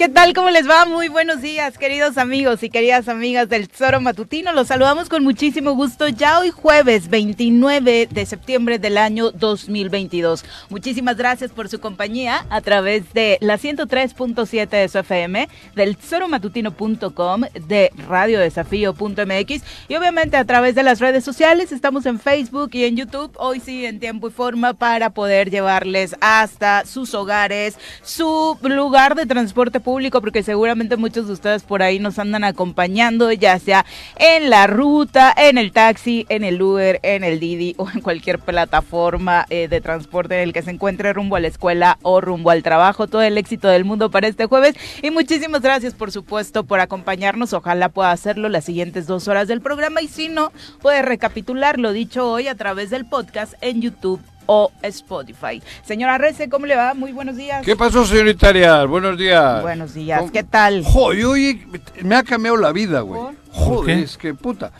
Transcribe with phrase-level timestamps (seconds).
[0.00, 0.32] ¿Qué tal?
[0.32, 0.86] ¿Cómo les va?
[0.86, 4.54] Muy buenos días, queridos amigos y queridas amigas del Tesoro Matutino.
[4.54, 10.42] Los saludamos con muchísimo gusto ya hoy jueves 29 de septiembre del año 2022.
[10.70, 17.42] Muchísimas gracias por su compañía a través de la 103.7 de su FM, del tesoromatutino.com,
[17.68, 21.72] de radiodesafío.mx y obviamente a través de las redes sociales.
[21.72, 26.16] Estamos en Facebook y en YouTube, hoy sí en tiempo y forma para poder llevarles
[26.22, 29.89] hasta sus hogares, su lugar de transporte público,
[30.20, 33.84] porque seguramente muchos de ustedes por ahí nos andan acompañando, ya sea
[34.16, 38.38] en la ruta, en el taxi, en el Uber, en el Didi o en cualquier
[38.38, 42.50] plataforma eh, de transporte en el que se encuentre rumbo a la escuela o rumbo
[42.50, 43.08] al trabajo.
[43.08, 47.52] Todo el éxito del mundo para este jueves y muchísimas gracias, por supuesto, por acompañarnos.
[47.52, 51.92] Ojalá pueda hacerlo las siguientes dos horas del programa y si no, puede recapitular lo
[51.92, 54.20] dicho hoy a través del podcast en YouTube
[54.52, 55.62] o Spotify.
[55.84, 56.92] Señora Rece, ¿cómo le va?
[56.92, 57.64] Muy buenos días.
[57.64, 58.84] ¿Qué pasó, señorita Arias?
[58.88, 59.62] Buenos días.
[59.62, 60.82] Buenos días, ¿qué tal?
[60.84, 61.64] Joder, oye,
[62.02, 63.36] me ha cambiado la vida, güey.
[63.52, 64.72] Joder, es que puta.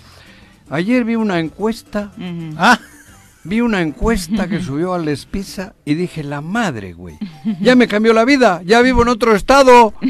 [0.71, 2.11] Ayer vi una encuesta.
[2.57, 2.81] Ah,
[3.45, 7.19] vi una encuesta que subió al Espisa y dije, la madre, güey.
[7.61, 9.95] Ya me cambió la vida, ya vivo en otro estado.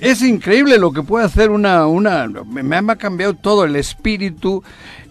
[0.00, 4.62] Es increíble lo que puede hacer una, una, me, me ha cambiado todo el espíritu.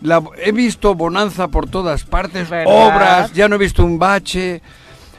[0.01, 2.73] La, he visto bonanza por todas partes, ¿Verdad?
[2.73, 4.61] obras, ya no he visto un bache.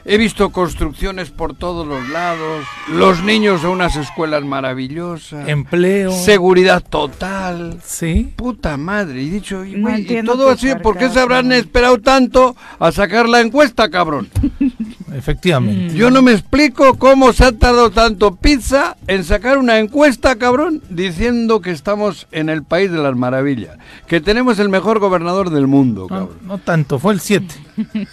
[0.07, 6.11] He visto construcciones por todos los lados, los niños de unas escuelas maravillosas, Empleo.
[6.11, 7.79] seguridad total.
[7.83, 8.31] Sí.
[8.35, 11.99] Puta madre, y dicho, y, No güey, y todo así, ¿por qué se habrán esperado
[11.99, 14.29] tanto a sacar la encuesta, cabrón?
[15.13, 15.93] Efectivamente.
[15.95, 20.81] Yo no me explico cómo se ha tardado tanto pizza en sacar una encuesta, cabrón,
[20.89, 25.67] diciendo que estamos en el país de las maravillas, que tenemos el mejor gobernador del
[25.67, 26.37] mundo, No, cabrón.
[26.45, 27.53] no tanto, fue el 7.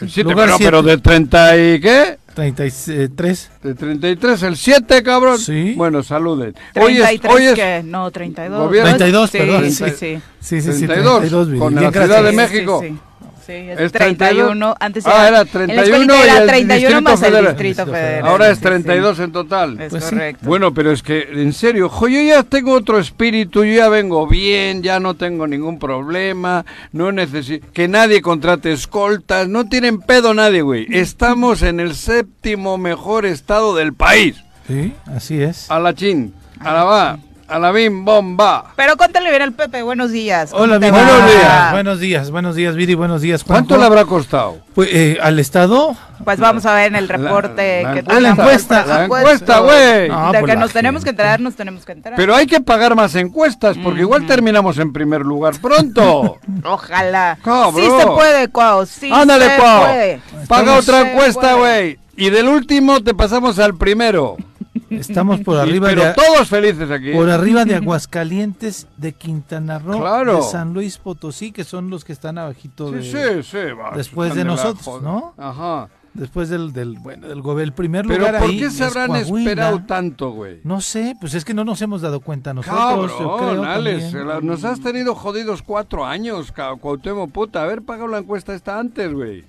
[0.01, 0.65] El siete, lugar pero, siete.
[0.65, 2.19] pero de 30 y qué?
[2.35, 3.51] 33.
[3.63, 5.39] De 33, el 7, cabrón.
[5.39, 5.75] Sí.
[5.77, 6.55] Bueno, saluden.
[6.81, 8.59] Hoy es, 33 hoy es que no 32.
[8.69, 9.71] Gobierno- 32, sí, perdón.
[9.71, 10.19] Sí, sí.
[10.41, 10.87] Sí, sí, sí.
[10.87, 11.59] 32, 32, Viri.
[11.59, 12.05] con Bien, la gracias.
[12.07, 12.81] Ciudad de Sí, México.
[12.83, 12.97] Sí,
[13.47, 13.53] sí.
[13.53, 14.45] Es, Es 31.
[14.47, 14.77] 32.
[14.81, 17.47] Antes Ah, era en la 31 escuelita y era el 31 Distrito más el Federal.
[17.57, 18.29] Distrito Federal.
[18.29, 18.63] Ahora es Sí, sí.
[18.69, 19.81] 32 en total.
[19.81, 20.11] Es Pues sí.
[20.11, 20.47] correcto.
[20.49, 24.27] Bueno, pero es que, en serio, jo, yo ya tengo otro espíritu, yo ya vengo
[24.27, 30.35] bien, ya no tengo ningún problema, no necesito que nadie contrate escoltas, no tienen pedo
[30.35, 30.87] nadie, güey.
[30.91, 34.37] Estamos en el séptimo mejor estado del país.
[34.67, 35.71] Sí, así es.
[35.71, 37.19] A la chin, a la va,
[37.53, 38.73] a la bim, bomba.
[38.77, 40.51] Pero cuéntale bien al Pepe, buenos días.
[40.51, 40.91] ¿cómo Hola, Viri.
[40.91, 41.73] Buenos días.
[41.73, 42.95] Buenos días, buenos días, Viri.
[42.95, 43.67] Buenos días, Juanjo.
[43.69, 44.59] ¿Cuánto le habrá costado?
[44.75, 45.95] Pues, eh, al Estado.
[46.25, 48.87] Pues vamos a ver en el reporte La- que la Ah, la tenemos encuesta.
[48.87, 50.09] La encuesta, güey.
[50.09, 52.17] No, de pues que la nos tenemos que enterar, nos tenemos que enterar.
[52.17, 56.39] Pero hay que pagar más encuestas, porque igual terminamos en primer lugar pronto.
[56.65, 57.39] Ojalá.
[57.43, 57.75] Cabrón.
[57.75, 58.87] Sí se puede, Cuau.
[58.87, 59.83] Sí Ándale, se Cuau.
[59.85, 60.21] puede.
[60.49, 61.99] Paga otra encuesta, güey.
[62.17, 64.37] Y del último te pasamos al primero.
[64.91, 66.15] Estamos por arriba pero de.
[66.15, 67.13] todos felices aquí.
[67.13, 70.37] Por arriba de Aguascalientes, de Quintana Roo, Claro.
[70.37, 73.73] de San Luis Potosí, que son los que están abajito de, Sí, sí, sí.
[73.79, 75.03] va, Después de nosotros.
[75.03, 75.35] ¿no?
[75.37, 75.89] Ajá.
[76.15, 79.83] después del, del bueno, del el primer Pero lugar ¿por ahí qué se habrán esperado
[79.87, 80.61] tanto, güey?
[80.63, 84.03] No sé, pues es que no nos hemos dado cuenta nosotros, yo Cabrón, creo Alex,
[84.05, 84.29] también.
[84.29, 87.63] la- nos has tenido jodidos cuatro años, Cuauhtémoc, puta.
[87.63, 89.45] Haber pagado la encuesta esta antes, güey.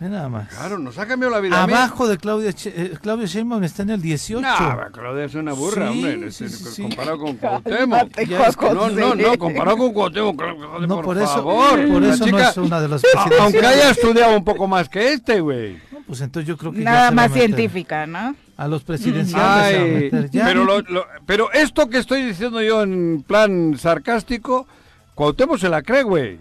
[0.00, 0.48] Nada más.
[0.48, 1.60] Claro, nos ha cambiado la vida.
[1.60, 4.40] Abajo de Claudia, Che- eh, Claudia Sheinbaum está en el 18.
[4.40, 6.30] No, Claudia es una burra, Sí, hombre.
[6.30, 6.82] sí, sí, sí.
[6.82, 8.16] Comparado con Cuauhtémoc.
[8.18, 10.40] Es que No, no, no, comparado con Cuauhtémoc,
[10.82, 11.88] no, por, por, eso, favor.
[11.88, 13.40] por eso chica- no es una de las a- presidencias.
[13.40, 15.78] Aunque haya estudiado un poco más que este, güey.
[15.90, 18.36] No, pues entonces yo creo que Nada más científica, ¿no?
[18.56, 20.44] A los presidenciales va a Ay, meter ya.
[20.44, 24.68] pero, lo- lo- pero esto que estoy diciendo yo en plan sarcástico,
[25.16, 26.38] Cuauhtémoc se la cree, güey.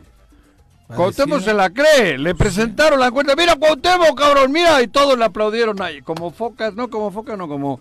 [0.95, 2.17] Cuauhtémoc se la cree.
[2.17, 3.35] Le presentaron la cuenta.
[3.35, 4.81] Mira, Cuauhtémoc, cabrón, mira.
[4.81, 6.01] Y todos le aplaudieron ahí.
[6.01, 7.79] Como focas, no como focas, no como...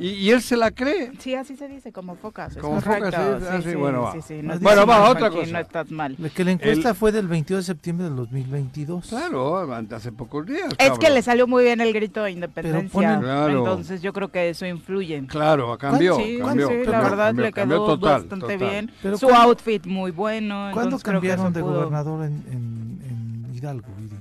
[0.00, 1.12] Y, y él se la cree.
[1.18, 2.56] Sí, así se dice, como focas.
[2.56, 3.10] Es Como correcto.
[3.12, 4.12] focas, sí, ah, sí, bueno, va.
[4.12, 5.52] sí, sí, no Bueno, va, otra Joaquín, cosa.
[5.52, 6.16] No estás mal.
[6.34, 9.06] Que la encuesta El- fue del 22 de septiembre del 2022.
[9.08, 10.68] Claro, hace pocos días.
[10.70, 10.98] Es cabrón.
[10.98, 12.90] que le salió muy bien el grito de independencia.
[12.90, 13.58] ponen- Claro.
[13.58, 15.26] Entonces yo creo que eso influye.
[15.26, 16.16] Claro, cambió.
[16.16, 18.58] sí, cambió, sí, cambió, la verdad cambió, le quedó total, bastante total.
[18.58, 18.90] bien.
[19.02, 20.70] Pero Su ¿cuándo- outfit muy bueno.
[20.72, 23.00] ¿Cuándo cambiaron de pudo- gobernador en, en-
[23.48, 24.16] en Hidalgo, Viri?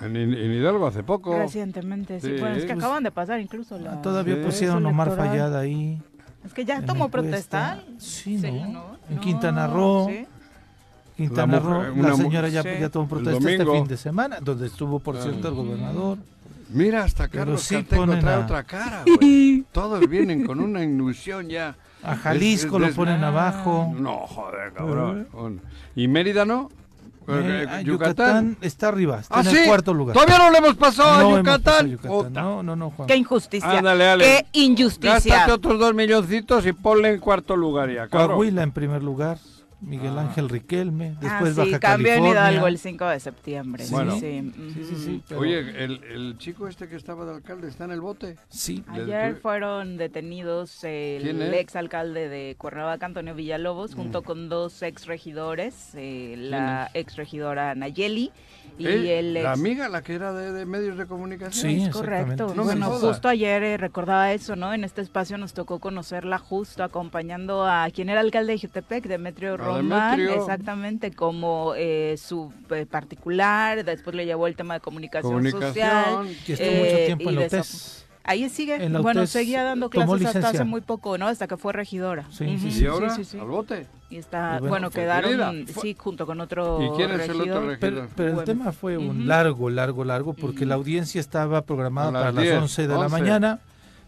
[0.00, 1.36] En, en Hidalgo hace poco.
[1.38, 2.26] Recientemente, sí.
[2.34, 2.40] Sí.
[2.40, 4.02] Bueno, es que Pues, acaban de pasar incluso la...
[4.02, 4.42] Todavía Sí.
[4.44, 5.16] pusieron Omar.
[5.16, 6.00] Fallada ahí.
[6.44, 7.82] Es que ya tomó protestar.
[7.98, 8.66] Sí, Sí, ¿no?
[8.68, 8.96] ¿no?
[9.08, 10.06] En No, Quintana Roo.
[10.08, 10.26] sí.
[11.16, 12.68] Quintana La Roo, mujer- la señora ya, Sí.
[12.78, 16.18] ya tomó protesta este fin de semana, donde estuvo, por cierto, el gobernador.
[16.68, 19.64] Mira, hasta Pero Carlos sí ponen trae a- otra cara, güey.
[19.72, 21.74] Todos vienen con una ilusión ya.
[22.02, 23.28] A Jalisco Es- lo ponen Ah.
[23.28, 23.94] abajo.
[23.98, 25.26] No, joder, cabrón.
[25.94, 26.68] Y Mérida no.
[27.28, 27.32] Eh,
[27.64, 27.84] Eh, ah, Yucatán.
[27.84, 29.56] Yucatán está arriba, está Ah, en sí.
[29.58, 30.14] el cuarto lugar.
[30.14, 31.90] Todavía no le hemos pasado No a hemos pasado Yucatán.
[31.90, 32.32] Yucatán.
[32.32, 33.08] No, no, no, Juan.
[33.08, 33.70] Qué injusticia.
[33.78, 34.24] Ándale, dale.
[34.52, 35.12] Qué injusticia.
[35.14, 38.28] Gástate otros dos milloncitos y ponle en cuarto lugar ya, cabrón.
[38.36, 39.38] Coahuila en primer lugar,
[39.80, 40.22] Miguel Ah.
[40.22, 42.24] Ángel Riquelme, Ah, después sí, Baja cambió en.
[42.26, 43.84] Hidalgo el 5 de septiembre.
[43.84, 43.92] Sí.
[43.92, 44.12] Bueno.
[44.18, 44.52] sí.
[44.74, 47.90] Sí, sí, sí, pero- Oye, el, el chico este que estaba de alcalde está en
[47.90, 48.36] el bote.
[48.48, 54.82] Sí, Ayer fueron detenidos ¿Quién el ex alcalde de Cuernavaca, Antonio Villalobos, junto con dos
[54.82, 58.32] ex regidores, eh, la ex regidora Nayeli
[58.78, 59.44] y Eh, el ex...
[59.44, 61.70] La amiga, la que era de, de medios de comunicación.
[61.70, 61.82] Sí.
[61.82, 62.54] Es correcto.
[62.54, 64.72] No bueno, justo ayer eh, recordaba eso, ¿no?
[64.72, 69.56] En este espacio nos tocó conocerla justo acompañando a quien era alcalde de Jutepec, Demetrio
[69.66, 70.40] Román, Demetrio.
[70.40, 75.74] exactamente como eh, su eh, particular, después le llevó el tema de comunicación, Comunicación.
[75.74, 76.36] social.
[76.46, 78.02] que estuvo Eh, mucho tiempo y en la de UTES.
[78.28, 81.28] Ahí sigue, En la bueno, seguía dando clases hasta hace muy poco, ¿no?
[81.28, 82.24] Hasta que fue regidora.
[82.32, 82.86] Sí, Ujú, sí, ¿Y sí.
[82.86, 83.10] ahora?
[83.10, 83.38] sí, sí.
[83.38, 83.86] Al bote.
[84.10, 85.30] Y está, Y bueno, quedaron,
[85.64, 85.80] querida.
[85.80, 87.78] Sí, junto con otro ¿Y quién es el otro regidor.
[87.78, 88.44] Pero, pero el Bueno.
[88.44, 92.56] tema fue un largo, largo, largo, porque la audiencia estaba programada las para las 10,
[92.62, 93.10] 11 de la 11.
[93.12, 93.60] mañana,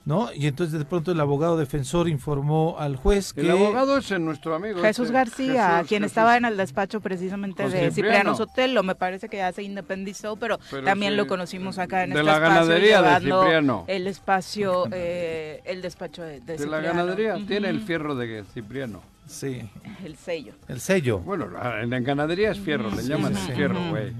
[0.08, 0.30] ¿no?
[0.34, 3.42] Y entonces de pronto el abogado defensor informó al juez que...
[3.42, 4.80] El abogado es nuestro amigo.
[4.80, 6.12] Jesús este, García, Jesús, quien Jesús.
[6.12, 7.94] estaba en el despacho precisamente Con de Cipriano.
[7.94, 12.04] Cipriano Sotelo, me parece que ya se independizó, pero, Pero también sí, lo conocimos acá
[12.04, 13.84] en de este la espacio ganadería de Cipriano.
[13.86, 16.86] el espacio, eh, el despacho de, de De la Cipriano.
[16.88, 17.36] ganadería.
[17.36, 17.44] Ujú.
[17.44, 19.02] Tiene el fierro de Cipriano.
[19.26, 19.60] Sí,
[20.06, 20.54] el sello.
[20.68, 21.18] el sello.
[21.18, 23.52] Bueno, la- en la ganadería es fierro, le llaman sí, el sí.
[23.52, 24.14] fierro, güey.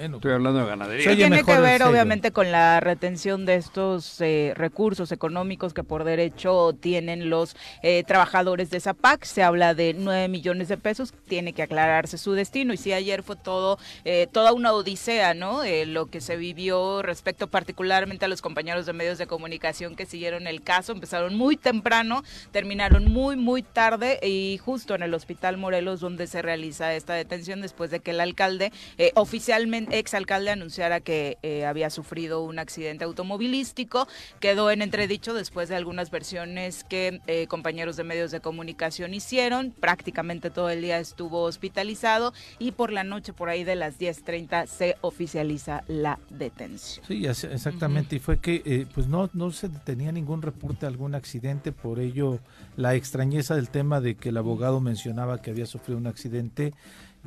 [0.00, 1.14] Bueno, Estoy hablando de ganadería.
[1.14, 6.72] Tiene que ver obviamente con la retención de estos eh, recursos económicos que por derecho
[6.72, 9.24] tienen los eh, trabajadores de Zapac.
[9.24, 12.72] Se habla de 9 millones de pesos, tiene que aclararse su destino.
[12.72, 15.64] Y sí, ayer fue todo, eh, toda una odisea, ¿no?
[15.64, 20.06] Eh, lo que se vivió respecto particularmente a los compañeros de medios de comunicación que
[20.06, 20.92] siguieron el caso.
[20.92, 26.40] Empezaron muy temprano, terminaron muy, muy tarde y justo en el Hospital Morelos donde se
[26.40, 31.90] realiza esta detención después de que el alcalde, eh, oficialmente exalcalde, anunciara que eh, había
[31.90, 34.08] sufrido un accidente automovilístico.
[34.40, 39.72] Quedó en entredicho después de algunas versiones que eh, compañeros de medios de comunicación hicieron.
[39.72, 44.66] Prácticamente todo el día estuvo hospitalizado y por la noche, por ahí de las 10.30,
[44.66, 47.04] se oficializa la detención.
[47.06, 48.16] Sí, exactamente.
[48.16, 52.00] Y fue que eh, pues no, no se tenía ningún reporte de algún accidente, por
[52.00, 52.40] ello
[52.76, 56.72] la extrañeza del tema de que el abogado mencionaba que había sufrido un accidente.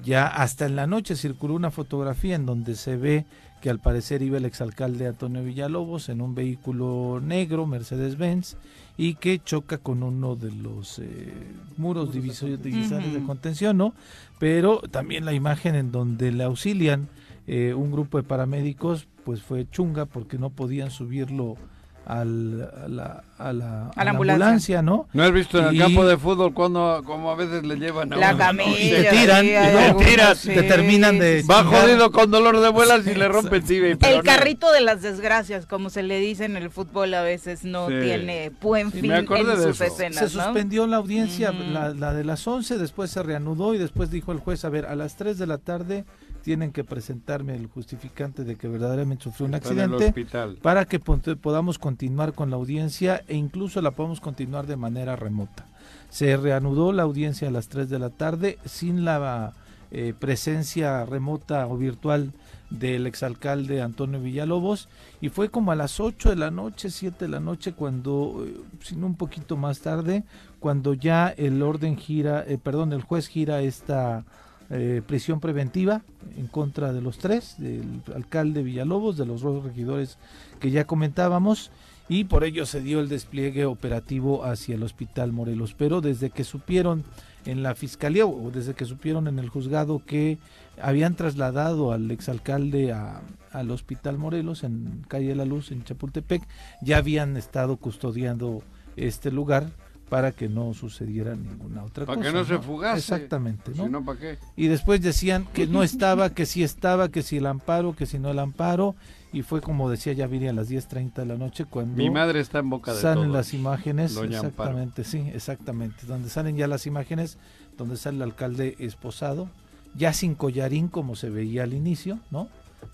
[0.01, 3.25] Ya hasta en la noche circuló una fotografía en donde se ve
[3.61, 8.57] que al parecer iba el exalcalde Antonio Villalobos en un vehículo negro, Mercedes-Benz,
[8.97, 11.31] y que choca con uno de los eh,
[11.77, 13.27] muros diviso- divisores de Ujú.
[13.27, 13.93] contención, ¿no?
[14.39, 17.07] Pero también la imagen en donde le auxilian
[17.47, 21.55] eh, un grupo de paramédicos pues fue chunga porque no podían subirlo
[22.05, 24.81] al, a la, a la, A la ambulancia.
[24.81, 25.07] ¿no?
[25.13, 28.11] ¿No has visto en el Y- campo de fútbol cuando como a veces le llevan
[28.13, 28.37] a La uno?
[28.37, 28.79] camilla.
[28.79, 33.15] Y te tiran, y sí, te terminan de- Va jodido con dolor de muelas y
[33.15, 33.63] le rompen.
[33.69, 37.87] El carrito de las desgracias, como se le dice en el fútbol, a veces no
[37.87, 37.93] Sí.
[38.01, 39.83] tiene buen Sí, fin en de sus eso.
[39.85, 40.43] escenas, Se ¿no?
[40.43, 44.39] suspendió la audiencia, la, la de las 11, después se reanudó y después dijo el
[44.39, 46.05] juez, a ver, a las 3 de la tarde
[46.43, 50.57] tienen que presentarme el justificante de que verdaderamente sufrió un accidente hospital.
[50.61, 55.65] para que podamos continuar con la audiencia e incluso la podamos continuar de manera remota.
[56.09, 59.53] Se reanudó la audiencia a las 3 de la tarde sin la
[59.91, 62.33] eh, presencia remota o virtual
[62.69, 64.89] del exalcalde Antonio Villalobos
[65.21, 68.53] y fue como a las 8 de la noche, 7 de la noche cuando, eh,
[68.81, 70.23] sino un poquito más tarde,
[70.59, 74.25] cuando ya el orden gira, eh, perdón, el juez gira esta
[74.69, 76.03] eh, prisión preventiva
[76.37, 80.17] en contra de los tres, del alcalde Villalobos, de los dos regidores
[80.59, 81.71] que ya comentábamos,
[82.09, 85.73] y por ello se dio el despliegue operativo hacia el hospital Morelos.
[85.73, 87.03] Pero desde que supieron
[87.45, 90.37] en la fiscalía o desde que supieron en el juzgado que
[90.81, 96.41] habían trasladado al exalcalde a, al hospital Morelos en calle de la Luz en Chapultepec,
[96.81, 98.63] ya habían estado custodiando
[98.95, 99.71] este lugar
[100.13, 102.29] para que no sucediera ninguna otra Para cosa.
[102.31, 102.99] que no se fugase.
[102.99, 103.85] Exactamente, ¿no?
[103.85, 104.37] Si no, ¿para qué?
[104.55, 108.19] y después decían que no estaba, que sí estaba, que si el amparo, que si
[108.19, 108.93] no el amparo,
[109.31, 112.41] y fue como decía ya Viri a las 10.30 de la noche cuando Mi madre
[112.41, 113.35] está en boca de salen todos.
[113.37, 114.49] las imágenes, Doña Amparo.
[114.49, 117.39] exactamente, sí, exactamente, donde salen ya las imágenes,
[117.75, 119.49] donde sale el alcalde esposado,
[119.95, 122.49] ya sin collarín como se veía al inicio, ¿no?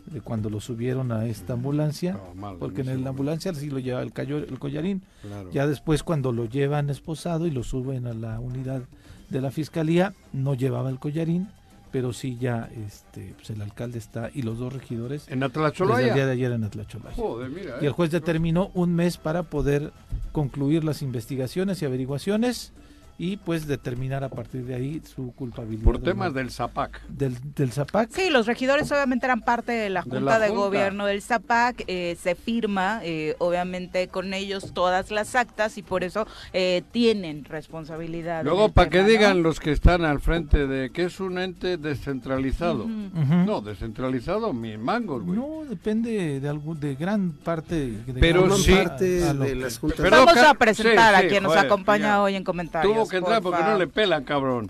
[0.06, 3.80] De cuando lo subieron a esta ambulancia, No, mal, porque en la ambulancia sí lo
[3.80, 5.52] lleva el, callo- el collarín, Claro.
[5.52, 8.82] ya después cuando lo llevan esposado y lo suben a la unidad
[9.30, 11.48] de la fiscalía, no llevaba el collarín,
[11.92, 15.46] pero sí ya este pues el alcalde está y los dos regidores En desde
[16.10, 17.16] el día de ayer en Atlacholaya.
[17.16, 17.76] Joder, mira.
[17.82, 17.94] Y el eh.
[17.94, 19.92] juez determinó un mes para poder
[20.32, 22.74] concluir las investigaciones y averiguaciones
[23.20, 25.84] y pues determinar a partir de ahí su culpabilidad.
[25.84, 27.00] Por temas del Zapac.
[27.10, 28.10] del, del Zapac.
[28.12, 30.50] Sí, los regidores obviamente eran parte de la De Junta de.
[30.50, 36.04] Gobierno del ZAPAC, eh, se firma eh, obviamente con ellos todas las actas y por
[36.04, 38.44] eso eh, tienen responsabilidad.
[38.46, 42.88] Luego, para que digan los que están al frente de que es un ente descentralizado.
[42.88, 45.38] No, descentralizado, mis mangos, güey.
[45.38, 47.76] No, depende de algún, de gran parte.
[48.06, 50.00] de Pero gran sí- parte a de que- las juntas.
[50.02, 52.22] Pero- Vamos a presentar sí, sí, a quien nos joder, acompaña ya.
[52.22, 52.94] hoy en comentarios.
[52.94, 54.70] Tuvo que entrar por porque no le pelan, cabrón.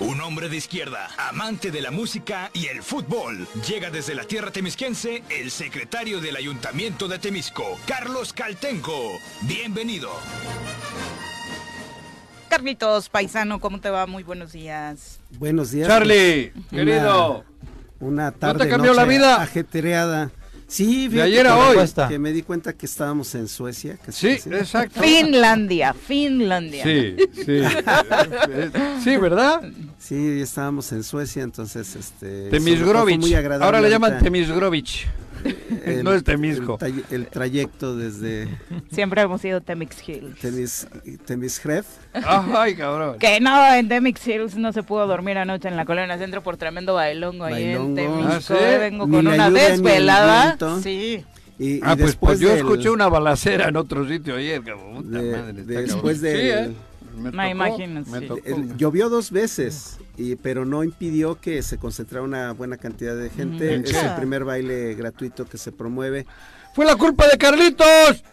[0.00, 3.48] Un hombre de izquierda, amante de la música y el fútbol.
[3.66, 8.96] Llega desde la tierra temisquense el secretario del Ayuntamiento de Temisco, Carlos Caltenco.
[9.42, 10.10] Bienvenido.
[12.48, 14.06] Carlitos Paisano, ¿cómo te va?
[14.06, 15.18] Muy buenos días.
[15.38, 15.88] Buenos días.
[15.88, 17.44] Charlie, pues, querido.
[18.00, 19.42] Una tarde te cambió la vida?
[19.42, 20.30] ajetreada.
[20.68, 21.76] Sí, fíjate ayer a hoy.
[21.76, 22.08] Cuesta.
[22.08, 23.96] Que me di cuenta que estábamos en Suecia.
[23.96, 25.00] que Sí, exacto.
[25.00, 26.84] Finlandia, Finlandia.
[26.84, 27.60] Sí, sí.
[29.02, 29.62] Sí, ¿verdad?
[29.98, 32.50] Sí, estábamos en Suecia, entonces este.
[32.50, 33.18] Temisgrovich.
[33.18, 35.06] muy agradable Ahora le llaman Temisgrovich.
[35.84, 36.78] el- no es Temisco.
[37.10, 38.48] El, trayecto desde
[38.90, 40.38] Siempre hemos ido Temix Hills.
[40.40, 40.86] Temis,
[41.26, 41.84] Temisjrev.
[42.24, 43.18] Ay, cabrón.
[43.18, 46.56] Que no, en Temix Hills no se pudo dormir anoche en la colonia centro por
[46.56, 47.94] tremendo bailongo ahí en.
[47.94, 48.28] Temisco.
[48.28, 48.54] ¿Ah, sí?
[48.78, 50.56] Vengo Ni con una desvelada.
[50.82, 51.24] Sí.
[51.60, 55.10] Y, Ah, y pues, pues yo del- escuché una balacera en otro sitio ayer, cabrón.
[55.10, 56.72] De- madre, después del- Sí, ¿eh?
[57.20, 58.10] Me No, imagínense.
[58.12, 58.40] me tocó.
[58.76, 63.78] Llovió dos veces, y, pero no impidió que se concentrara una buena cantidad de gente.
[63.78, 63.84] Mm.
[63.84, 66.26] Es el primer baile gratuito que se promueve.
[66.74, 68.24] ¡Fue la culpa de Carlitos!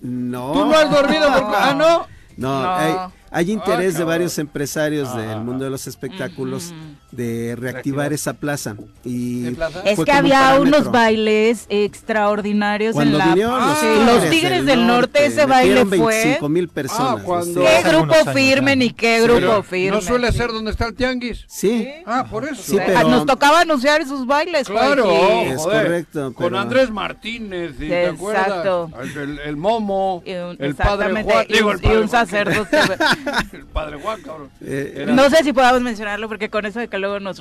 [0.00, 0.52] No.
[0.52, 1.26] ¿Tú no has dormido?
[1.32, 1.52] Porque...
[1.56, 2.06] Ah, ¿no?
[2.36, 3.12] No, No.
[3.32, 4.08] Hay interés de cabrón.
[4.08, 5.18] varios empresarios Ah.
[5.20, 6.72] del mundo de los espectáculos
[7.10, 8.12] de reactivar Reactivar.
[8.12, 8.76] esa plaza.
[9.04, 9.82] Y ¿Qué plaza?
[9.84, 13.26] Es que había unos bailes extraordinarios Cuando en la...
[13.26, 15.98] vinieron los, Sí, tigres, los Tigres del Norte, ese baile fue...
[15.98, 17.18] 25 mil personas.
[17.20, 17.60] Ah, cuando-.
[17.62, 19.96] ¡Qué grupo firme ni qué Pero grupo firme!
[19.96, 21.44] ¿No suele ser donde está el tianguis?
[21.48, 22.62] Sí, Ah, por eso.
[22.62, 24.66] Sí, Ah, pero- Nos tocaba anunciar esos bailes.
[24.68, 25.52] Claro, Joaquín.
[25.52, 25.82] Es joder.
[25.86, 28.46] correcto, Con pero- Andrés Martínez, ¿y ¿te acuerdas?
[28.48, 28.90] Exacto.
[29.02, 31.46] El, el- el Momo, Y un- el padre Juan.
[31.48, 32.78] y digo, un- el padre y un sacerdote.
[33.52, 34.50] el padre Juan, cabrón.
[34.60, 37.38] Eh, Era- No sé si podamos mencionarlo porque con eso de que luego nos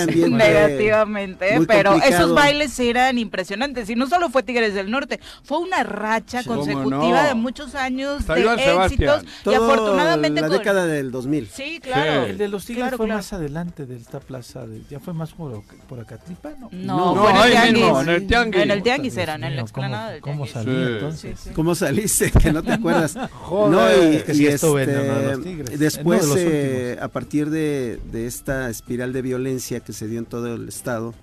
[0.00, 0.28] ambiente
[0.84, 2.22] negativamente, muy pero complicado.
[2.24, 6.56] esos bailes eran impresionantes y no solo fue Tigres del Norte, fue una racha ¿Cómo
[6.60, 7.28] consecutiva no?
[7.28, 11.48] de muchos años Hasta de éxitos y afortunadamente la con- década del 2000.
[11.48, 12.24] Sí, claro.
[12.24, 12.30] Sí.
[12.30, 13.18] El de los Tigres Claro, fue claro.
[13.18, 16.68] más adelante de esta plaza, de, ya fue más por, por Acatlipa, ¿no?
[16.72, 17.72] No, No, fue en el tianguis.
[17.84, 18.62] mismo, en el tianguis.
[18.62, 20.52] En el tianguis eran, en la explanada ¿cómo- del ¿Cómo tianguis.
[20.52, 20.92] salí Sí.
[20.94, 21.40] entonces?
[21.40, 21.54] Sí, sí.
[21.54, 22.30] ¿Cómo saliste?
[22.32, 23.16] Que no te acuerdas.
[23.32, 23.70] Joder.
[23.70, 26.92] No, y, Es que sí y estuve en este, uno de los Tigres, después, de
[26.92, 30.68] eh, a partir de, de esta espiral de violencia que se dio en todo el
[30.68, 31.14] estado,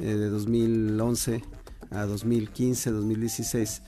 [0.00, 1.42] eh, de 2011
[1.90, 3.82] a 2015, 2016,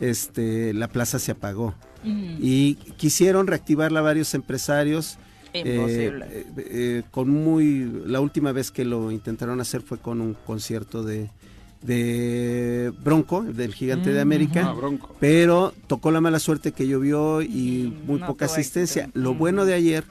[0.00, 1.74] este, la plaza se apagó.
[2.06, 5.16] Y quisieron reactivarla varios empresarios.
[5.54, 6.26] eh, Imposible.
[6.28, 11.02] eh, eh, con muy la última vez que lo intentaron hacer fue con un concierto
[11.02, 11.30] de
[11.84, 17.42] de Bronco del Gigante de Mm, América Ah, pero tocó la mala suerte que llovió
[17.42, 19.10] y muy no poca asistencia.
[19.14, 19.38] Lo Mm.
[19.38, 20.04] bueno de ayer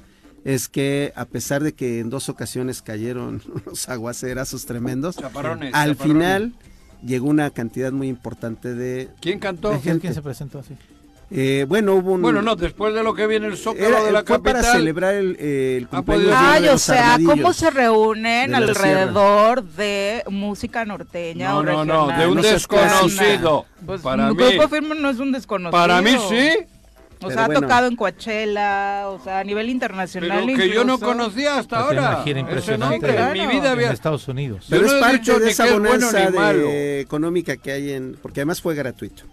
[0.45, 5.95] es que a pesar de que en dos ocasiones cayeron unos aguacerazos tremendos, Chaparrones, al
[5.95, 5.97] chaparrones.
[6.17, 6.53] final
[7.03, 9.09] llegó una cantidad muy importante de...
[9.21, 9.69] ¿Quién cantó?
[9.71, 10.01] de ¿Quién, gente.
[10.01, 10.75] quién se presentó así?
[11.35, 12.21] Eh, bueno, hubo un...
[12.21, 14.61] Bueno, no, después de lo que viene el Zócalo era- de la fue capital.
[14.61, 17.71] para celebrar el, eh, el Ha cumpleaños de Ay, de o los sea, ¿cómo se
[17.71, 23.65] reúnen alrededor de música norteña No, o no, no, de un No desconocido.
[23.85, 24.35] Pues, para mí.
[24.35, 25.71] grupo firme no es un desconocido.
[25.71, 26.49] Para mí sí.
[27.15, 27.61] O Pero sea, ha bueno.
[27.61, 30.43] tocado en Coachella, o sea, a nivel internacional.
[30.45, 31.05] Pero que yo no incluso.
[31.13, 32.09] conocía hasta Hace ahora.
[32.15, 33.91] una gira Ese impresionante nombre, en mi vida En había.
[33.91, 34.65] Estados Unidos.
[34.69, 36.67] Pero no es parte dicho de esa bueno bonanza malo.
[36.67, 38.17] de- económica que hay en...
[38.21, 39.23] Porque además fue gratuito.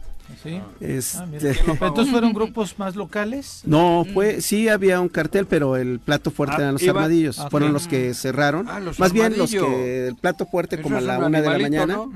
[0.43, 0.61] ¿Sí?
[0.81, 1.51] Este, Ah, mira.
[1.81, 3.61] Entonces fueron grupos más locales.
[3.65, 7.39] No, fue, sí había un cartel, pero el plato fuerte Ah, eran los iba- armadillos.
[7.39, 7.73] Ah, Fueron ok.
[7.75, 8.67] los que cerraron.
[8.69, 11.43] Ah, los Más bien los que el plato fuerte Eso como a la un una
[11.43, 11.95] de la mañana.
[11.97, 12.13] ¿no?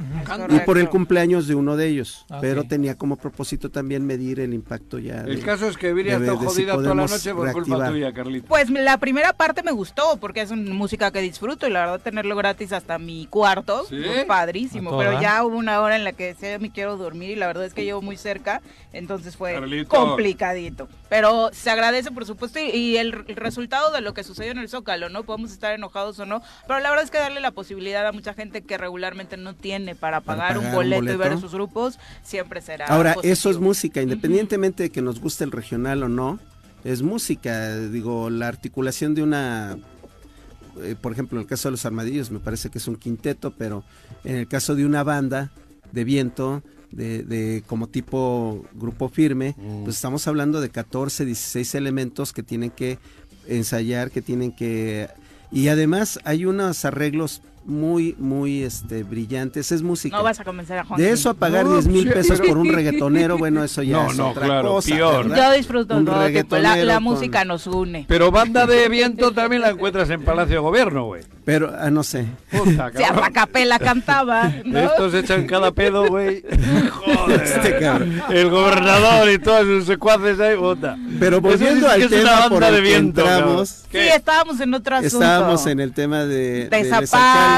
[0.56, 2.24] Y por el cumpleaños de uno de ellos.
[2.30, 5.20] Ah, pero tenía como propósito también medir el impacto ya.
[5.22, 7.52] El de- caso es que Viri de está de si jodida toda la noche por
[7.52, 7.90] culpa reactivar.
[7.92, 8.48] tuya, Carlita.
[8.48, 12.00] Pues la primera parte me gustó porque es una música que disfruto y la verdad
[12.00, 13.96] tenerlo gratis hasta mi cuarto, ¿Sí?
[14.04, 14.96] fue padrísimo.
[14.98, 17.64] Pero ya hubo una hora en la que decía me quiero dormir y la verdad
[17.64, 19.88] es que llevo muy cerca, entonces fue Carlito.
[19.88, 20.88] complicadito.
[21.08, 24.58] Pero se agradece por supuesto y, y el, el resultado de lo que sucedió en
[24.58, 25.24] el Zócalo, ¿no?
[25.24, 28.34] Podemos estar enojados o no, pero la verdad es que darle la posibilidad a mucha
[28.34, 32.60] gente que regularmente no tiene para Para pagar, un, boleto y ver sus grupos, siempre
[32.60, 33.32] será Ahora, positivo.
[33.32, 36.38] eso es música, independientemente de que nos guste el regional o no,
[36.84, 37.76] es música.
[37.76, 39.76] Digo, la articulación de una,
[40.82, 43.52] eh, por ejemplo, en el caso de los armadillos, me parece que es un quinteto,
[43.52, 43.84] pero
[44.24, 45.50] en el caso de una banda
[45.92, 46.62] de viento,
[46.94, 49.84] de, de como tipo grupo firme, Mm.
[49.84, 52.98] pues estamos hablando de 14, 16 elementos que tienen que
[53.46, 55.08] ensayar, que tienen que...
[55.52, 60.16] Y además hay unos arreglos muy, muy este, brillantes, es música.
[60.16, 61.00] No vas a convencer a Juan.
[61.00, 64.10] De eso a pagar No, 10 mil pesos por un reggaetonero, bueno, eso ya No,
[64.10, 64.96] es no, otra claro, cosa.
[64.96, 66.18] Yo disfruto Un todo tipo.
[66.20, 68.04] La, reggaetonero la con- música nos une.
[68.08, 71.22] Pero banda de viento también la encuentras en Palacio de Gobierno, güey.
[71.44, 72.26] Pero, ah, no sé.
[72.50, 73.30] Puta, Si a.
[73.30, 74.50] Capela cantaba.
[74.64, 74.78] ¿no?
[74.78, 76.42] Estos echan cada pedo, güey.
[76.90, 77.42] Joder.
[77.42, 78.22] Este cabrón.
[78.30, 80.96] El gobernador y todos sus secuaces ahí, puta.
[81.18, 84.74] Pero volviendo al es tema por banda el de que viento, entramos, Sí, estábamos en
[84.74, 85.16] otro asunto.
[85.16, 86.92] Estábamos en el tema de, De del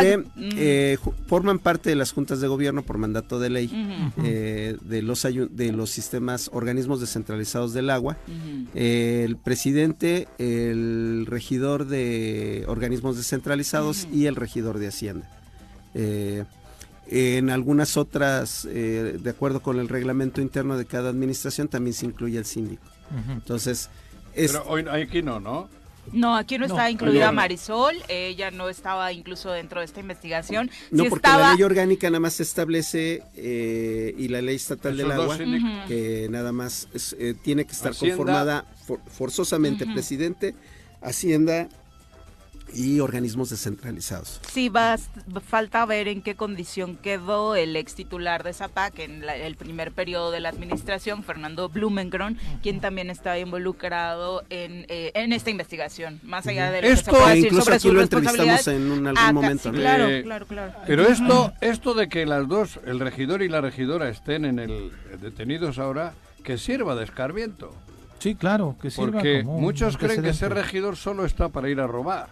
[0.03, 0.49] Mm.
[0.57, 3.71] Eh, forman parte de las juntas de gobierno por mandato de ley
[4.23, 8.17] eh, de, los de los sistemas, organismos descentralizados del agua.
[8.75, 15.31] Eh, el presidente, el regidor de organismos descentralizados y el regidor de Hacienda.
[15.95, 16.45] Eh,
[17.09, 22.07] en algunas otras, eh, de acuerdo con el reglamento interno de cada administración, también se
[22.07, 22.85] incluye el síndico.
[23.29, 23.89] Entonces,
[24.35, 25.69] es, Pero hoy aquí no, ¿no?
[26.13, 27.33] No, aquí no, No, está incluida no.
[27.35, 30.71] Marisol, ella no estaba incluso dentro de esta investigación.
[30.91, 35.11] no porque estaba, la ley orgánica nada más establece eh, y la ley estatal del
[35.11, 35.39] Esos agua
[35.89, 38.17] que nada más es, eh, tiene que estar Hacienda.
[38.17, 39.95] conformada for- forzosamente Ujú.
[39.95, 40.55] presidente,
[41.03, 41.69] Hacienda
[42.75, 44.41] y organismos descentralizados.
[44.51, 44.97] Sí, va,
[45.47, 49.93] falta ver en qué condición quedó el ex titular de Zapac en la- el primer
[49.93, 56.21] periodo de la administración, Fernando Blumengren, quien también estaba involucrado en, eh, en esta investigación,
[56.23, 58.03] más allá de lo que Esto- se pueda E decir incluso sobre aquí su lo
[58.03, 59.63] entrevistamos en un, algún Acá, momento.
[59.63, 59.75] sí, ¿no?
[59.81, 60.73] claro, Eh, claro, claro.
[60.87, 64.91] Pero esto, esto de que las dos, el regidor y la regidora, estén en el
[65.21, 67.75] detenidos ahora, que sirva de escarmiento.
[68.19, 71.81] Sí, claro, que sirva Porque como muchos creen que ser regidor solo está para ir
[71.81, 72.29] a robar.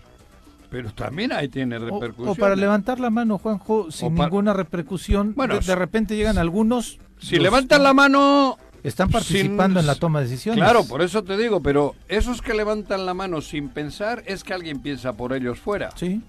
[0.70, 2.36] Pero también ahí tiene O- repercusiones.
[2.36, 5.34] O, para levantar la mano, Juanjo, sin pa- ninguna repercusión.
[5.36, 6.98] Bueno, de, de repente llegan algunos.
[7.20, 8.58] Si los- levantan la mano...
[8.82, 10.62] Están participando sin- en la toma de decisiones.
[10.62, 14.52] Claro, por eso te digo, pero esos que levantan la mano sin pensar es que
[14.52, 15.90] alguien piensa por ellos fuera.
[15.96, 16.20] Sí.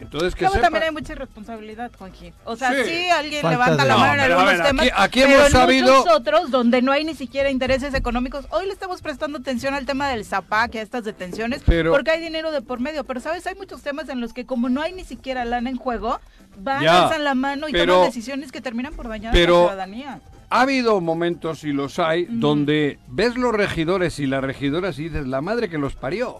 [0.00, 2.32] Entonces que Luego sepa- también hay mucha irresponsabilidad, Juanji.
[2.44, 3.08] O sea, sí, Sí.
[3.10, 5.46] alguien Falta levanta de- la No, mano en algunos ver, temas, aquí- aquí pero hemos
[5.46, 8.46] en sabido- muchos otros donde no hay ni siquiera intereses económicos.
[8.50, 12.10] Hoy le estamos prestando atención al tema del ZAPAC y a estas detenciones Pero- porque
[12.12, 13.04] hay dinero de por medio.
[13.04, 13.46] Pero, ¿sabes?
[13.46, 16.18] Hay muchos temas en los que como no hay ni siquiera lana en juego,
[16.58, 19.44] van, Ya, alzan la mano y pero- toman decisiones que terminan por dañar a la
[19.44, 20.20] ciudadanía.
[20.52, 25.26] Ha habido momentos, y los hay, donde ves los regidores y las regidoras y dices,
[25.28, 26.38] la madre que los parió.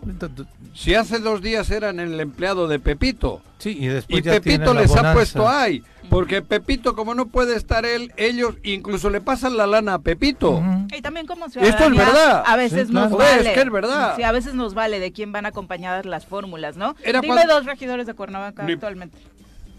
[0.74, 4.74] Si hace dos días eran el empleado de Pepito Sí, y después y ya Pepito
[4.74, 9.56] les ha puesto ahí, porque Pepito como no puede estar él, ellos incluso le pasan
[9.56, 10.52] la lana a Pepito.
[10.52, 10.86] Ujú.
[10.96, 12.42] Y también como es ciudadanía, verdad.
[12.46, 13.18] a veces Sí, nos claro.
[13.18, 13.48] Vale.
[13.48, 14.16] es que es verdad.
[14.16, 16.96] Sí, a veces nos vale de quién van acompañadas las fórmulas, ¿no?
[17.04, 19.18] Era Dime cuando- dos regidores de Cuernavaca Ni- actualmente.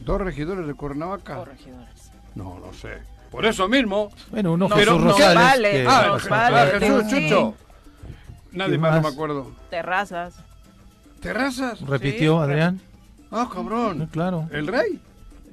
[0.06, 1.38] Dos regidores de Cuernavaca.
[1.40, 2.12] O regidores.
[2.36, 3.00] No, no sé.
[3.32, 4.12] Por eso mismo.
[4.30, 5.36] Bueno, uno No, Jesús no Rosales.
[5.36, 5.72] vale.
[5.72, 7.30] que- Ah, vale, Jesús sí.
[7.30, 7.56] Chucho.
[8.52, 9.52] Nadie ¿Quién más, no me acuerdo.
[9.70, 10.36] Terrazas.
[11.22, 11.80] ¿Terrazas?
[11.82, 12.82] Repitió Sí, Adrián.
[13.32, 14.10] Ah, cabrón.
[14.12, 14.50] claro.
[14.52, 15.00] ¿El rey?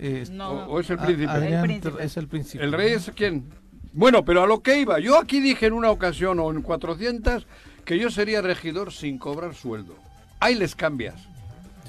[0.01, 0.51] Eh, No.
[0.51, 1.31] ¿O, o es el príncipe?
[1.31, 2.05] Adrián El príncipe.
[2.05, 2.65] es el príncipe.
[2.65, 3.45] ¿El rey es quién?
[3.93, 4.99] Bueno, pero a lo que iba.
[4.99, 7.47] Yo aquí dije en una ocasión o en 400
[7.85, 9.95] que yo sería regidor sin cobrar sueldo.
[10.41, 11.21] Ahí les cambias.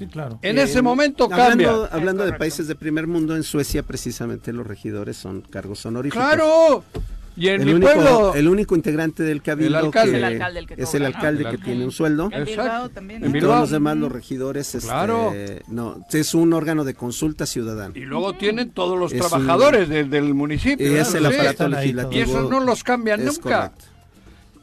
[0.00, 0.38] Sí, claro.
[0.40, 1.70] En Eh, ese momento hablando, cambia.
[1.92, 6.24] Hablando de países de primer mundo, en Suecia precisamente los regidores son cargos honoríficos.
[6.26, 6.82] ¡Claro!
[7.36, 8.34] Y en el mi único, pueblo...
[8.34, 10.12] el único integrante del cabildo El alcalde.
[10.12, 12.30] que Es el alcalde el que es el alcalde El que tiene un sueldo.
[12.32, 12.44] En.
[12.46, 13.20] Bilbao también.
[13.30, 13.40] Bilbao.
[13.40, 15.32] Todos los demás, los regidores, este, Claro.
[15.68, 17.92] no, es un órgano de consulta ciudadana.
[17.94, 20.90] Y luego tienen todos los Es un- trabajadores del, del municipio.
[20.90, 22.14] Y es el aparato legislativo.
[22.18, 23.40] Y esos no los cambian nunca.
[23.70, 23.84] correcto.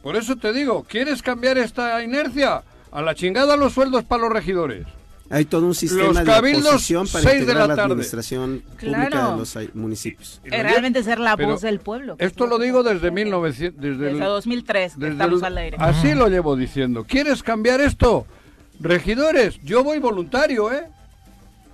[0.01, 2.63] Por eso te digo, ¿quieres cambiar esta inercia?
[2.91, 4.87] A la chingada los sueldos para los regidores.
[5.29, 7.91] Hay todo un sistema Los de oposición para seis de integrar la la, tarde.
[7.91, 9.03] administración Claro.
[9.03, 10.41] pública de los municipios.
[10.45, 12.15] Eh, realmente ser la pero voz del pueblo.
[12.19, 13.81] Esto es lo digo desde 1900.
[13.81, 15.77] Desde, Desde el- 2003, que desde estamos el- al aire.
[15.79, 17.03] Así lo llevo diciendo.
[17.05, 18.25] ¿Quieres cambiar esto?
[18.79, 20.83] Regidores, yo voy voluntario, ¿eh?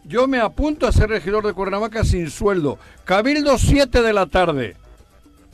[0.05, 2.77] Yo me apunto a ser regidor de Cuernavaca sin sueldo.
[3.05, 4.75] Cabildo 7 de la tarde.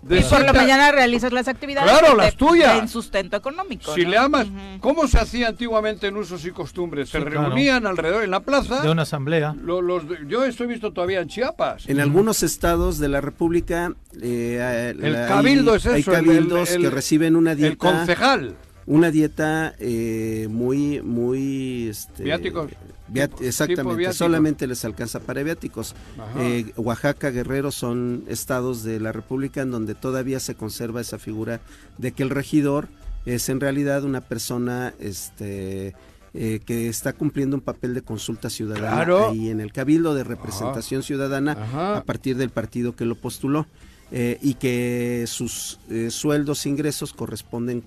[0.08, 2.76] Y por la mañana realizas las actividades Claro, las te tuyas.
[2.76, 3.94] den sustento económico.
[3.96, 4.10] Si ¿no?
[4.10, 4.58] le amas, Ujú.
[4.80, 7.10] ¿cómo se hacía antiguamente en usos y costumbres?
[7.10, 7.48] Se Sí, claro.
[7.50, 8.82] reunían alrededor en la plaza.
[8.82, 9.56] De una asamblea.
[9.62, 11.88] lo- los de- yo estoy visto todavía en Chiapas.
[11.90, 16.72] En algunos estados de la República eh, El hay- cabildo es hay eso, el- cabildos
[16.72, 18.56] el- que reciben una El dieta, concejal.
[18.90, 22.72] Una dieta eh, muy, muy, este, Viáticos.
[23.08, 25.94] viat- Tipo- exactamente, tipo solamente les alcanza para viáticos.
[26.40, 31.62] Eh, Oaxaca, Guerrero son estados de la República en donde todavía se conserva esa figura
[32.00, 32.88] de que el regidor
[33.28, 35.94] es en realidad una persona, este
[36.34, 39.30] eh, que está cumpliendo un papel de consulta ciudadana Claro.
[39.30, 41.98] ahí en el cabildo de representación ciudadana Ajá.
[41.98, 43.68] a partir del partido que lo postuló.
[44.12, 47.84] eh, y que sus eh, sueldos ingresos corresponden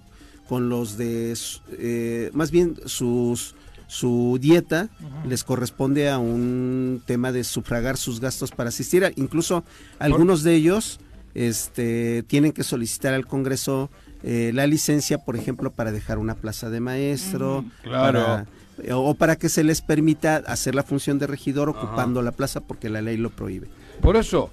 [0.52, 1.34] con los de,
[1.78, 3.54] eh, más bien sus
[3.86, 4.90] su dieta
[5.26, 9.02] les corresponde a un tema de sufragar sus gastos para asistir.
[9.06, 9.64] a- incluso
[9.98, 11.00] algunos de ellos
[11.34, 13.90] este, tienen que solicitar al Congreso
[14.22, 17.64] eh, la licencia, por ejemplo, para dejar una plaza de maestro.
[17.82, 18.20] Claro.
[18.22, 18.46] para-
[18.82, 22.60] eh, o para que se les permita hacer la función de regidor ocupando la plaza
[22.60, 23.68] porque la ley lo prohíbe.
[24.02, 24.50] Por eso,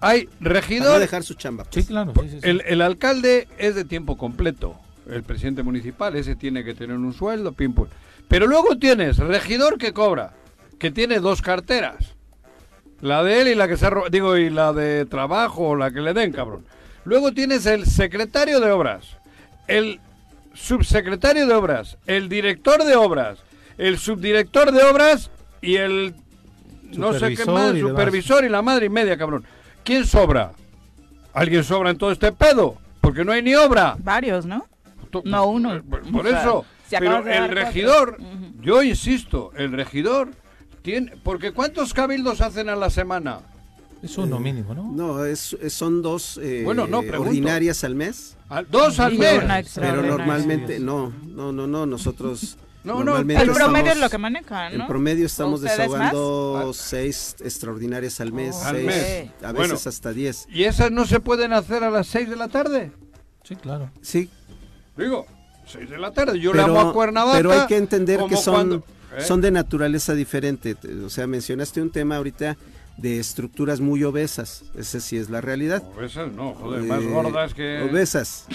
[0.00, 1.64] hay Para no regidor, dejar su chamba.
[1.64, 1.86] Sí, pues.
[1.86, 2.12] claro.
[2.22, 2.48] sí, sí, sí.
[2.48, 4.74] el, el alcalde es de tiempo completo.
[5.08, 7.86] El presidente municipal, ese tiene que tener un sueldo, pim pum.
[8.28, 10.32] Pero luego tienes regidor que cobra,
[10.78, 12.14] que tiene dos carteras.
[13.00, 16.00] La de él y la que se ha digo, y la de trabajo, la que
[16.00, 16.64] le den, cabrón.
[17.04, 19.18] Luego tienes el secretario de obras,
[19.66, 20.00] el
[20.54, 23.40] subsecretario de obras, el director de obras,
[23.76, 26.14] el subdirector de obras y el
[26.92, 29.44] no sé qué más, y supervisor y la madre y media, cabrón.
[29.84, 30.52] ¿Quién sobra?
[31.34, 32.76] ¿Alguien sobra en todo este pedo?
[33.00, 33.96] Porque no hay ni obra.
[33.98, 34.66] Varios, ¿no?
[35.22, 35.82] To- No, uno.
[35.82, 36.64] Por, por O sea, eso.
[36.90, 38.18] Pero el regidor,
[38.60, 40.30] yo insisto, el regidor
[40.82, 41.12] tiene.
[41.22, 43.40] Porque ¿cuántos cabildos hacen a la semana?
[44.02, 44.92] Es uno mínimo, ¿no?
[44.92, 49.42] No, es, es- son dos eh, Bueno, no, ordinarias al mes, Al- dos al mes.
[49.74, 54.18] pero normalmente no, no, no, no, nosotros No, no, El promedio estamos- es lo que
[54.18, 54.82] manejan, ¿no?
[54.82, 56.76] En promedio estamos ¿Ustedes desahogando más?
[56.76, 59.30] seis extraordinarias al mes, Oh, Al seis, mes.
[59.42, 59.72] a Bueno.
[59.72, 60.46] veces hasta diez.
[60.50, 62.92] ¿Y esas no se pueden hacer a las 6 de la tarde?
[63.42, 63.90] Sí, claro.
[64.02, 64.28] Sí,
[64.96, 65.26] Digo,
[65.66, 66.38] 6 de la tarde.
[66.40, 67.36] Yo la pero, amo a Cuernavaca.
[67.38, 68.76] pero hay que entender que son, cuando-
[69.16, 69.22] ¿eh?
[69.22, 70.74] son de naturaleza diferente.
[70.74, 72.56] Te- O sea, mencionaste un tema ahorita
[72.96, 74.62] de estructuras muy obesas.
[74.76, 75.82] Esa sí es la realidad.
[75.96, 77.88] Obesas no, joder, más Eh, gordas que.
[77.90, 78.46] Obesas.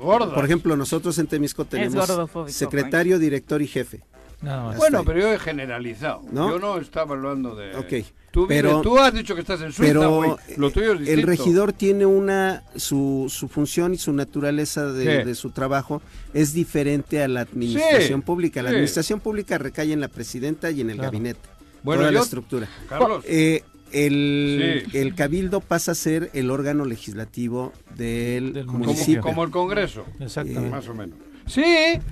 [0.00, 0.34] Gordas.
[0.34, 2.06] Por ejemplo, nosotros en Temisco tenemos
[2.48, 4.02] secretario, director y jefe.
[4.46, 4.76] Nada más.
[4.78, 6.22] Bueno, pero yo he generalizado.
[6.30, 6.50] ¿No?
[6.50, 7.74] Yo no estaba hablando de.
[7.74, 10.30] Ok, Tú, pero- tú has dicho que estás en Suiza, Pero güey.
[10.56, 15.50] Lo tuyo es el regidor tiene una su, su función y su naturaleza de, su
[15.50, 16.00] trabajo
[16.34, 18.62] es diferente a la administración Sí, pública.
[18.62, 18.74] La sí.
[18.76, 21.10] administración pública recae en la presidenta y en el Claro.
[21.12, 21.40] gabinete.
[21.82, 22.68] Bueno, toda la estructura.
[22.88, 23.24] Carlos.
[23.26, 24.98] Eh, el, Sí.
[24.98, 30.04] el cabildo pasa a ser el órgano legislativo del, municipio como el Congreso.
[30.20, 30.70] Exactamente.
[30.70, 31.16] Más o menos.
[31.46, 31.62] Sí.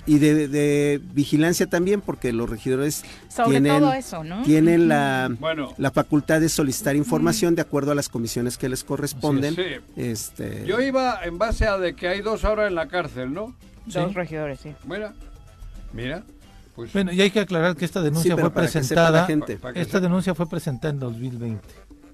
[0.05, 4.43] y de, de vigilancia también porque los regidores Sobre tienen, todo eso, ¿no?
[4.43, 5.73] tienen la, Bueno.
[5.77, 9.55] la facultad de solicitar información de acuerdo a las comisiones que les corresponden.
[9.55, 9.63] Sí.
[9.97, 13.53] Este, Yo iba en base a de que hay dos ahora en la cárcel, ¿no?
[13.85, 14.13] Dos Sí.
[14.15, 14.73] regidores, sí.
[14.85, 15.13] Mira.
[15.93, 16.23] Mira.
[16.75, 16.91] Pues.
[16.91, 19.25] Bueno, y hay que aclarar que esta denuncia fue presentada.
[19.25, 19.59] gente.
[19.75, 21.61] Esta denuncia fue presentada en 2020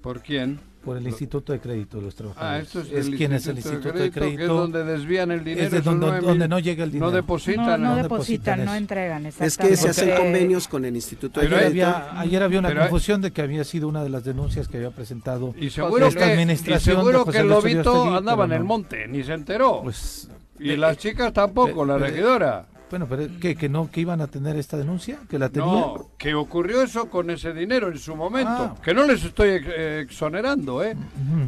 [0.00, 0.60] ¿Por quién?
[0.84, 2.66] Por el Instituto de Crédito de los Ah, Trabajadores.
[2.66, 4.36] esto es, es quien es el Instituto de Crédito.
[4.36, 5.64] Que es donde desvían el dinero.
[5.66, 7.10] es de donde, nueve donde no llega el dinero.
[7.10, 7.64] No depositan.
[7.66, 11.40] No, no no depositan, no entregan, Es que se hacen Porque- convenios con el Instituto
[11.40, 11.66] de Crédito.
[11.66, 14.68] había, ayer había una Pero hay- confusión de que había sido una de las denuncias
[14.68, 17.64] que había presentado Y seguro esta que, y administración seguro de José que el Luis
[17.64, 18.64] lobito andaba en el no.
[18.66, 19.80] monte, ni se enteró.
[19.82, 22.66] Pues, y eh, las chicas tampoco, eh, la eh, regidora.
[22.92, 25.72] Bueno, pero ¿qué, que no, que iban a tener esta denuncia, que la tenían.
[25.74, 28.50] No, que ocurrió eso con ese dinero en su momento.
[28.52, 28.74] Ah.
[28.84, 30.94] Que no les estoy ex- eh, exonerando, ¿eh?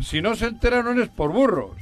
[0.01, 1.73] Si no se enteraron es por burros.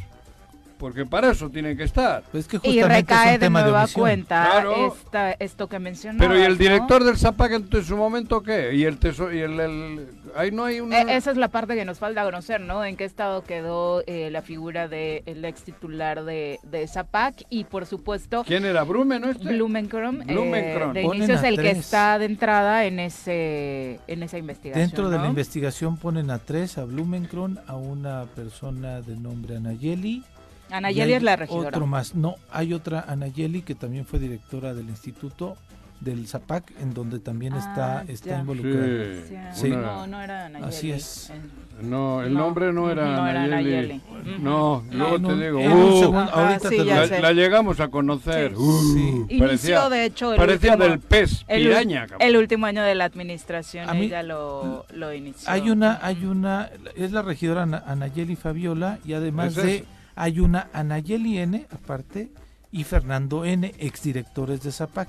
[0.82, 2.24] Porque para eso tienen que estar.
[2.32, 4.92] Pues que Y recae un de tema de nueva cuenta Claro.
[4.96, 6.26] esta, esto que mencionabas.
[6.26, 6.58] Pero ¿y el ¿no?
[6.58, 8.74] director del Zapac en su momento qué?
[8.74, 11.76] ¿Y el teso y el, el- ahí no hay una Eh, esa es la parte
[11.76, 12.84] que nos falta conocer, ¿no?
[12.84, 17.86] En qué estado quedó eh, la figura del ex titular de, de Zapac y por
[17.86, 19.50] supuesto ¿Quién era Brume, no este?
[19.54, 20.94] Blumenkron, eh, Blumenkron.
[20.94, 24.84] de Ponen inicio es el que está de entrada en ese en esa investigación.
[24.84, 25.28] Dentro de la ¿no?
[25.28, 30.24] investigación ponen a tres, a Blumenkron, a una persona de nombre Anayeli.
[30.72, 31.68] Anayeli es la regidora.
[31.68, 32.14] Otro más.
[32.14, 35.56] No, hay otra Anayeli que también fue directora del instituto
[36.00, 39.04] del ZAPAC, en donde también está, Ah, está involucrada.
[39.28, 39.36] Sí.
[39.52, 39.68] Sí.
[39.70, 40.68] No, no era Anayeli.
[40.68, 41.32] Así es.
[41.80, 44.00] No, el No, nombre no era no era Nayeli.
[44.24, 44.38] Nayeli.
[44.40, 48.50] No, luego te digo, uh, segundo, ahorita sí, te la, la llegamos a conocer.
[48.50, 48.56] Sí.
[48.60, 49.08] Uh, Sí.
[49.28, 52.00] Inició, parecía de hecho, el parecía último- del pez, el, piraña.
[52.08, 52.28] cabrón.
[52.28, 55.48] el último año de la administración, A mí- ella lo, lo inició.
[55.50, 59.84] Hay una, hay una, es la regidora Ana- Anayeli Fabiola y además Es de, eso.
[60.14, 62.30] Hay una Anayeli N, aparte,
[62.70, 65.08] y Fernando N, exdirectores de ZAPAC.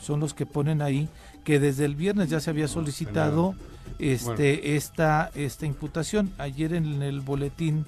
[0.00, 1.08] Son los que ponen ahí
[1.44, 3.54] que desde el viernes ya se había solicitado
[3.98, 6.32] este, esta, esta imputación.
[6.38, 7.84] Ayer en el boletín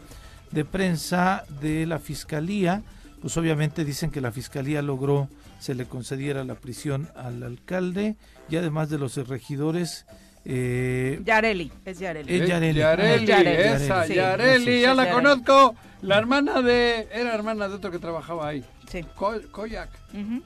[0.51, 2.83] de prensa de la Fiscalía,
[3.21, 5.29] pues obviamente dicen que la Fiscalía logró
[5.65, 8.17] se le concediera la prisión al alcalde
[8.51, 10.05] y además de los regidores
[10.45, 12.35] eh, Yareli, es Yareli.
[12.35, 12.79] Es Eh, Yareli.
[12.79, 14.15] Yareli, Yareli, esa, sí.
[14.15, 15.15] Yareli, Sí, ya la Yareli.
[15.23, 15.75] conozco.
[16.03, 17.09] La hermana de.
[17.13, 18.65] Era hermana de otro que trabajaba ahí.
[18.91, 19.05] Sí.
[19.15, 19.89] Co- Koyak.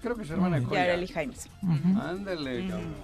[0.00, 0.68] Creo que es hermana de Mm.
[0.68, 0.86] Koyak.
[0.86, 1.48] Yareli Jaimes.
[1.62, 2.00] ujú.
[2.00, 2.68] Ándale, Ujú.
[2.70, 2.94] cabrón.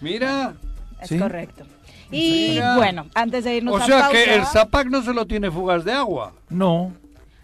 [0.00, 0.54] Mira,
[1.00, 1.18] Es ¿Sí?
[1.18, 1.64] correcto.
[2.10, 2.74] Y Mira.
[2.76, 5.48] bueno, antes de irnos O a sea pausa, que el Zapac no se lo tiene
[5.50, 6.32] fugas de agua.
[6.48, 6.92] No,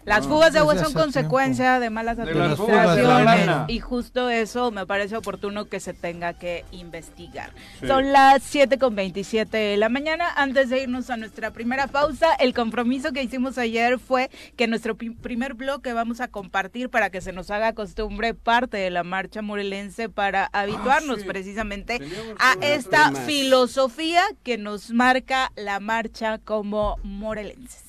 [0.05, 5.17] las fugas de agua son consecuencia de malas de administraciones y justo eso me parece
[5.17, 7.51] oportuno que se tenga que investigar.
[7.79, 7.87] Sí.
[7.87, 10.29] Son las 7 con 27 de la mañana.
[10.35, 14.95] Antes de irnos a nuestra primera pausa, el compromiso que hicimos ayer fue que nuestro
[14.95, 19.41] primer bloque vamos a compartir para que se nos haga costumbre parte de la marcha
[19.41, 21.27] morelense para habituarnos Ah, sí.
[21.27, 27.83] precisamente Teníamos a esta filosofía que nos marca la marcha como morelenses.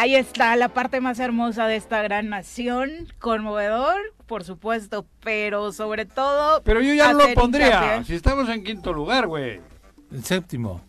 [0.00, 6.04] Ahí está la parte más hermosa de esta gran nación, conmovedor, por supuesto, pero sobre
[6.04, 6.62] todo...
[6.62, 7.66] Pero yo ya no lo pondría.
[7.66, 8.04] hincapié.
[8.04, 9.60] Si estamos en quinto lugar, güey.
[10.12, 10.80] el séptimo.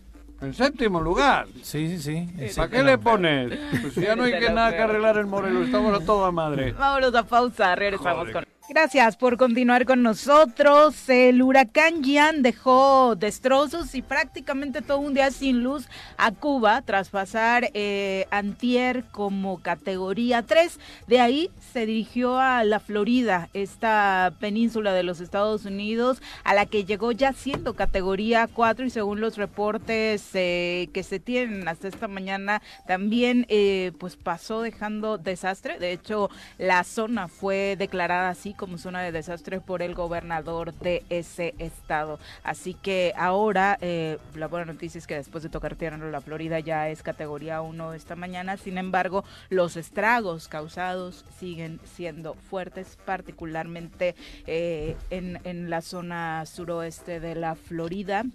[0.41, 1.47] En séptimo lugar.
[1.63, 2.29] Sí, sí, sí.
[2.37, 3.57] el ¿Para qué le pones?
[3.81, 6.73] Pues si ya no hay que nada que arreglar en Morelos, estamos a toda madre.
[6.73, 8.33] Vámonos a pausa, regresamos Joder.
[8.33, 8.58] con...
[8.71, 11.09] Gracias por continuar con nosotros.
[11.09, 17.09] El huracán Gian dejó destrozos y prácticamente todo un día sin luz a Cuba tras
[17.09, 20.79] pasar eh, antier como categoría 3.
[21.07, 26.67] De ahí se dirigió a la Florida, esta península de los Estados Unidos, a la
[26.67, 31.87] que llegó ya siendo categoría 4 y según los reportes eh, que se tienen hasta
[31.87, 35.79] esta mañana, también eh, pues pasó dejando desastre.
[35.79, 36.29] De hecho,
[36.59, 42.19] la zona fue declarada así como zona de desastre por el gobernador de ese estado.
[42.43, 46.21] Así que ahora eh, la buena noticia es que después de tocar tierra en la
[46.21, 48.57] Florida ya es categoría 1 esta mañana.
[48.57, 57.35] Sin embargo, los estragos causados siguen siendo fuertes, particularmente eh, en, la zona suroeste de
[57.35, 58.25] la Florida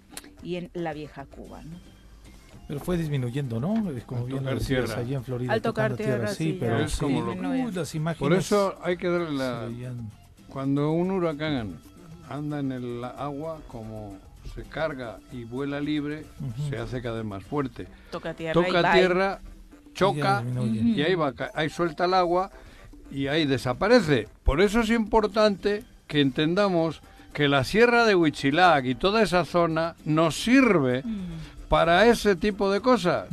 [0.41, 1.61] y en la vieja Cuba.
[2.67, 3.91] Pero fue disminuyendo, ¿no?
[3.91, 5.53] Es Como Al bien lo allí en Florida.
[5.53, 6.99] Al tocar tierra, sí, pero Es sí.
[6.99, 8.19] como lo- Uy, las imágenes.
[8.19, 9.65] Por eso hay que darle la...
[9.67, 10.09] veían-
[10.49, 11.77] Cuando un huracán
[12.29, 14.17] anda en el agua, como
[14.55, 16.25] se carga y vuela libre,
[16.69, 17.87] se hace cada vez más fuerte.
[18.11, 18.61] Toca tierra.
[18.61, 18.91] y Toca bye.
[18.99, 19.39] tierra,
[19.93, 22.49] choca y ahí va, ca- ahí suelta el agua
[23.11, 24.27] y ahí desaparece.
[24.43, 27.01] Por eso es importante que entendamos
[27.33, 31.54] que la sierra de Huichilac y toda esa zona nos sirve Mm.
[31.67, 33.25] Para ese tipo de cosas.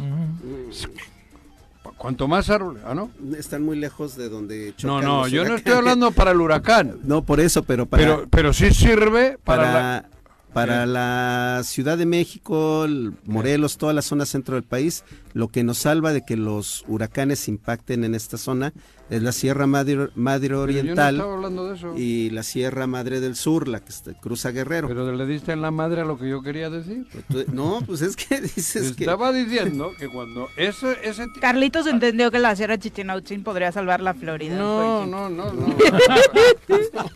[1.98, 3.10] Cuanto más árboles, ¿ah, no?
[3.36, 6.40] Están muy lejos de donde No, chocan no, los yo no estoy hablando para el
[6.40, 10.08] huracán, No, por eso, pero para, pero, pero sí sirve para, para, la-
[10.52, 15.64] para la Ciudad de México, el Morelos, toda la zona centro del país, lo que
[15.64, 18.72] nos salva de que los huracanes impacten en esta zona
[19.10, 21.94] es la Sierra Madre, Madre Pero yo no Oriental estaba hablando de eso.
[21.98, 24.88] y la Sierra Madre del Sur, la que está- cruza Guerrero.
[24.88, 27.06] Pero le diste en la madre a lo que yo quería decir.
[27.30, 29.04] Tú- no, pues es que dices que...
[29.04, 34.14] Estaba diciendo que cuando ese, ese Carlitos entendió que la Sierra Chichinautzin podría salvar la
[34.14, 34.56] Florida.
[34.56, 35.76] No, no, no, no.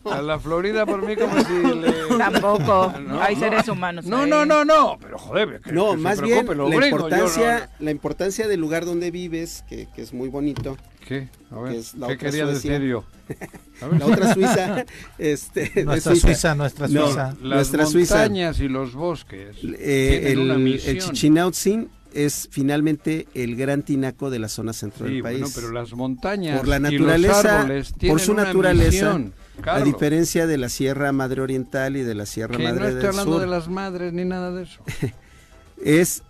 [0.11, 1.93] A la Florida por mí como si le...
[2.19, 2.93] Tampoco.
[3.07, 3.41] No, Hay no.
[3.41, 4.05] seres humanos.
[4.07, 4.31] No, ahí.
[4.31, 7.85] no, no, no, pero joder, que, No, que se más bien la yo importancia, no-
[7.85, 10.77] la importancia del lugar donde vives, que, que es muy bonito.
[11.07, 11.29] ¿Qué?
[11.51, 12.73] A ver, que es la ¿qué otra quería Suecia.
[12.79, 13.05] decir yo?
[13.81, 14.01] A ver.
[14.01, 14.85] La otra Suiza,
[15.19, 17.27] este, Nuestra Suiza, nuestra No, Suiza.
[17.29, 18.15] Las nuestra Suiza.
[18.19, 20.97] montañas y los bosques Eh, una el, misión.
[20.97, 25.39] el Chichinautzin es finalmente el gran tinaco de la zona centro Sí, del país.
[25.41, 28.91] bueno, pero las montañas Por la y los naturaleza, árboles por tienen su una naturaleza,
[29.19, 32.87] misión, A diferencia de la Sierra Madre Oriental y de la Sierra que Madre no
[32.87, 34.81] estoy del hablando Sur, de las madres ni nada de eso.
[35.85, 36.23] es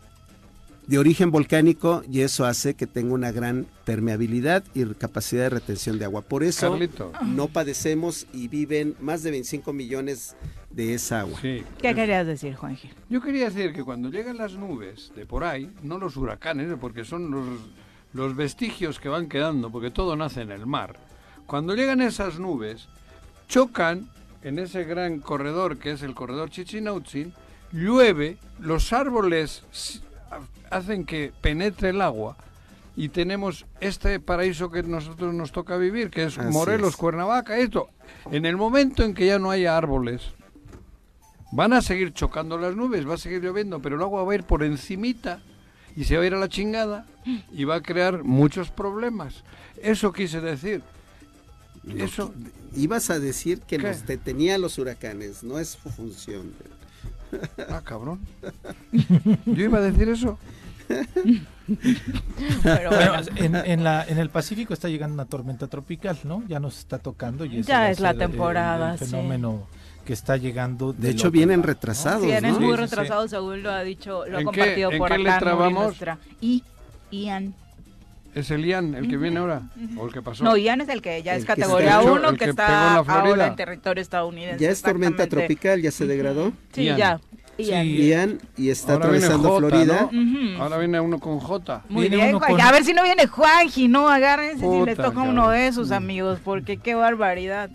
[0.87, 5.99] de origen volcánico y eso hace que tenga una gran permeabilidad y capacidad de retención
[5.99, 6.23] de agua.
[6.23, 10.37] Por eso Carlito, no padecemos y viven más de 25 millones
[10.71, 11.39] de esa agua.
[11.41, 11.65] sí.
[11.81, 12.91] ¿Qué querías decir, Juanji?
[13.09, 17.05] Yo quería decir que cuando llegan las nubes de por ahí, no los huracanes, porque
[17.05, 17.47] son los,
[18.13, 20.97] los vestigios que van quedando, porque todo nace en el mar.
[21.47, 22.89] Cuando llegan esas nubes,
[23.49, 24.09] chocan
[24.43, 27.33] en ese gran corredor que es el corredor Chichinautzin,
[27.73, 29.65] llueve, los árboles
[30.71, 32.37] hacen que penetre el agua
[32.97, 36.97] y tenemos este paraíso que nosotros nos toca vivir, que es Así Morelos, es.
[36.97, 37.89] Cuernavaca, esto.
[38.31, 40.33] En el momento en que ya no haya árboles,
[41.53, 44.35] Van a seguir chocando las nubes, va a seguir lloviendo, pero el agua va a
[44.35, 45.41] ir por encimita
[45.95, 47.07] y se va a ir a la chingada
[47.53, 49.45] y va a crear muchos problemas.
[49.81, 50.83] Eso quise decir.
[51.97, 52.35] Eso,
[52.75, 53.89] Ibas a decir que ¿Qué?
[53.89, 56.53] nos detenía los huracanes, no es su función.
[57.71, 58.21] Ah, cabrón.
[59.45, 60.39] Yo iba a decir eso.
[62.63, 66.43] Pero Bueno, en, en la, en el Pacífico está llegando una tormenta tropical, ¿no?
[66.47, 69.07] Ya nos está tocando y Ya es la ser el- el temporada, sí.
[69.07, 69.67] fenómeno
[70.05, 70.93] que está llegando.
[70.93, 71.67] De del hecho, vienen lado, ¿no?
[71.75, 72.61] retrasados, Vienen ¿no?
[72.61, 72.83] muy Sí, sí, sí.
[72.97, 75.85] retrasados, según lo ha dicho, lo ha ¿En qué- compartido en por qué letra vamos?
[75.87, 76.19] nuestra.
[76.41, 76.63] Y,
[77.11, 77.55] Ian.
[78.37, 79.63] Es el Ian, el que viene ahora.
[79.97, 80.45] ¿O el que pasó?
[80.45, 83.01] No, Ian es el que ya El es categoría hecho- 1, el que, que está
[83.03, 84.63] en ahora en territorio estadounidense.
[84.63, 86.53] Ya es tormenta tropical, ya se degradó.
[86.73, 86.99] Sí, Ian.
[86.99, 87.21] ya.
[87.59, 87.85] Ian.
[87.87, 88.07] Sí.
[88.09, 90.11] Ian y está Ahora viene atravesando Jota, Florida.
[90.61, 91.85] Ahora viene uno con J.
[91.89, 94.09] Muy Viene bien, con- A ver si no viene Juanji, ¿no?
[94.09, 95.29] Agárrense si les toca cabrón.
[95.31, 97.71] uno de esos amigos, porque qué barbaridad.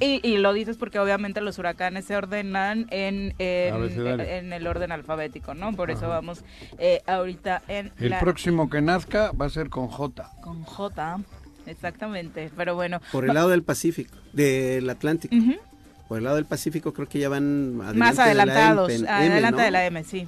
[0.00, 4.24] Y, y lo dices porque obviamente los huracanes se ordenan en, en, Abecedario.
[4.24, 5.72] en el orden alfabético, ¿no?
[5.74, 6.44] Por eso vamos
[6.78, 10.30] eh, ahorita en El la- próximo que nazca va a ser con J.
[10.42, 11.20] con J.
[11.66, 13.00] Exactamente, pero bueno.
[13.12, 15.34] Por el lado del Pacífico, del Atlántico.
[15.36, 15.54] Ujú.
[16.10, 19.08] Por el lado del Pacífico creo que ya van adelante Más de la adelantados, M,
[19.08, 19.64] adelante ¿no?
[19.64, 20.26] de la M, sí.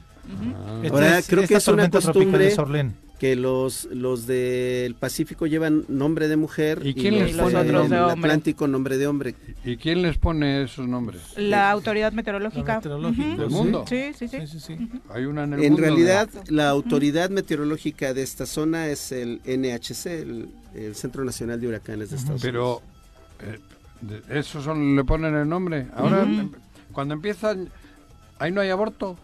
[0.54, 0.80] Ah.
[0.88, 2.90] Ahora, es- creo que es una tormenta tropical costumbre-.
[3.18, 7.64] Que los, los del Pacífico llevan nombre de mujer ¿Y quién los nombre?
[7.72, 7.98] de hombre?
[7.98, 9.34] Atlántico nombre de hombre.
[9.64, 11.20] ¿Y quién les pone esos nombres?
[11.36, 12.74] La autoridad meteorológica.
[12.74, 13.40] La meteorológica, Ujú.
[13.40, 13.84] ¿Del mundo?
[13.88, 14.38] Sí, sí, sí.
[14.40, 14.88] Sí, sí, sí.
[15.12, 19.10] Hay una en el En mundo realidad, de- la autoridad meteorológica de esta zona es
[19.10, 22.82] el NHC, el, el Centro Nacional de Huracanes de Estados Pero Unidos.
[23.40, 23.81] eh, de-
[24.28, 25.86] eso son, le ponen el nombre.
[25.94, 26.26] Ahora,
[26.92, 27.68] cuando empiezan,
[28.38, 29.16] ahí no hay aborto.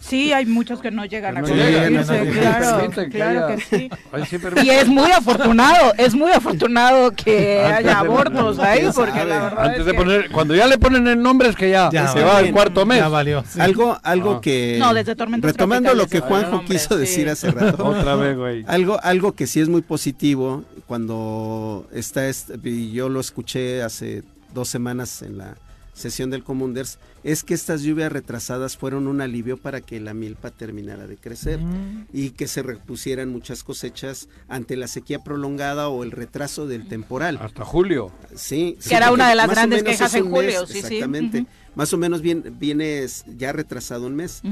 [0.00, 3.62] Sí, hay muchos que no llegan Que a llegan, no claro, que claro haya- que
[3.62, 3.90] sí.
[4.10, 8.80] Ahí sí Y es muy afortunado, es muy afortunado que Antes haya de- abortos ahí,
[8.80, 9.30] ¿Quién porque sabe?
[9.30, 11.70] la verdad Antes es de que- poner, cuando ya le ponen el nombre es que
[11.70, 12.98] ya, Ya se va el cuarto mes.
[12.98, 13.44] Ya valió.
[13.48, 13.60] sí.
[13.60, 14.40] Algo, algo Ah.
[14.40, 14.76] que...
[14.80, 17.00] No, desde tormentas Retomando lo que Juanjo nombre, quiso sí.
[17.00, 17.84] decir hace rato.
[17.86, 18.64] Otra vez, güey.
[18.66, 24.24] Algo, algo que sí es muy positivo, cuando está, este- y yo lo escuché hace
[24.52, 25.54] dos semanas en la
[25.94, 30.50] sesión del Comunders, es que estas lluvias retrasadas fueron un alivio para que la milpa
[30.50, 32.06] terminara de crecer Mm.
[32.12, 37.38] y que se repusieran muchas cosechas ante la sequía prolongada o el retraso del temporal.
[37.40, 38.10] Hasta julio.
[38.34, 40.78] Sí, Que era una de las grandes quejas en julio, mes, sí, sí.
[40.80, 41.46] Exactamente.
[41.74, 43.06] Más o menos viene
[43.38, 44.40] ya retrasado un mes.
[44.42, 44.48] Sí.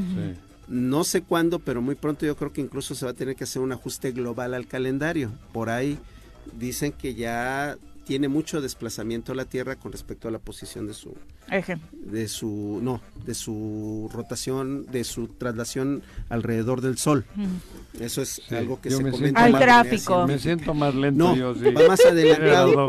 [0.68, 3.42] No sé cuándo, pero muy pronto yo creo que incluso se va a tener que
[3.44, 5.32] hacer un ajuste global al calendario.
[5.52, 5.98] Por ahí
[6.56, 7.76] dicen que ya
[8.10, 11.14] tiene mucho desplazamiento la Tierra con respecto a la posición de su
[11.48, 11.78] Eje.
[11.92, 17.24] de su no, de su rotación, de su traslación alrededor del sol.
[18.00, 19.44] Eso es Sí, algo que yo se me comenta.
[19.44, 20.26] Al gráfico.
[20.26, 21.70] Me siento más lento No, yo, sí.
[21.72, 22.88] va más adelantado.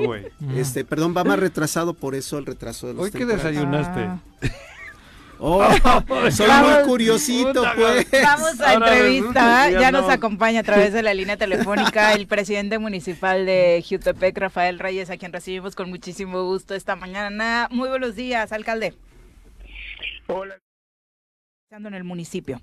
[0.56, 4.00] Este, perdón, va más retrasado por eso el retraso de los Hoy que desayunaste.
[4.00, 4.22] Ah.
[5.44, 5.64] Oh,
[6.32, 6.72] soy Vamos.
[6.76, 8.08] muy curiosito, pues.
[8.12, 9.70] Vamos a Ahora entrevista.
[9.72, 10.12] ya Ya nos no.
[10.12, 15.18] acompaña a través de la línea telefónica el presidente municipal de Jutepec, Rafael Reyes, a
[15.18, 17.68] quien recibimos con muchísimo gusto esta mañana.
[17.72, 18.94] Muy buenos días, alcalde.
[20.28, 20.58] Hola.
[21.66, 22.62] Estando en el municipio.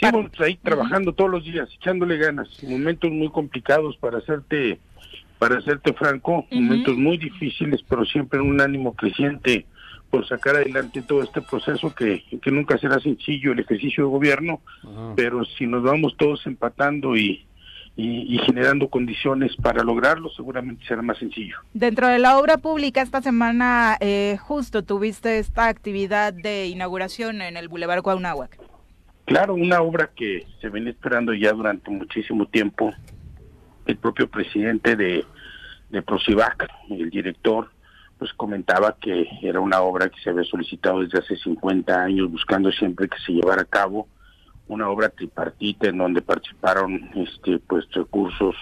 [0.00, 2.48] Sí, pues ahí trabajando todos los días, echándole ganas.
[2.62, 4.80] Momentos muy complicados para hacerte,
[5.38, 9.66] para hacerte franco, momentos muy difíciles, pero siempre en un ánimo creciente
[10.10, 14.60] por sacar adelante todo este proceso que, que nunca será sencillo el ejercicio de gobierno,
[14.82, 15.12] Ajá.
[15.16, 17.46] pero si nos vamos todos empatando y,
[17.96, 21.56] y, y generando condiciones para lograrlo, seguramente será más sencillo.
[21.74, 27.56] Dentro de la obra pública, esta semana eh, justo tuviste esta actividad de inauguración en
[27.56, 28.58] el Boulevard Cuauhnáhuac.
[29.26, 32.92] Claro, una obra que se viene esperando ya durante muchísimo tiempo.
[33.86, 35.24] El propio presidente de,
[35.90, 37.70] de Procivac, el director,
[38.20, 42.70] pues comentaba que era una obra que se había solicitado desde hace 50 años, buscando
[42.70, 44.08] siempre que se llevara a cabo
[44.68, 48.54] una obra tripartita en donde participaron este pues recursos,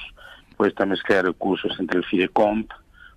[0.57, 2.71] pues esta mezcla de recursos entre el Fidecomp,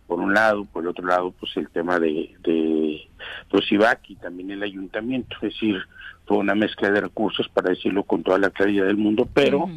[0.07, 3.07] por un lado, por el otro lado, pues el tema de, de
[3.51, 5.77] Procivac y también el ayuntamiento, es decir,
[6.25, 9.69] fue una mezcla de recursos para decirlo con toda la claridad del mundo, pero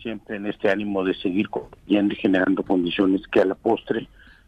[0.00, 1.48] siempre en este ánimo de seguir
[1.88, 4.06] y generando condiciones que a la postre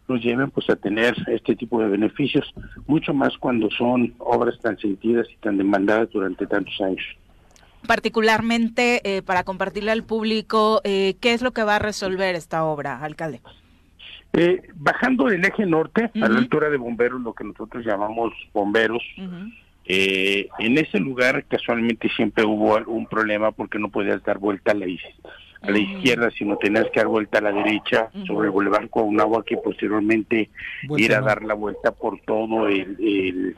[0.08, 2.52] nos lleven pues a tener este tipo de beneficios,
[2.86, 7.02] mucho más cuando son obras tan sentidas y tan demandadas durante tantos años.
[7.86, 12.64] Particularmente eh, para compartirle al público, eh, ¿qué es lo que va a resolver esta
[12.64, 13.40] obra, alcalde?
[14.32, 19.02] Eh, bajando del eje norte, a la altura de bomberos, lo que nosotros llamamos bomberos.
[19.86, 24.74] Eh, en ese lugar casualmente siempre hubo un problema porque no podías dar vuelta a
[24.74, 25.02] la, is-
[25.66, 29.50] a la izquierda, sino tenías que dar vuelta a la derecha sobre el Boulevard Cuauhnáhuac
[29.52, 30.50] y posteriormente
[30.86, 31.26] Vuelta ir a no.
[31.26, 33.56] dar la vuelta por todo el, el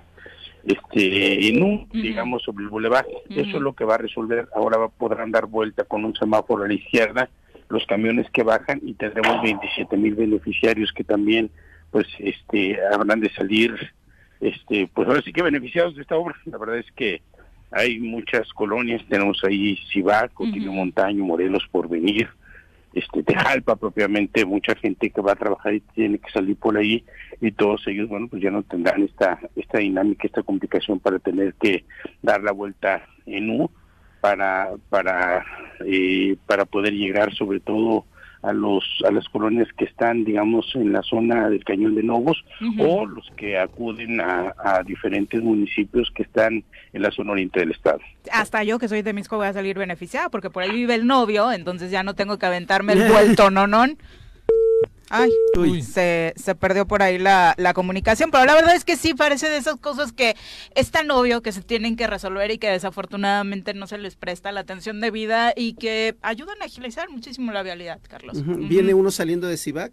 [0.65, 3.07] este en un digamos sobre el Boulevard.
[3.07, 3.41] Ujú.
[3.41, 4.49] Eso es lo que va a resolver.
[4.55, 7.29] Ahora va- podrán dar vuelta con un semáforo a la izquierda
[7.69, 11.51] los camiones que bajan y tendremos 27 mil beneficiarios que también
[11.91, 13.75] pues este habrán de salir
[14.41, 17.23] este pues ahora sí que beneficiados de esta obra la verdad es que
[17.71, 22.29] hay muchas colonias tenemos ahí Cibac, Cotillo Montaño, Morelos por venir
[22.93, 27.05] este Tejalpa propiamente mucha gente que va a trabajar y tiene que salir por ahí
[27.41, 31.55] y todos ellos bueno pues ya no tendrán esta esta dinámica esta complicación para tener
[31.55, 31.85] que
[32.23, 33.71] dar la vuelta en U
[34.23, 35.45] para para
[35.85, 38.07] eh, para poder llegar sobre todo
[38.43, 42.45] a los a las colonias que están digamos en la zona del cañón de Novos
[42.79, 47.73] o los que acuden a, a diferentes municipios que están en la zona oriente del
[47.73, 50.95] estado Hasta yo que soy de Misco voy a salir beneficiada porque por ahí vive
[50.95, 53.87] el novio, entonces ya no tengo que aventarme el vuelto, no, no.
[55.11, 55.83] Ay, Uy.
[55.83, 59.49] se, se perdió por ahí la, la comunicación, pero la verdad es que sí parece
[59.49, 60.37] de esas cosas que
[60.75, 64.51] es tan obvio que se tienen que resolver y que desafortunadamente no se les presta
[64.53, 68.43] la atención debida y que ayudan a agilizar muchísimo la vialidad, Carlos.
[68.69, 69.93] Viene uno saliendo de Cibac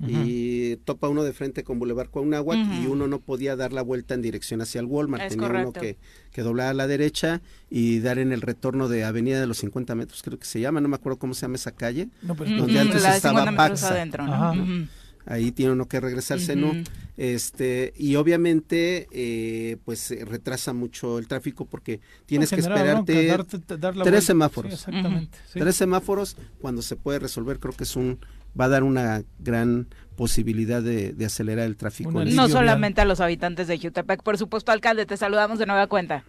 [0.00, 4.14] y topa uno de frente con Boulevard Cuauhnáhuac y uno no podía dar la vuelta
[4.14, 5.24] en dirección hacia el Walmart.
[5.24, 5.70] Es Tenía correcto.
[5.70, 5.96] uno que,
[6.36, 9.94] que doblar a la derecha y dar en el retorno de Avenida de los 50
[9.94, 12.08] metros, creo que se llama, no me acuerdo cómo se llama esa calle.
[12.20, 13.88] No, pues, donde antes estaba 50 metros Paxa.
[13.94, 14.86] adentro, ¿no?
[15.24, 16.68] Ahí tiene uno que regresarse, ¿no?
[16.72, 16.82] Ujú.
[17.16, 23.26] Este, y obviamente, eh, pues eh, retrasa mucho el tráfico porque tienes que bronca, esperarte
[23.28, 24.20] darte- dar tres vuelta.
[24.20, 24.72] semáforos.
[24.74, 25.38] Sí, exactamente.
[25.52, 25.58] sí.
[25.58, 27.58] tres semáforos cuando se puede resolver.
[27.58, 28.18] Creo que es un,
[28.58, 32.24] va a dar una gran posibilidad de, de acelerar el tráfico.
[32.24, 36.24] No solamente a los habitantes de Jutepec, por supuesto, alcalde, te saludamos de nueva cuenta.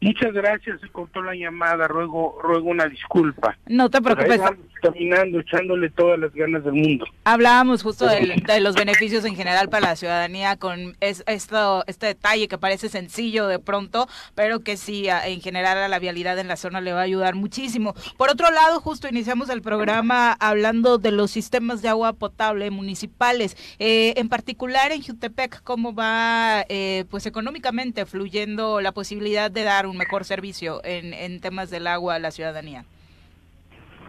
[0.00, 3.56] Muchas gracias se cortó la llamada ruego ruego una disculpa.
[3.66, 4.40] No te preocupes,
[4.82, 7.06] caminando echándole todas las ganas del mundo.
[7.24, 12.48] Hablábamos justo de los beneficios en general para la ciudadanía con es- esto, este detalle
[12.48, 16.56] que parece sencillo de pronto, pero que sí, en general a la vialidad en la
[16.56, 17.94] zona le va a ayudar muchísimo.
[18.16, 23.56] Por otro lado, justo iniciamos el programa hablando de los sistemas de agua potable municipales,
[23.78, 29.86] eh, en particular en Jutepec, cómo va eh, pues económicamente fluyendo la posibilidad de dar
[29.90, 32.84] un mejor servicio en, en temas del agua a la ciudadanía.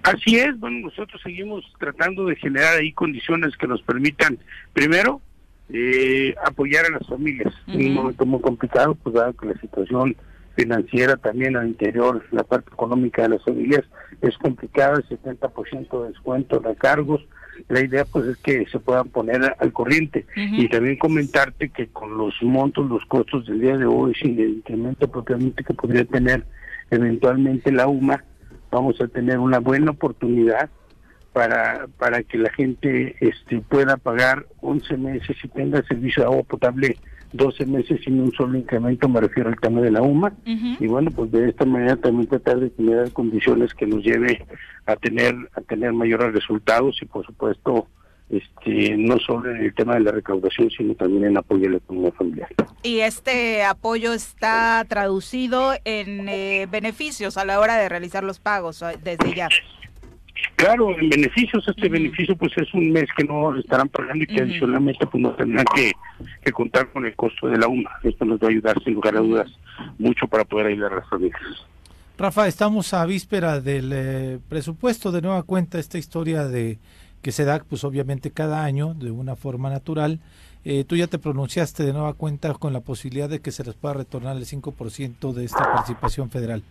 [0.04, 4.40] Así es, bueno, nosotros seguimos tratando de generar ahí condiciones que nos permitan,
[4.74, 5.22] primero,
[5.70, 7.54] eh, apoyar a las familias.
[7.68, 10.16] En un momento muy complicado, pues dado que la situación
[10.56, 13.84] financiera también al interior, la parte económica de las familias
[14.22, 17.22] es complicada, el 70% de descuento de cargos.
[17.68, 20.26] La idea pues es que se puedan poner al corriente.
[20.36, 24.50] Y también comentarte que con los montos, los costos del día de hoy, sin el
[24.56, 26.46] incremento propiamente que podría tener
[26.90, 28.24] eventualmente la UMA,
[28.70, 30.70] vamos a tener una buena oportunidad
[31.34, 36.44] para para que la gente este pueda pagar 11 meses y tenga servicio de agua
[36.44, 36.98] potable
[37.34, 40.34] 12 meses sin un solo incremento, me refiero al tema de la UMA.
[40.46, 44.46] Y bueno, pues de esta manera también tratar de generar condiciones que nos lleve
[44.86, 47.88] a tener a tener mayores resultados y por supuesto
[48.30, 51.78] este no solo en el tema de la recaudación, sino también en apoyo a la
[51.78, 52.50] economía familiar.
[52.84, 58.84] Y este apoyo está traducido en eh, beneficios a la hora de realizar los pagos
[59.04, 59.50] desde ya.
[60.62, 64.42] Claro, en beneficios, este beneficio pues es un mes que no estarán pagando y que
[64.42, 65.92] adicionalmente pues no tendrán que,
[66.44, 67.90] que contar con el costo de la UMA.
[68.04, 69.50] Esto nos va a ayudar sin lugar a dudas
[69.98, 71.42] mucho para poder ayudar a las familias.
[72.16, 76.78] Rafa, estamos a víspera del eh, presupuesto de nueva cuenta, esta historia de
[77.24, 80.20] que se da, pues obviamente cada año de una forma natural.
[80.64, 83.74] Eh, tú ya te pronunciaste de nueva cuenta con la posibilidad de que se les
[83.74, 86.62] pueda retornar el 5% de esta participación federal.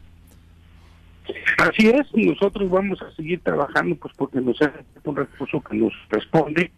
[1.58, 5.92] Así es, nosotros vamos a seguir trabajando pues porque nos hace un recurso que nos
[6.08, 6.72] responde.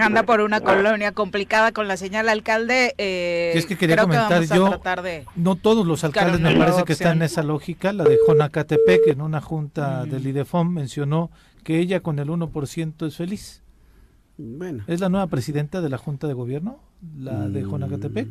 [0.00, 2.94] Anda por una colonia complicada con la señal alcalde.
[2.98, 5.24] Eh, es que quería creo comentar, que yo- de...
[5.34, 7.92] No todos los alcaldes me parece que están en esa lógica.
[7.92, 10.10] La de Jonacatepec en una junta Mm.
[10.10, 11.30] del IDEFOM mencionó
[11.64, 13.62] que ella con el 1% es feliz.
[14.36, 16.78] Bueno, ¿Es la nueva presidenta de la Junta de Gobierno?
[17.18, 17.70] ¿La de Mm.
[17.70, 18.28] Jonacatepec?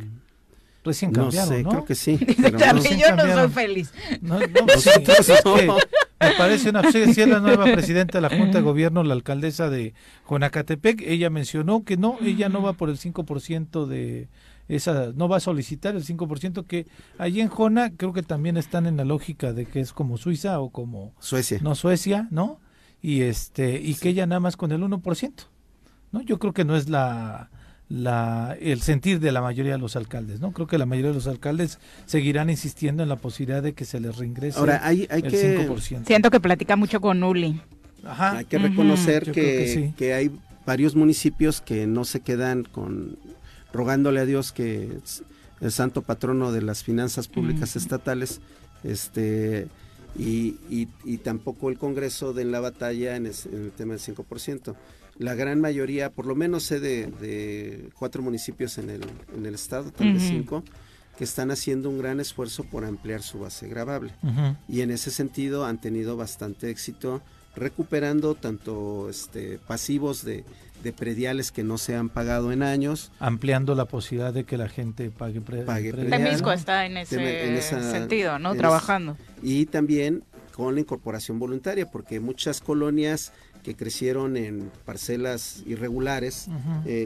[0.83, 1.69] Recién no cambiaron, sé, ¿no?
[1.69, 2.17] creo que sí.
[2.41, 3.93] Pero no yo no soy feliz.
[4.21, 4.45] No, no,
[4.77, 5.55] sí, es no.
[5.55, 5.67] que
[6.19, 9.69] me parece una sí es la nueva presidenta de la Junta de Gobierno, la alcaldesa
[9.69, 9.93] de
[10.29, 11.01] Jonacatepec.
[11.01, 14.29] Ella mencionó que no, ella no va por el 5% de
[14.67, 18.85] esa, no va a solicitar el 5%, que allí en Jona creo que también están
[18.85, 21.59] en la lógica de que es como Suiza o como Suecia.
[21.61, 22.59] no Suecia, ¿no?
[23.01, 25.33] Y este y que ella nada más con el 1%,
[26.11, 26.21] ¿no?
[26.21, 27.49] Yo creo que no es la
[27.89, 30.51] la el sentir de la mayoría de los alcaldes, ¿no?
[30.51, 33.99] Creo que la mayoría de los alcaldes seguirán insistiendo en la posibilidad de que se
[33.99, 36.05] les reingrese Ahora, hay, hay el que 5%.
[36.05, 37.61] Siento que platica mucho con Uli.
[38.05, 38.37] Ajá.
[38.39, 39.93] Hay que reconocer que, creo que sí.
[39.97, 40.31] que hay
[40.65, 43.17] varios municipios que no se quedan con
[43.71, 45.23] rogándole a Dios que es
[45.61, 48.41] el santo patrono de las finanzas públicas estatales
[48.83, 49.67] este
[50.17, 54.01] y, y- y tampoco el Congreso den la batalla en, es- en el tema del
[54.01, 54.75] 5%.
[55.19, 59.01] La gran mayoría, por lo menos sé de, de cuatro municipios en el,
[59.35, 60.63] en el estado, tal vez cinco,
[61.17, 64.55] que están haciendo un gran esfuerzo por ampliar su base gravable Ujú.
[64.69, 67.21] y en ese sentido han tenido bastante éxito
[67.55, 70.43] recuperando tanto este pasivos de,
[70.83, 74.69] de prediales que no se han pagado en años Ampliando la posibilidad de que la
[74.69, 75.91] gente pague, pre- Pague
[76.53, 78.51] está en ese en esa- sentido, ¿no?
[78.51, 79.17] es- Trabajando.
[79.41, 83.31] y también con la incorporación voluntaria porque muchas colonias
[83.63, 86.47] que crecieron en parcelas irregulares
[86.85, 87.05] eh,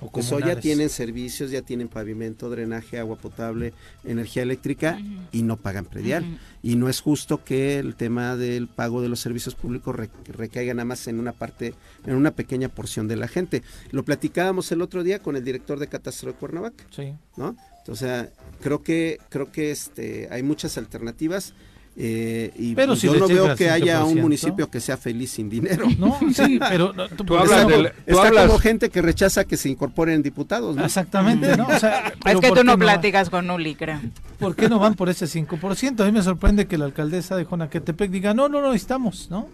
[0.00, 3.72] O pues hoy ya tienen servicios, ya tienen pavimento, drenaje, agua potable,
[4.04, 5.00] energía eléctrica
[5.32, 6.38] y no pagan predial.
[6.62, 10.72] Y no es justo que el tema del pago de los servicios públicos re- recaiga
[10.74, 11.74] nada más en una parte,
[12.06, 13.62] en una pequeña porción de la gente.
[13.90, 17.14] Lo platicábamos el otro día con el director de Catastro de Cuernavaca, Sí.
[17.36, 17.56] ¿no?
[17.88, 21.52] O sea, creo que, creo que este, hay muchas alternativas.
[21.94, 24.06] Eh, y Pero si yo no veo que haya 5%.
[24.12, 25.86] un municipio que sea feliz sin dinero.
[25.98, 29.02] No, sí, pero no, Tú por hablas eso- del- tú Está hablas- como gente que
[29.02, 30.84] rechaza que se incorporen diputados, ¿no?
[30.84, 31.66] Exactamente, ¿no?
[31.68, 34.00] O sea, Es que ¿por tú no platicas con Uli, creo.
[34.38, 36.00] ¿Por qué no van por ese 5%?
[36.00, 39.48] A mí me sorprende que la alcaldesa de Jonaquetepec diga, no, no, no, estamos, ¿no?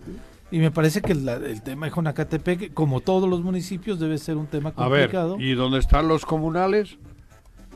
[0.50, 4.36] Y me parece que la- el tema de Jonacatepec, como todos los municipios, debe ser
[4.36, 5.36] un tema A ver, complicado.
[5.40, 6.96] ¿y dónde están los comunales?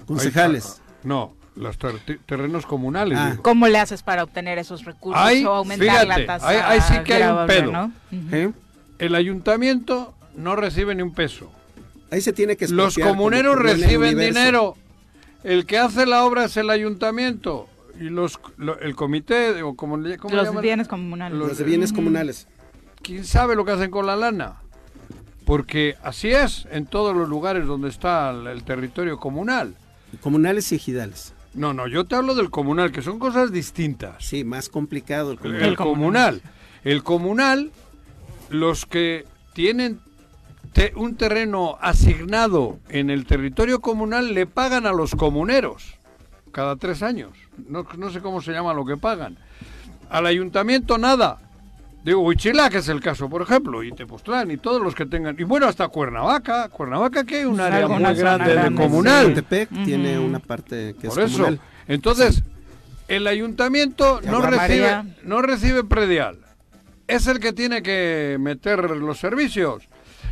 [0.07, 0.81] Concejales.
[1.05, 3.19] No, los ter- terrenos comunales.
[3.19, 3.31] Ah.
[3.33, 3.43] digo.
[3.43, 6.81] ¿Cómo le haces para obtener esos recursos Ahí, o aumentar fíjate, la tasa ahí- ahí
[6.81, 7.91] sí que hay un pedo.
[8.33, 8.53] ¿eh?
[8.99, 11.51] El ayuntamiento no recibe ni un peso.
[12.11, 14.77] Ahí se tiene que Los comuneros reciben dinero.
[15.45, 17.69] El que hace la obra es el ayuntamiento.
[17.99, 21.39] Y los lo- el comité, o como le ¿cómo le Los bienes comunales.
[21.39, 22.47] Los- Los de bienes comunales.
[23.03, 24.55] ¿Quién sabe lo que hacen con la lana?
[25.45, 29.75] Porque así es en todos los lugares donde está el, el territorio comunal.
[30.21, 31.33] Comunales y ejidales.
[31.55, 34.25] No, no, yo te hablo del comunal, que son cosas distintas.
[34.25, 35.63] Sí, más complicado el comunal.
[35.69, 36.43] El comunal.
[36.85, 37.71] El comunal,
[38.49, 40.01] los que tienen
[40.73, 45.95] te- un terreno asignado en el territorio comunal le pagan a los comuneros
[46.53, 47.31] cada tres años.
[47.69, 49.37] No, no sé cómo se llama lo que pagan.
[50.09, 51.39] Al ayuntamiento nada.
[52.05, 55.37] Digo, Huichilá, que es el caso, por ejemplo, y Tepoztlán, y todos los que tengan.
[55.39, 56.69] Y bueno, hasta Cuernavaca.
[56.69, 59.33] Cuernavaca, que es un área muy grande de comunal.
[59.33, 59.85] Ujú.
[59.85, 61.39] tiene una parte que Por es eso.
[61.39, 61.61] comunal.
[61.87, 62.43] Entonces,
[63.07, 65.07] el ayuntamiento no recibe, María.
[65.23, 66.39] no recibe predial.
[67.07, 69.85] Es el que tiene que meter los servicios.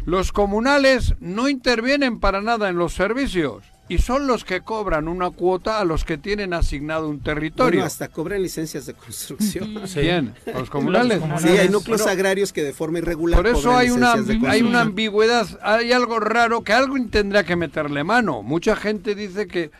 [0.07, 5.31] Los comunales no intervienen para nada en los servicios y son los que cobran una
[5.31, 7.81] cuota a los que tienen asignado un territorio.
[7.81, 9.81] Bueno, hasta cobran licencias de construcción.
[9.91, 10.01] Sí.
[10.01, 11.21] Bien, los comunales.
[11.39, 14.15] Sí, hay núcleos agrarios que de forma irregular Por eso cobran hay una,
[14.49, 18.43] hay una ambigüedad, hay algo raro que alguien tendrá que meterle mano.
[18.43, 19.73] Mucha gente dice que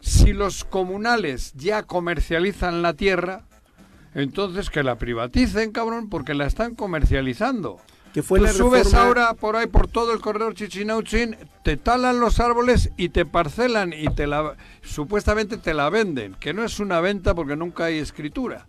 [0.00, 3.44] si los comunales ya comercializan la tierra,
[4.14, 7.80] entonces que la privaticen, cabrón, porque la están comercializando.
[8.16, 11.76] Que fue Tú la subes reforma- ahora por ahí por todo el corredor Chichinauchin, te
[11.76, 16.64] talan los árboles y te parcelan y te la supuestamente te la venden, que no
[16.64, 18.64] es una venta porque nunca hay escritura.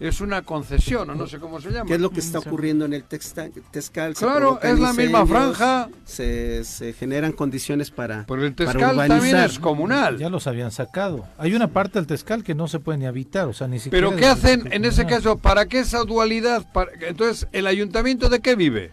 [0.00, 1.86] Es una concesión o no sé cómo se llama.
[1.86, 4.14] ¿Qué es lo que está ocurriendo en el texta, Tezcal?
[4.14, 5.88] Claro, es la misma franja.
[6.04, 10.16] Se, se generan condiciones para, Por el para Tezcal también es comunal.
[10.18, 11.26] Ya los habían sacado.
[11.36, 14.06] Hay una parte del Tescal que no se puede ni habitar, o sea, ni siquiera...
[14.06, 15.36] Pero ¿qué es- hacen en ese caso?
[15.36, 16.64] ¿Para qué esa dualidad?
[16.72, 18.92] Para- Entonces, ¿el ayuntamiento de qué vive?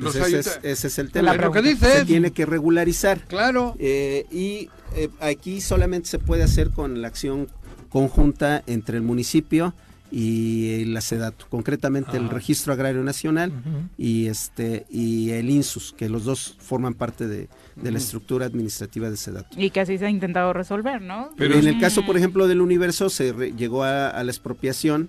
[0.00, 1.34] Pues ese, es, ese es el Es tema.
[1.36, 2.04] lo que Se dices.
[2.06, 3.20] tiene que regularizar.
[3.28, 3.76] Claro.
[3.78, 7.46] Eh, y eh, aquí solamente se puede hacer con la acción
[7.90, 9.72] conjunta entre el municipio
[10.10, 12.34] y la SEDATU, concretamente el Ajá.
[12.34, 13.52] Registro Agrario Nacional
[13.98, 19.10] y este y el INSUS, que los dos forman parte de, de la estructura administrativa
[19.10, 19.60] de SEDATU.
[19.60, 21.30] Y que así se ha intentado resolver, ¿no?
[21.36, 24.30] Pero en es- el caso, por ejemplo, del universo, se re- llegó a, a la
[24.30, 25.08] expropiación,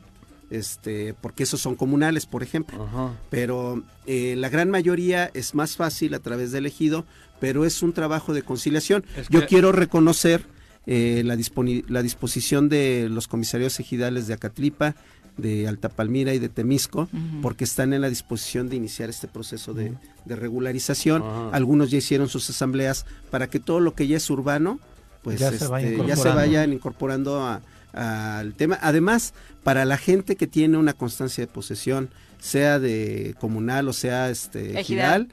[0.50, 2.88] este, porque esos son comunales, por ejemplo.
[3.30, 7.06] Pero eh, la gran mayoría es más fácil a través del ejido,
[7.40, 9.04] pero es un trabajo de conciliación.
[9.16, 10.46] Es Yo quiero reconocer
[10.88, 11.38] eh, la,
[11.90, 14.96] la disposición de los comisarios ejidales de Acatlipa,
[15.38, 17.08] de Alta Palmira y de Temisco,
[17.44, 19.94] porque están en la disposición de iniciar este proceso de,
[20.26, 21.22] de regularización.
[21.22, 21.50] Ajá.
[21.52, 24.80] Algunos ya hicieron sus asambleas para que todo lo que ya es urbano,
[25.22, 27.62] pues Ya se vaya este, ya se vayan incorporando a-
[27.94, 28.80] al tema.
[28.82, 29.34] Además,
[29.64, 32.10] para la gente que tiene una constancia de posesión,
[32.40, 35.24] sea de comunal o sea este Ejidal.
[35.24, 35.28] ejidal,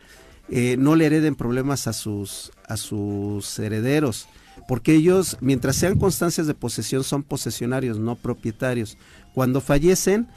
[0.48, 4.26] eh, no le hereden problemas a sus a sus herederos,
[4.66, 8.96] porque ellos, mientras sean constancias de posesión, son posesionarios, no propietarios.
[9.34, 10.28] Cuando fallecen,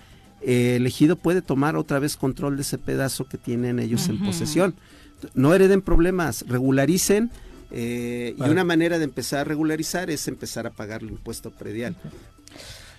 [0.42, 4.24] eh, el ejido puede tomar otra vez control de ese pedazo que tienen ellos en
[4.24, 4.76] posesión.
[5.34, 7.32] No hereden problemas, regularicen.
[7.72, 11.96] eh, y una manera de empezar a regularizar es empezar a pagar el impuesto predial.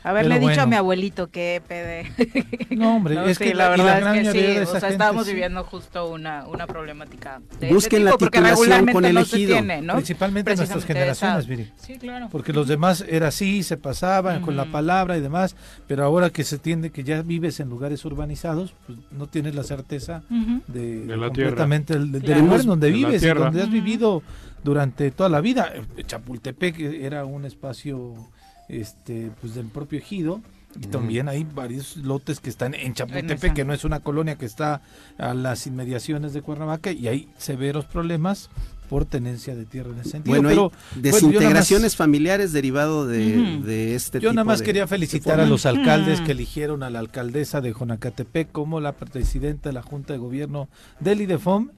[0.09, 2.69] Haberle Pero dicho a mi abuelito que PD.
[2.77, 4.63] No, hombre, No, es sí, que la verdad gran es que mayoría sí, de o
[4.63, 5.33] esa sea, gente estábamos sí.
[5.33, 9.53] viviendo justo una, una problemática de Busquen la tipo, porque titulación con no se elegido.
[9.55, 9.95] tiene, ¿no?
[9.95, 11.71] Principalmente nuestras generaciones, Viri.
[11.77, 12.29] Sí, claro.
[12.31, 14.73] Porque los demás era así, se pasaban con la Ujú.
[14.73, 15.57] palabra y demás,
[15.87, 19.63] pero ahora que se tiende que ya vives en lugares urbanizados, pues no tienes la
[19.65, 20.23] certeza
[20.69, 22.43] de, De la completamente del, del Claro.
[22.43, 23.45] lugar donde De la vives tierra.
[23.47, 24.23] donde has vivido
[24.65, 25.73] durante toda la vida.
[26.07, 28.15] Chapultepec era un espacio
[28.69, 30.41] este pues del propio ejido
[30.81, 34.45] y también hay varios lotes que están en Chapultepec, que no es una colonia que
[34.45, 34.83] está
[35.19, 38.51] a las inmediaciones de Cuernavaca y hay severos problemas
[38.91, 40.35] por tenencia de tierra en ese sentido.
[40.41, 40.63] Bueno, pero
[40.95, 43.65] hay bueno, yo nada desintegraciones más- familiares derivado de, Ujú.
[43.67, 46.25] de este Yo tipo nada más de- quería felicitar a los alcaldes Mm.
[46.25, 50.69] que eligieron a la alcaldesa de Jonacatepec como la presidenta de la Junta de Gobierno
[51.01, 51.71] del IDEFOM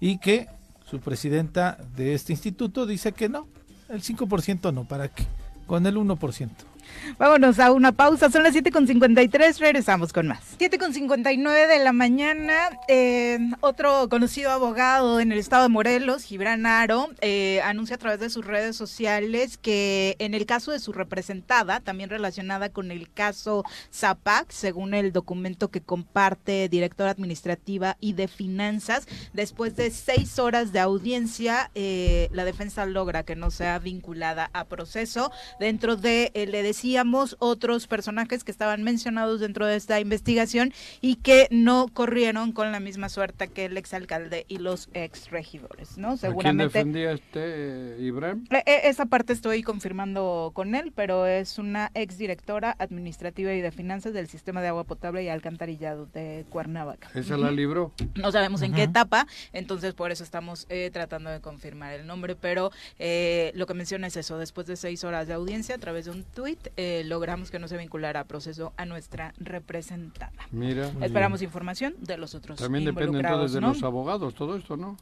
[0.00, 0.46] y que
[0.88, 3.48] su presidenta de este instituto dice que no,
[3.88, 5.24] el 5% no, ¿para qué?
[5.66, 6.75] Con el 1%.
[7.18, 10.58] Vámonos a una pausa, son las 7.53, regresamos con más.
[10.58, 17.10] 7.59 de la mañana, eh, otro conocido abogado en el estado de Morelos, Gibran Aro,
[17.20, 21.80] eh, anuncia a través de sus redes sociales que en el caso de su representada,
[21.80, 28.28] también relacionada con el caso ZAPAC, según el documento que comparte directora administrativa y de
[28.28, 34.50] finanzas, después de seis horas de audiencia, eh, la defensa logra que no sea vinculada
[34.52, 35.30] a proceso.
[35.60, 41.16] Dentro de, eh, le decíamos, otros personajes que estaban mencionados dentro de esta investigación y
[41.16, 46.08] que no corrieron con la misma suerte que el exalcalde y los exregidores, ¿no?
[46.08, 46.64] ¿A quién Seguramente.
[46.64, 48.44] defendía este Ibrahim?
[48.50, 53.70] Eh, eh, Esa parte estoy confirmando con él, pero es una exdirectora administrativa y de
[53.70, 57.08] finanzas del sistema de agua potable y alcantarillado de Cuernavaca.
[57.14, 57.94] Esa la libró.
[58.16, 62.36] No sabemos en qué etapa, entonces por eso estamos eh, tratando de confirmar el nombre,
[62.36, 66.04] pero eh, lo que menciona es eso, después de seis horas de audiencia, a través
[66.04, 70.32] de un tuit, eh, logramos que no se vinculara a proceso a nuestra representada.
[70.50, 70.90] Mira.
[71.00, 73.68] Esperamos información de los otros También depende entonces de ¿no?
[73.68, 74.96] los abogados, todo esto, ¿no?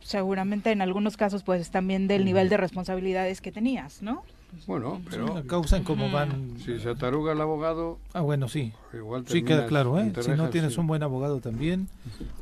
[0.00, 4.22] Seguramente en algunos casos pues también del nivel de responsabilidades que tenías, ¿no?
[4.66, 6.14] Bueno, pero la causa en cómo Ujú.
[6.14, 6.58] van...
[6.58, 8.72] si se ataruga el abogado, Ah, bueno, sí.
[8.94, 10.12] igual Sí, queda claro, ¿eh?
[10.22, 10.80] Si no tienes sí.
[10.80, 11.88] un buen abogado también,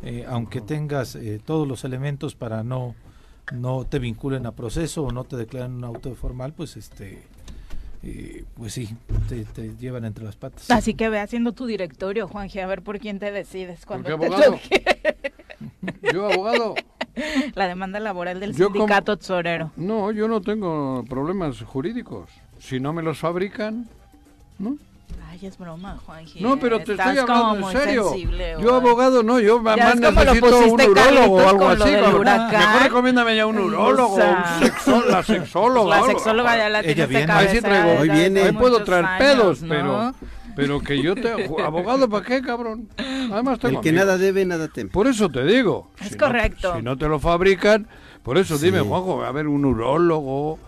[0.03, 2.95] eh, aunque tengas eh, todos los elementos para no
[3.53, 7.23] no te vinculen a proceso o no te declaren un auto formal, pues este
[8.03, 8.89] eh, pues sí,
[9.29, 10.71] te, te llevan entre las patas.
[10.71, 14.13] Así que ve haciendo tu directorio, Juanje, a ver por quién te decides cuando te
[14.13, 14.53] abogado?
[14.53, 14.85] toque
[16.13, 16.75] Yo, abogado,
[17.55, 19.73] la demanda laboral del Yo como- sindicato tesorero.
[19.77, 22.29] no, yo no tengo problemas jurídicos.
[22.59, 23.87] Si no me los fabrican,
[24.59, 24.77] ¿no?
[25.31, 26.41] Ay, es broma, Juanje.
[26.41, 28.09] No, pero te Estás estoy como hablando en serio.
[28.09, 28.75] sensible Yo hoy.
[28.81, 31.91] abogado no, yo más lo necesito un urólogo o algo así.
[31.91, 36.01] Mejor recomiéndame ya un O urólogo, sea, un sexo- la sexóloga.
[36.01, 37.27] La sexóloga ya la de viene.
[37.27, 38.01] cabecera Ahí sí traigo.
[38.01, 38.43] Hoy viene.
[38.43, 39.69] Ahí puedo traer años, pedos, ¿no?
[39.69, 40.15] pero
[40.57, 41.31] pero que yo te
[41.63, 42.89] abogado para qué, cabrón.
[42.97, 44.07] Además tengo El que amigos.
[44.07, 44.89] nada debe, nada teme.
[44.89, 45.91] Por eso te digo.
[46.01, 46.77] Es si no- correcto.
[46.77, 47.87] si no te lo fabrican,
[48.23, 48.87] por eso dime, Sí.
[48.89, 50.59] Juanjo, a ver, un urólogo,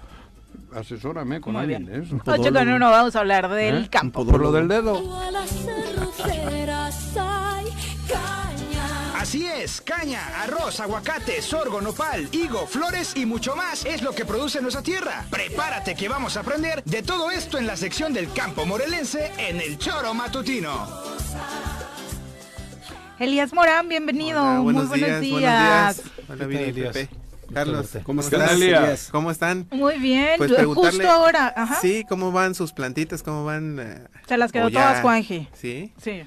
[0.74, 2.00] asesórame con Muy alguien bien.
[2.02, 2.20] de eso.
[2.26, 3.88] Ocho con uno, vamos a hablar del ¿Eh?
[3.90, 4.24] campo.
[4.26, 5.02] Por lo del dedo.
[9.14, 14.24] Así es, caña, arroz, aguacate, sorgo, nopal, higo, flores y mucho más es lo que
[14.24, 15.24] produce nuestra tierra.
[15.28, 19.60] Prepárate que vamos a aprender de todo esto en la sección del campo morelense en
[19.60, 20.88] el Choro Matutino.
[23.18, 24.40] Elías Morán, bienvenido.
[24.40, 26.02] Hola, Muy buenos, buenos días, días.
[26.28, 27.08] buenos días.
[27.52, 27.90] Carlos.
[28.04, 28.56] ¿cómo ¿Qué tal, estás?
[28.56, 29.08] Elías?
[29.10, 29.66] ¿Cómo están?
[29.70, 31.52] Muy bien, Pues justo preguntarle- ahora.
[31.56, 31.76] Ajá.
[31.80, 33.22] Sí, ¿cómo van sus plantitas?
[33.22, 33.78] ¿Cómo van?
[33.80, 34.04] eh?
[34.28, 35.48] Se las quedó ya- todas, Juanje.
[35.54, 36.22] Sí, Sí.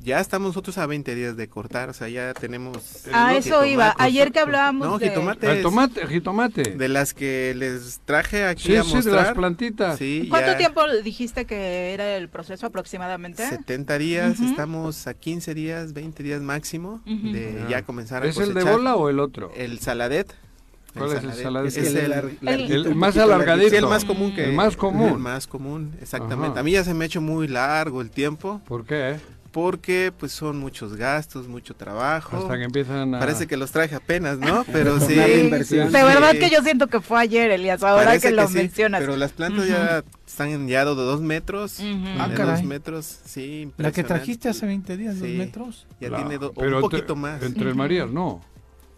[0.00, 3.06] ya estamos nosotros a 20 días de cortar, o sea, ya tenemos...
[3.12, 3.94] A eso iba.
[3.98, 5.08] Ayer que hablábamos No, de...
[5.08, 5.50] jitomates.
[5.50, 6.62] El tomate, jitomate.
[6.62, 9.16] De las que les traje aquí Sí, a sí, mostrar.
[9.16, 9.98] de las plantitas.
[9.98, 13.46] Sí, ¿Cuánto ya tiempo dijiste que era el proceso aproximadamente?
[13.48, 14.48] 70 días, Ujú.
[14.50, 17.32] estamos a 15 días, 20 días máximo Ujú.
[17.32, 17.68] de Ah.
[17.68, 18.72] ya comenzar a ¿Es el de cosechar.
[18.72, 19.52] bola o el otro?
[19.56, 20.32] El saladet.
[20.94, 21.30] ¿Cuál es el?
[21.66, 23.70] Es Es el, más alargadito.
[23.70, 25.08] Sí, el más común que El más común.
[25.12, 26.52] El más común, exactamente.
[26.52, 26.60] Ajá.
[26.60, 29.16] A mí ya se me ha hecho muy largo el tiempo ¿Por qué?
[29.52, 32.36] porque pues son muchos gastos, mucho trabajo.
[32.36, 33.18] Hasta que empiezan a...
[33.18, 34.64] Parece que los traje apenas, ¿no?
[34.72, 35.14] Pero sí.
[35.14, 39.00] De verdad que yo siento que fue ayer, Elías, ahora Parece que lo sí, mencionas.
[39.00, 41.80] Pero las plantas ya están ya de dos metros.
[42.18, 42.56] Ah, caray.
[42.56, 43.72] dos metros, sí.
[43.76, 45.86] La que trajiste hace 20 días, dos metros.
[46.00, 47.42] Ya tiene do- un entre- poquito más.
[47.42, 48.40] En Tres Marías, no.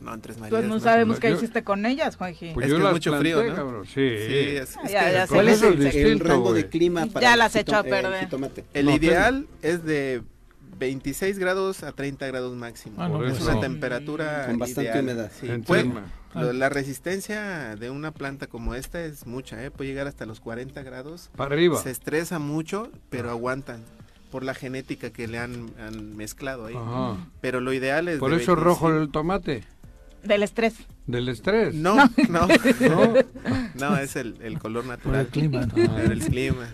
[0.03, 0.51] No, en Tres Marías.
[0.51, 0.81] Pues no no.
[0.81, 2.53] sabemos qué Yo- hiciste con ellas, Juanji.
[2.55, 3.55] Pues Es yo que es las mucho planté, frío, ¿no?
[3.57, 3.85] cabrón.
[3.87, 3.93] Sí.
[3.95, 5.27] Sí, es- es Ya, ya.
[5.27, 8.21] ¿Cuál es el, rango de clima para Ya el las echó a perder.
[8.25, 8.65] jitomate?
[8.75, 10.23] El No, pero- ideal es de
[10.79, 12.97] 26 grados a 30 grados máximo.
[12.99, 15.01] Ah, no, es pues una temperatura Con bastante ideal.
[15.05, 15.31] humedad.
[15.39, 15.47] Sí,
[16.35, 19.71] lo- la resistencia de una planta como esta es mucha, ¿eh?
[19.71, 21.31] puede llegar hasta los 40 grados.
[21.37, 21.81] Para arriba.
[21.81, 23.85] Se estresa mucho, pero aguantan
[24.31, 26.75] por la genética que le han, han mezclado ahí.
[26.75, 27.19] Ajá.
[27.43, 28.19] Pero lo ideal es...
[28.19, 29.03] Por de eso es rojo 25.
[29.05, 29.65] el tomate.
[30.23, 30.75] Del estrés.
[31.07, 31.75] Del estrés.
[31.75, 31.97] No,
[32.29, 33.15] no, ¿No?
[33.75, 35.21] no, es el, el color Por natural.
[35.23, 35.67] el clima.
[35.67, 35.75] ¿no?
[35.75, 36.69] Por el clima.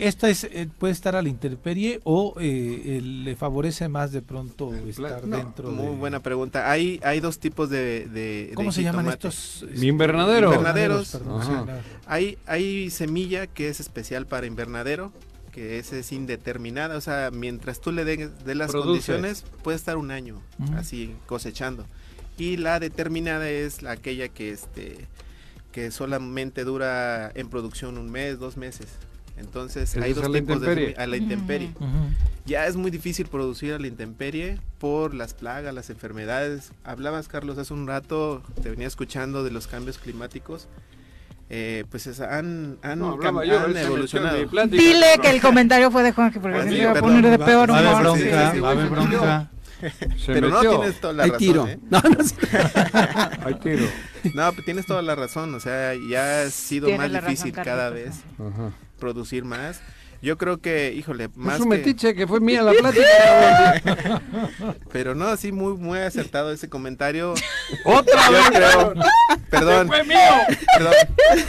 [0.00, 4.74] Esta es, eh, puede estar a la intemperie o eh, le favorece más de pronto
[4.74, 5.96] estar No, dentro muy de...
[5.96, 6.70] buena pregunta.
[6.70, 9.66] Hay, hay dos tipos de, de ¿Cómo de se llaman estos?
[9.76, 10.48] Mi invernadero.
[10.48, 11.10] Invernaderos.
[11.10, 11.80] perdón, sí, claro.
[12.06, 15.12] Hay, hay semilla que es especial para invernadero,
[15.52, 18.88] que esa es indeterminada, o sea, mientras tú le des de las Produce.
[19.12, 20.40] condiciones, puede estar un año
[20.76, 21.84] así cosechando.
[22.36, 25.06] Y la determinada es la- aquella que este
[25.72, 28.86] que solamente dura en producción un mes, dos meses.
[29.36, 31.72] Entonces hay dos a la tipos de a la intemperie.
[32.46, 36.70] Ya es muy difícil producir a la intemperie por las plagas, las enfermedades.
[36.84, 40.68] Hablabas, Carlos, hace un rato, te venía escuchando de los cambios climáticos.
[41.50, 44.46] Eh, pues es- han, han, No, hablaba yo, evolucionado.
[44.48, 44.80] plática.
[44.82, 47.36] Dile que el comentario fue de Juanji, porque Ah, sí, se iba a poner de
[47.36, 48.02] Va- peor va a haber humor.
[48.02, 49.50] bronca, sí, sí, va a haber bronca.
[50.18, 50.78] Se Pero no metió.
[50.80, 51.38] tienes toda la Hay razón.
[51.46, 51.68] tiro.
[51.68, 51.78] ¿eh?
[51.90, 52.34] No, no, sí.
[53.44, 53.86] Hay tiro.
[54.34, 55.54] No, pero tienes toda la razón.
[55.54, 58.72] O sea, ya ha sido Tiene más la razón, difícil cada vez Ajá.
[58.98, 59.80] producir más.
[60.22, 63.82] Yo creo que, híjole, más Es un que- metiche que fue mía la plática.
[64.90, 67.34] Pero no, sí, muy, muy acertado ese comentario.
[67.84, 68.42] Otra Yo vez.
[68.50, 68.94] creo.
[69.50, 70.16] Perdón, Fue mío.
[70.78, 70.94] perdón.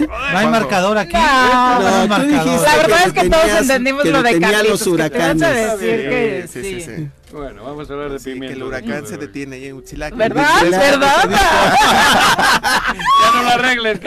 [0.09, 1.13] No hay marcador aquí.
[1.13, 1.79] No.
[1.79, 2.27] No No, marcador.
[2.27, 4.67] dijiste La verdad que es que todos tenías- entendimos que lo de Carlitos.
[4.67, 5.79] los que te vas a huracanes.
[5.79, 7.09] decir Sí, que sí, sí, sí.
[7.35, 10.15] Bueno, vamos a hablar de Sí, que el huracán se detiene ahí en Huitzilac.
[10.15, 10.63] ¿Verdad?
[10.63, 11.29] ¿Verdad?
[12.95, 13.99] Ya no la arregles,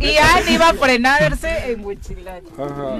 [0.00, 2.42] y Ann iba a frenarse en Huichilac.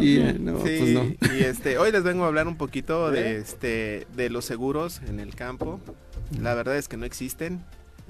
[0.01, 1.35] Y, eh, no, Sí, pues no.
[1.35, 5.19] y este, hoy les vengo a hablar un poquito de este de los seguros en
[5.19, 5.81] el campo.
[6.41, 7.65] La verdad es que no existen.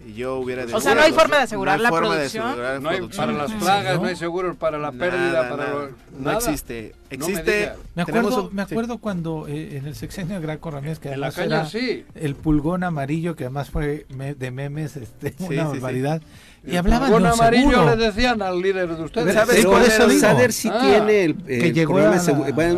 [0.04, 2.14] Y Yo hubiera O sea, no hay forma de asegurar no hay la forma de
[2.16, 2.46] producción.
[2.46, 3.26] asegurar la No hay producción.
[3.26, 4.00] para las ¿En plagas, serio?
[4.02, 5.74] no hay seguros para la pérdida, Nada, para nada.
[5.74, 6.36] lo- No nada.
[6.36, 6.94] existe.
[7.10, 7.56] No me Existe.
[7.58, 7.76] digas.
[7.94, 8.74] Me tenemos acuerdo, un- me sí.
[8.74, 12.04] acuerdo cuando eh, en el sexenio de Graco Ramírez, que En la caña era sí.
[12.14, 15.64] el pulgón amarillo, que además fue me- de memes, este, Sí, una sí, sí.
[15.80, 16.22] barbaridad.
[16.64, 17.96] Y El hablaban pulgón de un amarillo seguro.
[17.96, 19.34] le decían al líder de ustedes.
[19.34, 21.94] ¿Sabes cuál eso Sader sí Ah, tiene el, que llegó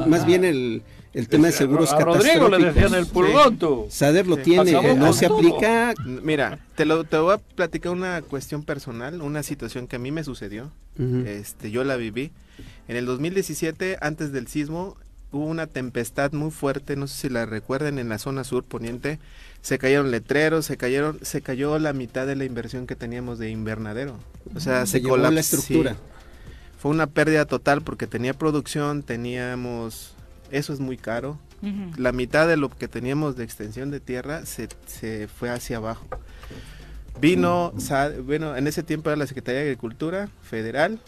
[0.06, 0.82] más bien el,
[1.18, 3.86] el tema de seguros a Rodrigo le decían el pulgón, tú.
[3.90, 4.42] Sader lo Sí.
[4.42, 5.38] tiene, Acabó no se todo.
[5.38, 5.94] aplica.
[6.22, 10.10] Mira, te lo te voy a platicar una cuestión personal, una situación que a mí
[10.12, 10.70] me sucedió.
[11.26, 12.32] Este, yo la viví.
[12.88, 14.96] En el 2017, antes del sismo,
[15.30, 19.18] hubo una tempestad muy fuerte, no sé si la recuerden, en la zona sur poniente.
[19.60, 23.50] Se cayeron letreros, se cayeron, se cayó la mitad de la inversión que teníamos de
[23.50, 24.16] invernadero.
[24.54, 25.56] O sea, Se se, llevó la colapsó.
[25.56, 25.92] estructura.
[25.94, 25.98] Sí.
[26.78, 30.14] Fue una pérdida total porque tenía producción, teníamos,
[30.50, 31.38] eso es muy caro.
[31.96, 36.06] La mitad de lo que teníamos de extensión de tierra se, se fue hacia abajo.
[37.20, 41.00] Vino, Sa- bueno, en ese tiempo era la Secretaría de Agricultura Federal,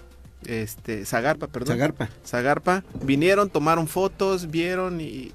[0.44, 1.76] este, Zagarpa, perdón.
[1.76, 2.08] Zagarpa.
[2.26, 5.30] Zagarpa, vinieron, tomaron fotos, vieron y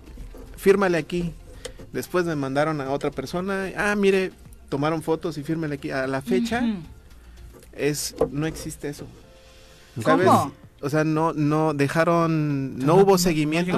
[0.58, 1.32] fírmale aquí.
[1.94, 4.32] Después me mandaron a otra persona, ah, mire,
[4.68, 5.92] tomaron fotos y fírmale aquí.
[5.92, 6.62] A la fecha
[7.72, 9.08] es no existe eso.
[10.04, 10.26] ¿Sabes?
[10.82, 13.76] O sea, no no dejaron no hubo seguimiento.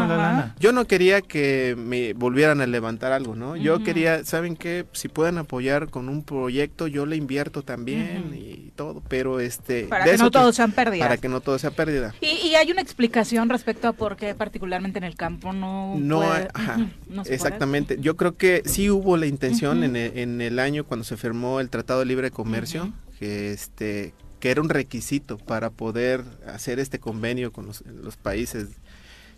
[0.59, 3.55] Yo no quería que me volvieran a levantar algo, ¿no?
[3.55, 4.85] Yo quería, ¿saben qué?
[4.93, 9.83] Si pueden apoyar con un proyecto, yo le invierto también y todo, pero este...
[9.83, 11.07] Para de que eso no todos sean pérdidas.
[11.07, 12.13] Para que no todo sea pérdida.
[12.19, 16.19] Y, y hay una explicación respecto a por qué particularmente en el campo no No,
[16.21, 16.87] puede- ajá, no
[17.23, 17.35] se puede.
[17.35, 17.97] Exactamente.
[18.01, 21.59] Yo creo que sí hubo la intención en, el, en el año cuando se firmó
[21.59, 26.99] el Tratado de Libre Comercio, que este que era un requisito para poder hacer este
[26.99, 28.67] convenio con los, los países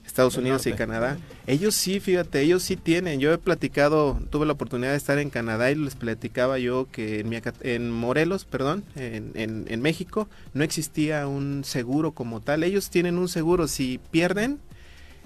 [0.06, 0.74] Estados Unidos y.
[0.74, 1.20] Canadá.
[1.45, 3.20] Ellos sí, fíjate, ellos sí tienen.
[3.20, 7.20] Yo he platicado, tuve la oportunidad de estar en Canadá y les platicaba yo que
[7.20, 12.64] en, Miacat- en Morelos, perdón, en, en, en México, no existía un seguro como tal.
[12.64, 13.68] Ellos tienen un seguro.
[13.68, 14.60] Si pierden,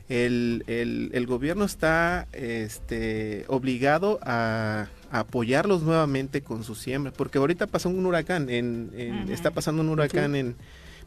[0.09, 7.67] el, el, el gobierno está este, obligado a apoyarlos nuevamente con su siembra, porque ahorita
[7.67, 8.91] pasó un huracán, en,
[9.29, 10.55] está pasando un huracán en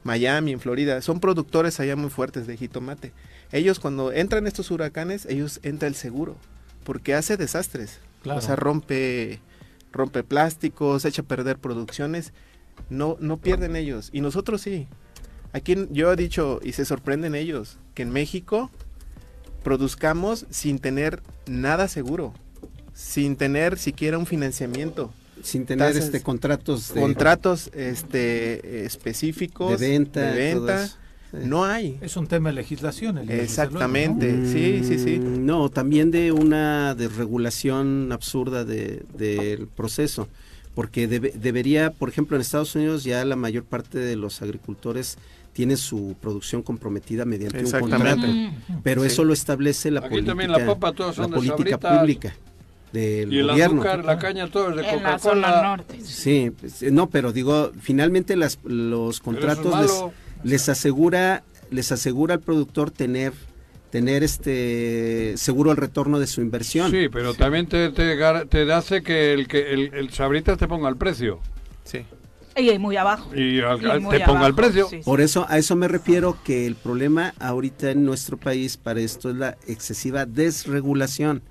[0.04, 3.12] Miami, en Florida, son productores allá muy fuertes de jitomate.
[3.50, 6.36] Ellos cuando entran estos huracanes, ellos entra el seguro,
[6.84, 8.38] porque hace desastres, Claro.
[8.38, 9.40] o sea, rompe,
[9.92, 12.32] rompe plásticos, echa a perder producciones,
[12.88, 14.86] no, no pierden ellos, y nosotros sí.
[15.52, 18.70] Aquí yo he dicho, y se sorprenden ellos, que en México
[19.64, 22.34] produzcamos sin tener nada seguro,
[22.96, 29.90] sin tener siquiera un financiamiento, Sin tener Tasas- este contratos de, contratos este específicos de
[29.90, 30.20] venta.
[30.32, 30.88] de venta.
[31.32, 31.98] No hay.
[32.00, 33.18] Es un tema de legislación.
[33.18, 35.18] el Exactamente, luego, sí, sí, sí.
[35.18, 40.28] Mm, No, también de una desregulación absurda de- del proceso,
[40.74, 45.18] porque debe- debería, por ejemplo, en Estados Unidos ya la mayor parte de los agricultores
[45.52, 48.26] tienen su producción comprometida mediante un contrato,
[48.82, 49.08] pero Sí.
[49.08, 51.98] eso lo establece la Aquí política, también la papa, todas son la política Sabritas.
[51.98, 52.36] pública
[52.96, 53.82] del Y el gobierno.
[53.82, 55.62] azúcar, la caña, todo es de Coca-Cola.
[55.62, 56.00] norte.
[56.02, 59.80] Sí, pues, eh, no, pero digo, finalmente las, los es contratos
[60.42, 63.32] les, les asegura les asegura al productor tener
[63.90, 66.90] tener este seguro el retorno de su inversión.
[66.90, 70.96] Sí, pero también te, te, hace que el, que el, el Sabritas te ponga el
[70.96, 71.40] precio.
[71.84, 72.04] Sí.
[72.58, 73.34] Y ahí muy abajo.
[73.34, 74.88] Y, al- Y al- muy te ponga el precio.
[74.88, 75.02] sí, sí.
[75.04, 79.30] Por eso a eso me refiero que el problema ahorita en nuestro país para esto
[79.30, 81.42] es la excesiva desregulación.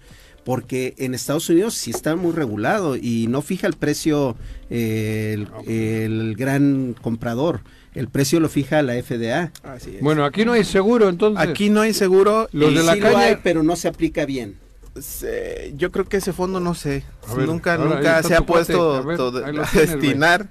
[0.45, 4.37] Porque en Estados Unidos sí está muy regulado y no fija el precio
[4.69, 7.61] eh, el, el gran comprador.
[7.95, 9.51] El precio lo fija la FDA.
[9.63, 10.01] Así es.
[10.01, 11.47] Bueno, aquí no hay seguro, entonces.
[11.47, 12.47] Aquí no hay seguro.
[12.51, 14.55] Los y de la sí lo caña- hay, pero no se aplica bien.
[15.01, 17.03] se- yo creo que ese fondo no sé.
[17.35, 20.47] Ver, nunca ahora, nunca se ha puesto A ver, todo- tienes, destinar.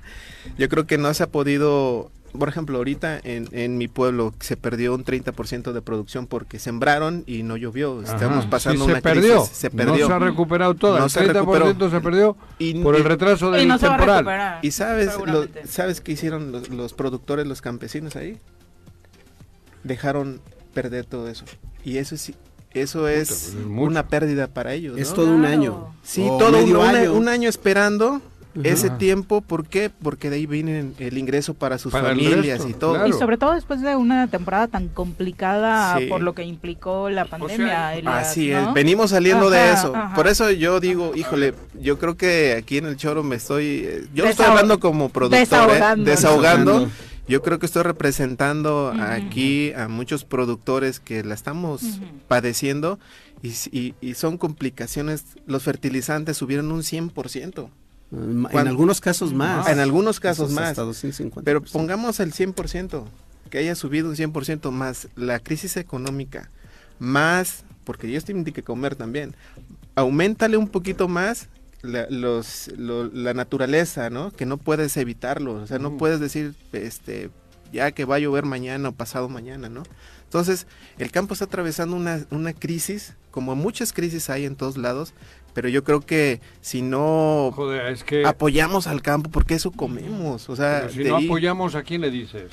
[0.59, 2.11] Yo creo que no se ha podido.
[2.39, 7.23] Por ejemplo, ahorita en, en mi pueblo se perdió un 30% de producción porque sembraron
[7.29, 8.03] y no llovió.
[8.03, 9.41] Estamos Ajá, pasando sí, una se perdió.
[9.43, 9.57] crisis.
[9.57, 9.97] Se perdió.
[10.03, 10.99] No se ha recuperado todo.
[10.99, 11.91] No el se 30% recuperó.
[11.91, 14.59] se perdió Y- por el retraso del no se temporal.
[14.63, 18.37] ¿Y sabes, lo- sabes qué hicieron los, los productores, los campesinos ahí?
[19.83, 20.41] Dejaron
[20.73, 21.45] perder todo eso.
[21.85, 22.33] Y eso es,
[22.73, 23.87] eso es pues mucho.
[23.91, 24.99] una pérdida para ellos.
[24.99, 25.95] Es todo un año.
[26.03, 27.13] Sí, o todo un, año.
[27.13, 28.23] un año esperando
[28.63, 28.99] ese Ajá.
[28.99, 29.41] tiempo.
[29.41, 29.91] ¿Por qué?
[29.91, 32.93] Porque de ahí viene el ingreso para sus Para familias resto, y todo.
[32.95, 33.09] claro.
[33.09, 36.07] Y sobre todo después de una temporada tan complicada Sí.
[36.07, 37.99] por lo que implicó la pandemia.
[37.99, 38.69] y las- Así ¿no?
[38.69, 39.95] es, venimos saliendo de eso.
[39.95, 40.15] ajá.
[40.15, 44.07] Por eso yo digo, híjole, yo creo que aquí en el choro me estoy, eh,
[44.15, 45.41] yo estoy Desahog- hablando como productor, ¿eh?
[45.41, 46.05] desahogando.
[46.11, 46.89] desahogando.
[47.27, 51.81] Yo creo que estoy representando aquí a muchos productores que la estamos
[52.29, 52.99] padeciendo
[53.43, 55.25] y- y son complicaciones.
[55.47, 57.71] Los fertilizantes subieron un 100%.
[58.17, 59.69] En Cuando- algunos casos más.
[59.69, 60.71] En algunos casos Esos más.
[60.71, 61.43] hasta 250%.
[61.45, 63.05] Pero pongamos el 100%,
[63.51, 66.51] que haya subido un 100% más la crisis económica,
[66.99, 69.35] más, porque ellos tienen que comer también,
[69.95, 71.49] aumentale un poquito más
[71.83, 74.31] la, los, lo- la naturaleza, ¿no?
[74.31, 77.31] Que no puedes evitarlo, o sea, no puedes decir, este,
[77.73, 79.83] ya que va a llover mañana o pasado mañana, ¿no?
[80.25, 80.67] Entonces,
[80.99, 85.13] el campo está atravesando una, una crisis, como muchas crisis hay en todos lados,
[85.55, 90.49] pero yo creo que si no Joder, es que apoyamos al campo, porque eso comemos,
[90.51, 92.51] o sea, pero si de no ahí- apoyamos, ¿a quién le dices?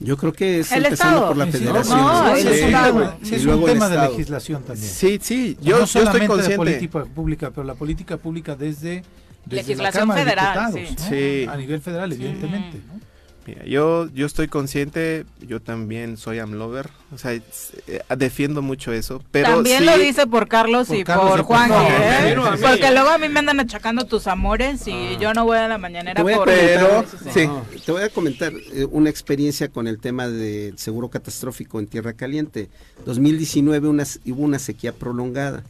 [0.00, 1.28] Yo creo que es El empezando Estado.
[1.28, 1.98] por la federación.
[1.98, 4.88] no, Sí, es un tema- sí, es un tema de legislación también.
[4.88, 6.56] Sí, sí, yo, no yo estoy solamente de consciente.
[6.56, 9.02] política pública, pero la política pública desde,
[9.44, 10.96] desde Legislación la Cámara de federal, Diputados, sí.
[11.02, 11.08] ¿no?
[11.08, 11.46] Sí.
[11.50, 12.78] a nivel federal, evidentemente.
[12.86, 13.00] ¿no?
[13.48, 18.92] Mira, yo, yo estoy consciente, yo también soy amlover, o sea, es- eh, defiendo mucho
[18.92, 21.68] eso, pero También sí, lo dice por Carlos Por y Carlos por y por Juan,
[21.70, 21.86] Juan.
[21.88, 22.36] ¿eh?
[22.60, 25.18] Porque luego a mí me andan achacando tus amores y Ah.
[25.18, 27.48] yo no voy a la mañanera Te voy a por pero, eso sí.
[27.72, 31.86] sí, Te voy a comentar eh, una experiencia con el tema del seguro catastrófico en
[31.86, 32.68] Tierra Caliente.
[33.06, 35.62] 2019 una, hubo una sequía prolongada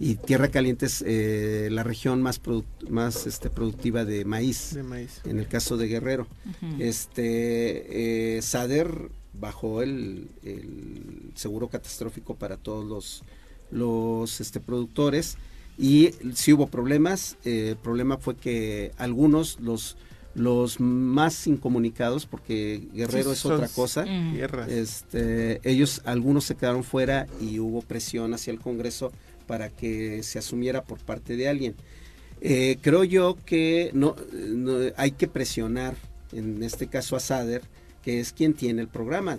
[0.00, 4.82] y Tierra Caliente es eh, la región más, produ- más este, productiva de maíz, de
[4.82, 5.20] maíz.
[5.24, 6.26] en el caso de Guerrero.
[6.78, 13.22] Este eh, Sader bajó el, el seguro catastrófico para todos los,
[13.70, 15.36] los este, productores
[15.78, 17.36] y sí hubo problemas.
[17.44, 19.96] eh, el problema fue que algunos, los,
[20.34, 24.04] los más incomunicados, porque Guerrero Sí, es otra cosa.
[24.04, 24.68] Tierras.
[24.70, 29.10] este, ellos, algunos se quedaron fuera y hubo presión hacia el Congreso
[29.46, 31.74] para que se asumiera por parte de alguien.
[32.40, 35.94] Eh, creo yo que no, no- hay que presionar,
[36.32, 37.62] en este caso a SADER,
[38.02, 39.38] que es quien tiene el programa.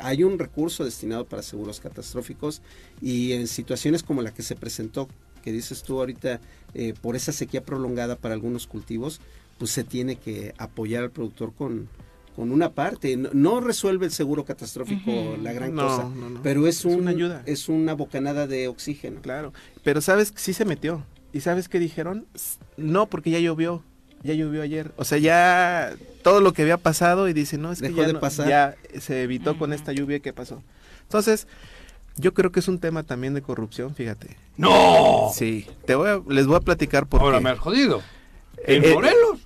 [0.00, 2.62] Hay un recurso destinado para seguros catastróficos
[3.02, 5.08] y en situaciones como la que se presentó,
[5.42, 6.40] que dices tú ahorita,
[6.74, 9.20] eh, por esa sequía prolongada para algunos cultivos,
[9.58, 11.88] pues se tiene que apoyar al productor con,
[12.38, 13.16] con una parte.
[13.16, 16.40] No, no resuelve el seguro catastrófico la gran No, cosa, no, no.
[16.40, 17.42] pero es, Es un- una ayuda.
[17.46, 19.20] es una bocanada de oxígeno.
[19.22, 21.04] Claro, pero sabes, sí se metió.
[21.32, 22.26] ¿Y sabes qué dijeron?
[22.76, 23.82] No, porque ya llovió,
[24.22, 24.92] ya llovió ayer.
[24.96, 28.12] O sea, ya todo lo que había pasado y dice, no, es que ya, de
[28.12, 28.48] no- pasar.
[28.48, 30.62] ya se evitó con esta lluvia que pasó.
[31.02, 31.48] Entonces,
[32.18, 34.36] yo creo que es un tema también de corrupción, fíjate.
[34.56, 35.32] ¡No!
[35.34, 37.44] Sí, te voy a- les voy a platicar por Ahora qué.
[37.44, 38.00] me has jodido.
[38.64, 39.40] ¿En Eh, eh, Morelos?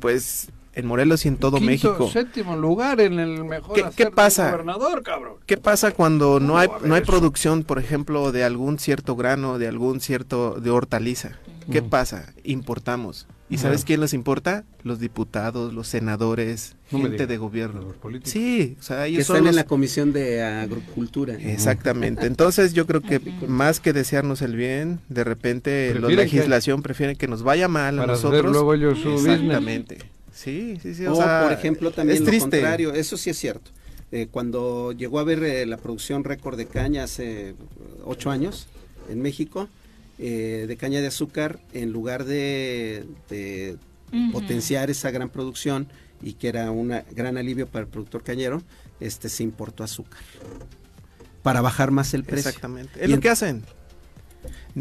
[0.00, 0.48] Pues
[0.80, 2.10] en Morelos y en todo Quinto, México.
[2.12, 4.50] séptimo lugar en el mejor ¿Qué- qué pasa?
[4.50, 5.34] gobernador, cabrón.
[5.46, 7.10] ¿Qué pasa cuando no ¿Cómo hay no hay eso?
[7.12, 11.38] producción, por ejemplo, de algún cierto grano, de algún cierto de hortaliza?
[11.70, 11.88] ¿Qué Ujú.
[11.90, 12.32] pasa?
[12.42, 13.26] Importamos.
[13.52, 14.62] ¿Y sabes quién les importa?
[14.84, 17.80] Los diputados, los senadores, No gente de gobierno.
[17.82, 18.30] Los políticos.
[18.30, 21.34] Sí, o sea, que ellos son están en los- la comisión de agricultura.
[21.34, 22.26] Exactamente.
[22.26, 26.82] Entonces yo creo que más que desearnos el bien, de repente la Prefieren que- legislación
[26.82, 28.52] prefieren que nos vaya mal a Para hacer nosotros.
[28.52, 30.04] luego ellos su business.
[30.42, 31.04] Sí, sí, sí.
[31.06, 32.48] O, O, sea, por ejemplo, también es lo triste.
[32.50, 33.70] contrario, eso sí es cierto.
[34.12, 37.54] Eh, cuando llegó a haber eh, la producción récord de caña hace eh,
[38.04, 38.66] ocho años
[39.10, 39.68] en México,
[40.18, 43.04] eh, de caña de azúcar, en lugar de,
[44.32, 45.86] potenciar esa gran producción
[46.22, 48.62] y que era un gran alivio para el productor cañero,
[48.98, 50.20] este se importó azúcar
[51.42, 52.48] para bajar más el precio.
[52.48, 52.98] Exactamente.
[53.00, 53.62] Y Es lo en- que hacen.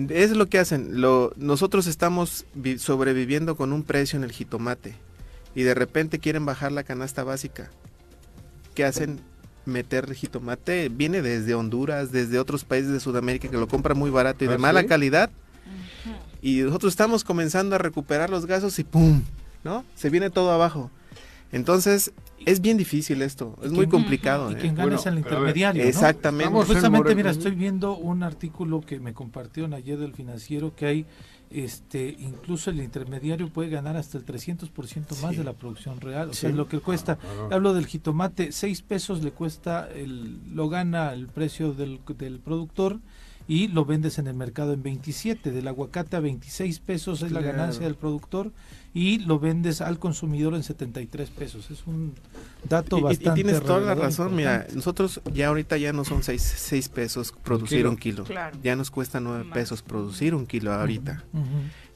[0.10, 1.01] Es lo que hacen.
[1.01, 4.95] Lo, nosotros estamos vi- sobreviviendo con un precio en el jitomate
[5.56, 7.70] y de repente quieren bajar la canasta básica.
[8.76, 9.20] ¿Qué hacen?
[9.66, 10.89] Meter jitomate.
[10.89, 14.56] Viene desde Honduras, desde otros países de Sudamérica que lo compran muy barato y de
[14.56, 14.88] ¿Ah, mala sí?
[14.88, 15.30] calidad.
[16.41, 19.22] Y nosotros estamos comenzando a recuperar los gastos y ¡pum!
[19.64, 19.84] ¿No?
[19.95, 20.89] Se viene todo abajo.
[21.52, 22.14] Entonces,
[22.45, 23.58] es bien difícil esto.
[23.64, 24.50] Es muy complicado.
[24.52, 24.58] Y ¿eh?
[24.60, 25.84] quien gana Bueno, es el ver, intermediario.
[25.84, 25.89] ¿no?
[25.89, 26.54] Exactamente.
[26.54, 31.06] Justamente, More- mira, estoy viendo un artículo que me compartieron ayer del financiero que hay,
[31.52, 35.38] este, incluso el intermediario puede ganar hasta el 300% más Sí.
[35.38, 37.18] de la producción real, o sea, lo que cuesta.
[37.18, 37.50] Claro.
[37.52, 43.00] Hablo del jitomate, 6 pesos le cuesta, el, lo gana el precio del, del productor
[43.47, 47.41] y lo vendes en el mercado en 27, del aguacate a 26 pesos es la
[47.41, 48.52] ganancia del productor
[48.94, 51.70] y lo vendes al consumidor en 73 pesos.
[51.70, 52.14] Es un
[52.68, 56.04] dato Y- y, y bastante tienes toda la razón, mira, nosotros ya ahorita ya no
[56.06, 57.90] son seis, seis pesos producir kilo.
[57.92, 58.58] un kilo, Claro.
[58.64, 59.54] ya nos cuesta nueve Más.
[59.54, 61.24] pesos producir un kilo ahorita.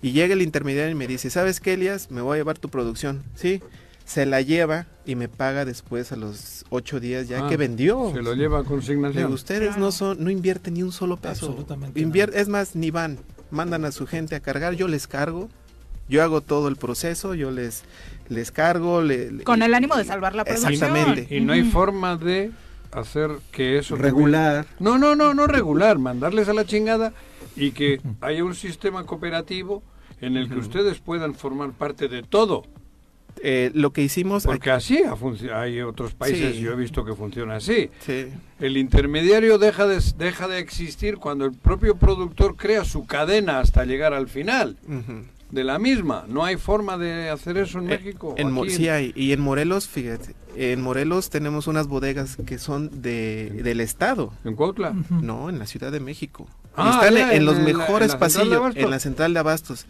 [0.02, 2.12] Y llega el intermediario y me dice, ¿sabes qué, Elias?
[2.12, 3.62] Me voy a llevar tu producción, ¿sí?
[4.06, 8.12] Se la lleva y me paga después a los ocho días ya Ah, que vendió.
[8.14, 9.32] Se lo lleva a consignación.
[9.32, 11.46] ustedes no son, no invierten ni un solo peso.
[11.48, 13.18] Absolutamente Invier- es más, ni van,
[13.50, 15.48] mandan a su gente a cargar, yo les cargo,
[16.14, 17.84] yo hago todo el proceso, yo les,
[18.30, 19.02] les cargo.
[19.02, 20.74] le- Con el ánimo de salvar la producción.
[20.74, 21.36] Exactamente.
[21.36, 22.52] Y no hay forma de
[22.92, 24.68] hacer que eso Regular.
[24.80, 27.12] No, no, no, no regular, mandarles a la chingada
[27.56, 29.82] y que haya un sistema cooperativo
[30.22, 32.64] en el que ustedes puedan formar parte de todo.
[33.42, 34.44] Eh, lo que hicimos...
[34.46, 35.00] Porque así
[35.52, 36.62] hay otros países, Sí.
[36.62, 37.90] yo he visto que funciona así.
[38.06, 38.28] Sí.
[38.60, 43.86] El intermediario deja de, deja de existir cuando el propio productor crea su cadena hasta
[43.86, 44.78] llegar al final.
[45.54, 46.26] De la misma.
[46.28, 48.34] No hay forma de hacer eso en Eh, México.
[48.38, 49.14] En, Mo- sí hay.
[49.16, 54.34] Y en Morelos, fíjate, en Morelos tenemos unas bodegas que son de, del Estado.
[54.44, 54.94] en Cuautla.
[55.10, 56.48] No, en la Ciudad de México.
[56.76, 59.40] Y Ah, están ya, en, en los en mejores la pasillos, en la central de
[59.40, 59.86] abastos.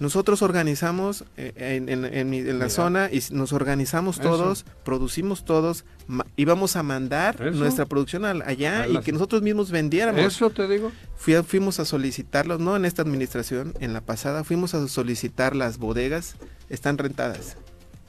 [0.00, 2.68] Nosotros organizamos eh, en, en- en mi- en la Mira.
[2.70, 4.28] zona y nos organizamos Eso.
[4.28, 7.56] todos, producimos todos, ma- íbamos a mandar Eso.
[7.58, 10.20] nuestra producción al- allá A y las- que nosotros mismos vendiéramos.
[10.20, 10.90] Eso te digo.
[11.16, 15.54] Fui a- fuimos a solicitarlos, no en esta administración, en la pasada, fuimos a solicitar
[15.54, 16.34] las bodegas,
[16.68, 17.56] están rentadas.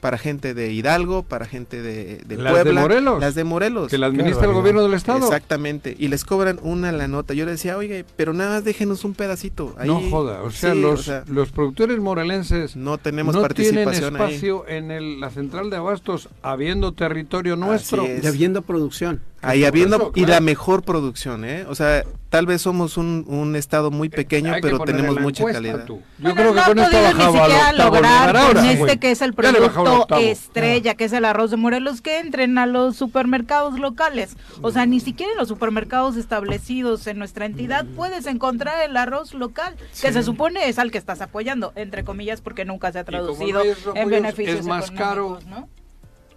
[0.00, 2.80] Para gente de Hidalgo, para gente de, de Las de Puebla.
[2.82, 3.20] Morelos.
[3.20, 3.90] Las de Morelos.
[3.90, 5.26] Que la administra el gobierno del Estado.
[5.26, 5.96] Exactamente.
[5.98, 7.34] Y les cobran una la nota.
[7.34, 9.74] Yo le decía, oye, pero nada más déjenos un pedacito.
[9.76, 10.42] Ahí, No joda.
[10.42, 14.22] O sea, Sí, los, o sea, los productores morelenses no tenemos no tienen participación ahí.
[14.34, 18.04] espacio en el- la central de abastos habiendo territorio nuestro.
[18.04, 18.22] es.
[18.22, 19.20] Y habiendo producción.
[19.40, 21.64] Ahí habiendo eso, y la mejor producción, ¿eh?
[21.68, 25.42] O sea, tal vez somos un, un estado muy pequeño, Hay que pero tenemos mucha
[25.44, 25.84] encuesta, calidad.
[25.84, 26.02] tú.
[26.18, 28.82] Yo Bueno, creo que no con esto ni siquiera lograr ahora, con güey.
[28.82, 32.66] este que es el producto estrella, que es el arroz de Morelos, que entren a
[32.66, 34.36] los supermercados locales.
[34.60, 37.94] O sea, ni siquiera en los supermercados establecidos en nuestra entidad Mm.
[37.94, 42.40] puedes encontrar el arroz local, que se supone es al que estás apoyando, entre comillas,
[42.40, 43.62] porque nunca se ha traducido
[43.94, 45.38] en beneficios es más caro.
[45.48, 45.68] ¿no?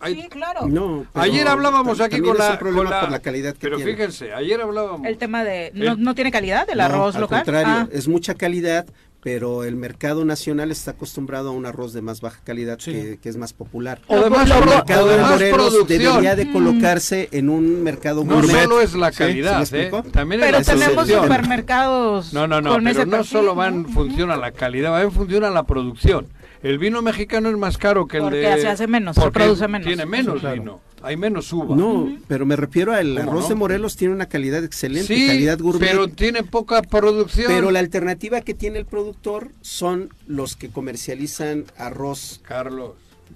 [0.01, 0.67] Hay- Sí, claro.
[0.67, 3.91] No, pero Ayer hablábamos aquí con la, con la- por la calidad que Pero tiene.
[3.93, 5.05] fíjense, ayer hablábamos.
[5.07, 5.71] El tema de...
[5.73, 7.39] ¿No, El- no tiene calidad el No, arroz al local?
[7.43, 7.87] contrario, Ah.
[7.91, 8.85] es mucha calidad,
[9.23, 12.91] pero el mercado nacional está acostumbrado a un arroz de más baja calidad Sí.
[12.91, 14.01] que, que es más popular.
[14.07, 18.33] O de más, el mercado o de Morelos debería de colocarse en un mercado No
[18.35, 18.63] gourmet.
[18.63, 19.91] solo es la calidad, ¿Sí ¿eh?
[20.11, 23.55] también es Pero la tenemos supermercados No, no, no, con pero ese no perfil, solo
[23.55, 23.89] van, ¿no?
[23.89, 26.27] funciona la calidad, va, funciona la producción.
[26.63, 28.61] El vino mexicano es más caro que el Porque de...
[28.61, 29.87] se hace menos, se porque produce menos.
[29.87, 30.55] Tiene menos claro.
[30.55, 31.75] vino, hay menos uva.
[31.75, 33.49] No, pero me refiero al ¿Cómo arroz no?
[33.49, 35.89] de Morelos tiene una calidad excelente, sí, calidad gourmet.
[35.89, 37.47] pero tiene poca producción.
[37.47, 42.91] Pero la alternativa que tiene el productor son los que comercializan arroz Carlos.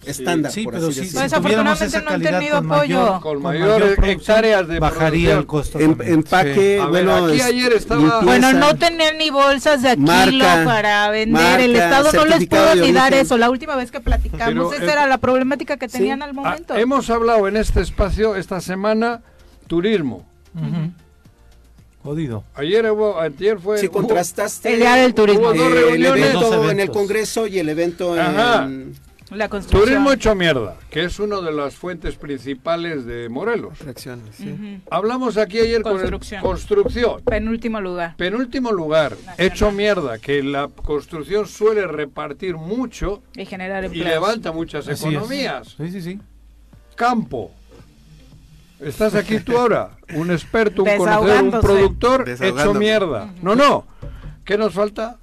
[0.06, 3.22] Estándar, Sí, por pero así si tuviéramos Desafortunadamente esa no han tenido con mayor, apoyo.
[3.22, 5.80] Con mayor hectáreas de bajaría el costo.
[5.80, 8.26] Em- empaque, ver, bueno, aquí es- ayer estaba- limpieza.
[8.26, 11.42] Bueno, no tener ni bolsas de Marca, para vender.
[11.44, 13.38] marca, el Estado no les pudo ni dar eso.
[13.38, 15.98] La última vez que platicamos, Pero esa el- era la problemática que Sí.
[16.00, 16.76] tenían al Ah, momento.
[16.76, 19.22] hemos hablado en este espacio esta semana
[19.68, 20.26] turismo.
[22.04, 22.44] Jodido.
[22.54, 23.80] Ayer hubo, ayer fue...
[23.80, 25.48] Si hubo- contrastaste El día del turismo.
[25.50, 26.26] Hubo dos eh, el reuniones.
[26.36, 26.92] evento en el.
[26.92, 28.66] Congreso y el evento Ajá.
[28.66, 28.94] en...
[29.36, 29.84] La construcción.
[29.84, 33.80] Turismo hecho mierda, que es una de las fuentes principales de Morelos.
[33.80, 34.82] Reacciones, sí.
[34.90, 36.42] Hablamos aquí ayer Construcción.
[36.42, 37.22] con el construcción.
[37.26, 38.16] Penúltimo lugar.
[38.16, 44.88] Penúltimo lugar, hecho mierda, que la construcción suele repartir mucho Y generar y levanta muchas
[44.88, 45.12] Así es.
[45.14, 45.76] economías.
[45.78, 46.20] Sí, sí, sí.
[46.96, 47.52] Campo.
[48.80, 53.34] Estás aquí tú ahora, un experto, un conocedor, un productor hecho mierda.
[53.42, 53.86] No, no.
[54.46, 55.18] ¿Qué nos falta?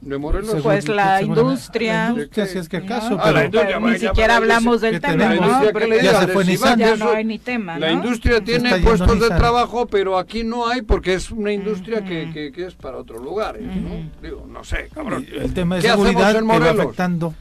[0.00, 0.56] De Morelos.
[0.62, 2.04] Pues la industria.
[2.04, 4.80] La industria, si es que acaso, No, Ah, pero industria, pero vaya, ni siquiera hablamos
[4.82, 5.34] del ¿qué tema, ¿no?
[5.34, 6.78] industria, ¿qué Porque le ya se fue Nissan.
[6.78, 10.82] Ya no hay ni tema, La industria tiene puestos de trabajo, pero aquí no hay
[10.82, 13.62] porque es una industria que, que- que es para otros lugares.
[13.62, 14.10] ¿no?
[14.22, 15.26] Digo, no sé, cabrón.
[15.32, 17.34] el tema de ¿Qué hacemos seguridad que va afectando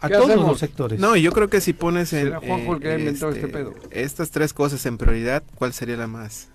[0.00, 0.48] a ¿Qué todos hacemos?
[0.48, 0.98] los sectores.
[1.00, 3.74] No, yo creo que si pones en, Será Juanjo el que ha inventado este pedo.
[3.90, 6.48] estas tres cosas en prioridad, ¿cuál sería la más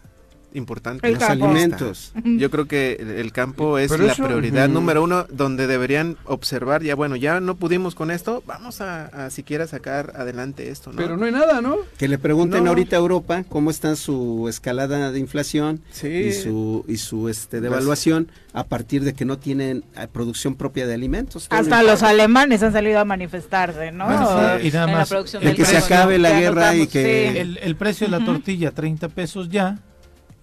[0.53, 1.05] importante?
[1.07, 1.45] El Los campo.
[1.45, 2.13] alimentos.
[2.23, 6.83] Yo creo que el, campo es Pero la eso- prioridad número uno donde deberían observar,
[6.83, 10.97] ya bueno, ya no pudimos con esto, vamos a, a siquiera sacar adelante esto, ¿no?
[10.97, 11.77] Pero no hay nada, ¿no?
[11.97, 12.69] Que le pregunten No.
[12.71, 16.07] ahorita a Europa cómo está su escalada de inflación Sí.
[16.07, 20.85] y su y su este devaluación a partir de que no tienen eh, producción propia
[20.85, 21.47] de alimentos.
[21.49, 24.05] Hasta lo- los alemanes han salido a manifestarse, ¿no?
[24.05, 24.29] Bueno,
[24.61, 27.37] sí, y nada más, del que se acabe la guerra y que- sí.
[27.39, 29.79] El, el precio de la tortilla, 30 pesos ya,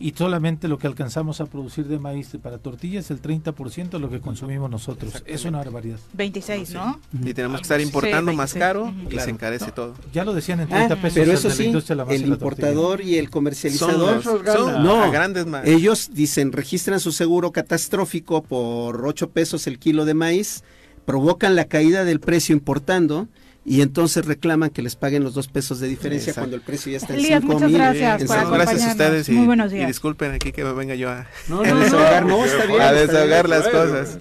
[0.03, 3.99] y solamente lo que alcanzamos a producir de maíz para tortilla es el 30% de
[3.99, 5.23] lo que consumimos nosotros.
[5.27, 5.99] Es una barbaridad.
[6.15, 6.99] 26, ¿no?
[7.23, 9.25] Y tenemos que estar importando Sí, más caro y Claro.
[9.27, 9.95] se encarece todo.
[10.13, 11.15] Ya lo decían en Ah, 30 pesos.
[11.19, 14.83] pero eso de la sí, la el importador y el Son, comercializador los- son ganan.
[14.83, 15.03] No.
[15.05, 15.67] a grandes más.
[15.67, 20.65] Ellos dicen, registran su seguro catastrófico por 8 pesos el kilo de maíz,
[21.05, 23.29] provocan la caída del precio importando
[23.65, 26.41] y entonces reclaman que les paguen los 2 pesos de diferencia Exacto.
[26.41, 27.79] cuando el precio ya está en Elías, 5 muchas mil.
[27.79, 29.87] gracias por Gracias a ustedes y, Muy buenos y días.
[29.89, 31.81] disculpen aquí que me venga yo a, No, A no, no.
[31.81, 32.81] desahogar, no, está bien.
[32.81, 33.59] a está desahogar bien.
[33.61, 34.19] las cosas.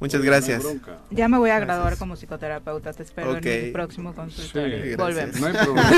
[0.00, 0.62] Muchas gracias.
[1.10, 1.66] Ya me voy a Gracias.
[1.76, 2.92] graduar como psicoterapeuta.
[2.92, 4.84] Te espero en el próximo consultorio.
[4.84, 5.40] Sí, Volvemos.
[5.40, 5.90] No hay problema.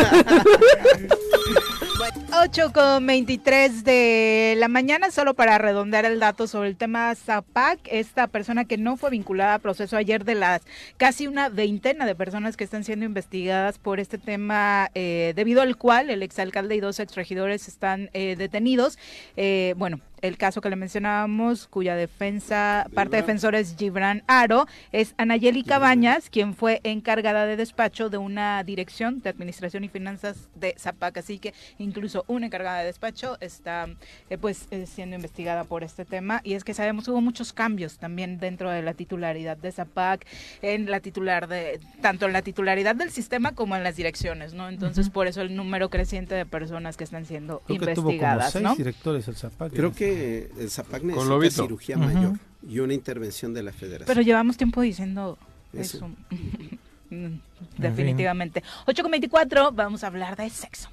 [2.32, 7.78] 8 con 23 de la mañana, solo para redondear el dato sobre el tema Zapac,
[7.84, 10.62] esta persona que no fue vinculada a proceso ayer de las
[10.96, 15.76] casi una veintena de personas que están siendo investigadas por este tema, eh, debido al
[15.76, 18.98] cual el exalcalde y dos exregidores están eh, detenidos.
[19.36, 23.26] Eh, bueno, el caso que le mencionábamos, cuya defensa, parte Gibran.
[23.26, 29.20] defensor es Gibran Aro, es Anayeli Cabañas, quien fue encargada de despacho de una dirección
[29.20, 31.16] de administración y finanzas de Zapac.
[31.18, 33.88] Así que incluso una encargada de despacho está
[34.28, 36.40] eh, pues eh, siendo investigada por este tema.
[36.44, 40.26] Y es que sabemos hubo muchos cambios también dentro de la titularidad de Zapac,
[40.62, 44.68] en la titular de, tanto en la titularidad del sistema como en las direcciones, ¿no?
[44.68, 48.10] Entonces por eso el número creciente de personas que están siendo Creo que tuvo como
[48.12, 48.74] investigadas, seis ¿no?
[48.74, 49.72] directores el Zapac.
[49.72, 50.09] Creo que
[50.58, 52.04] el Zapac necesita cirugía Ujú.
[52.06, 52.32] mayor
[52.68, 54.06] y una intervención de la federación.
[54.06, 55.38] Pero llevamos tiempo diciendo
[55.72, 55.96] Eso.
[55.98, 56.10] eso.
[57.12, 57.40] Mm,
[57.76, 58.62] Definitivamente.
[58.86, 60.90] 8 con 24, vamos a hablar de sexo.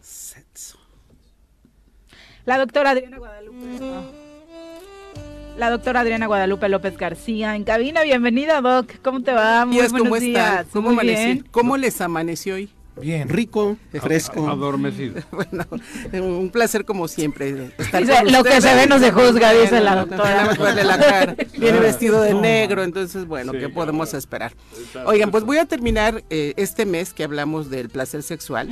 [0.00, 0.78] Sexo.
[2.44, 3.78] La doctora Adriana Guadalupe.
[3.82, 4.04] ah.
[5.58, 8.02] La doctora Adriana Guadalupe López García en cabina.
[8.04, 8.92] Bienvenida, Doc.
[9.02, 9.66] ¿Cómo te va?
[9.66, 10.30] Muy buenos ¿cómo están?
[10.30, 10.66] días.
[10.72, 11.44] ¿Cómo, Muy bien.
[11.50, 12.70] ¿Cómo les amaneció hoy?
[13.00, 13.28] Bien.
[13.28, 14.48] Rico, fresco.
[14.48, 15.22] Adormecido.
[15.30, 15.64] Bueno,
[16.24, 17.70] un placer como siempre.
[17.78, 20.84] estar Dice, con lo que se ve no se juzga, dice la Bueno, doctora.
[20.84, 21.36] la.
[21.58, 23.74] Viene vestido de negro, entonces, bueno, Sí, ¿qué claro.
[23.74, 24.52] podemos esperar?
[25.04, 28.68] Oigan, pues voy a terminar eh, este mes que hablamos del placer sexual.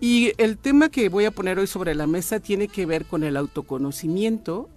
[0.00, 3.24] Y el tema que voy a poner hoy sobre la mesa tiene que ver con
[3.24, 4.68] el autoconocimiento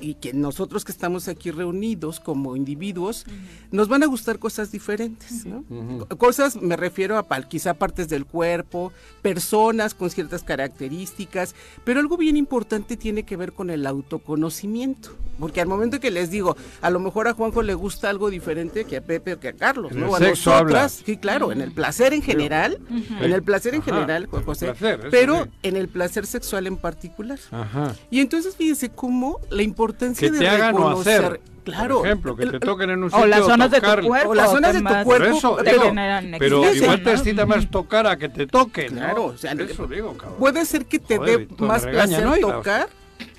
[0.00, 3.24] y que nosotros que estamos aquí reunidos como individuos
[3.70, 5.64] nos van a gustar cosas diferentes, ¿no?
[6.08, 8.92] Co- Cosas, me refiero a quizá partes del cuerpo,
[9.22, 15.60] personas con ciertas características, pero algo bien importante tiene que ver con el autoconocimiento, porque
[15.60, 18.96] al momento que les digo, a lo mejor a Juanjo le gusta algo diferente que
[18.98, 20.08] a Pepe o que a Carlos, En ¿no?
[20.08, 21.02] el a sexo nosotras, hablas.
[21.04, 22.78] sí, claro, en el placer en general,
[23.20, 25.50] en el placer en Ajá, general, Juan José, placer, pero sí.
[25.64, 27.38] en el placer sexual en particular.
[27.50, 27.94] Ajá.
[28.10, 31.40] Y entonces fíjese cómo la importancia Que de te hagan o reconocer, hacer.
[31.64, 33.26] claro, Por ejemplo, que te el- toquen en un O sitio.
[33.26, 34.28] las zonas de tu cuerpo.
[34.30, 35.64] O las zonas de tu cuerpo, Por eso, te
[36.38, 37.10] pero, igual te ¿no?
[37.10, 38.94] excita más tocar a que te toquen.
[38.94, 39.00] ¿no?
[39.00, 40.38] Claro, o sea, eso digo, cabrón.
[40.38, 42.36] puede ser que te dé más placer ¿no?
[42.38, 42.88] Tocar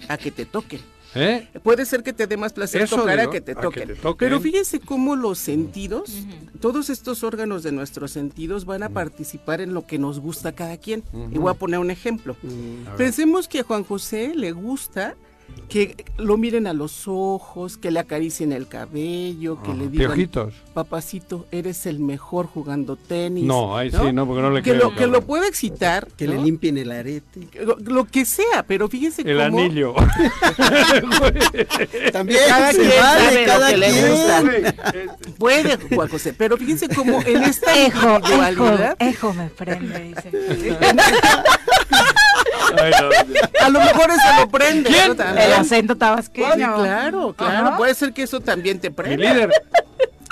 [0.08, 0.82] a que te toquen.
[1.14, 1.50] ¿Eh?
[1.62, 3.62] Puede ser que te dé más placer Eso tocar digo, a que te a que
[3.62, 3.88] toquen.
[3.90, 4.30] te toquen.
[4.30, 6.10] Pero fíjense cómo los sentidos,
[6.62, 10.52] todos estos órganos de nuestros sentidos van a participar en lo que nos gusta a
[10.54, 11.04] cada quien.
[11.30, 12.38] Y voy a poner un ejemplo.
[12.98, 15.16] Pensemos que a Juan José le gusta
[15.72, 19.80] que lo miren a los ojos, que le acaricien el cabello, que Ajá.
[19.80, 20.54] le digan, Piojitos.
[20.74, 23.46] papacito, eres el mejor jugando tenis.
[23.46, 26.10] No, ahí sí, no, porque no le que creo, lo, que lo puede excitar.
[26.18, 26.34] Que ¿no?
[26.34, 27.48] le limpien el arete.
[27.64, 29.96] Lo, lo que sea, pero fíjense El cómo anillo.
[32.12, 34.44] También cada se quien vale, sabe lo que le gusta.
[35.38, 38.66] Puede, Juan José, pero fíjense cómo en esta Ejo, ejo,
[39.00, 40.32] ejo me prende, dice.
[42.82, 43.66] Ay, no.
[43.66, 44.90] a lo mejor eso lo prende.
[44.90, 45.24] ¿no?
[45.40, 46.48] El acento Sí, tabasqueño.
[46.76, 47.68] claro, claro.
[47.70, 47.78] Ajá.
[47.78, 49.34] Puede ser que eso también te Mi prenda.
[49.34, 49.52] líder.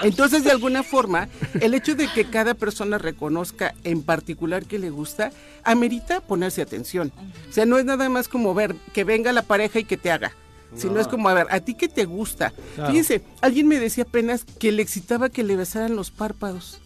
[0.01, 1.27] Entonces, de alguna forma,
[1.59, 5.31] el hecho de que cada persona reconozca en particular que le gusta,
[5.65, 7.11] amerita ponerse atención.
[7.49, 10.09] O sea, no es nada más como ver que venga la pareja y que te
[10.11, 10.31] haga.
[10.75, 12.53] Sino es como, a ver, ¿a ti qué te gusta?
[12.75, 12.91] Claro.
[12.91, 16.79] Fíjense, alguien me decía apenas que le excitaba que le besaran los párpados.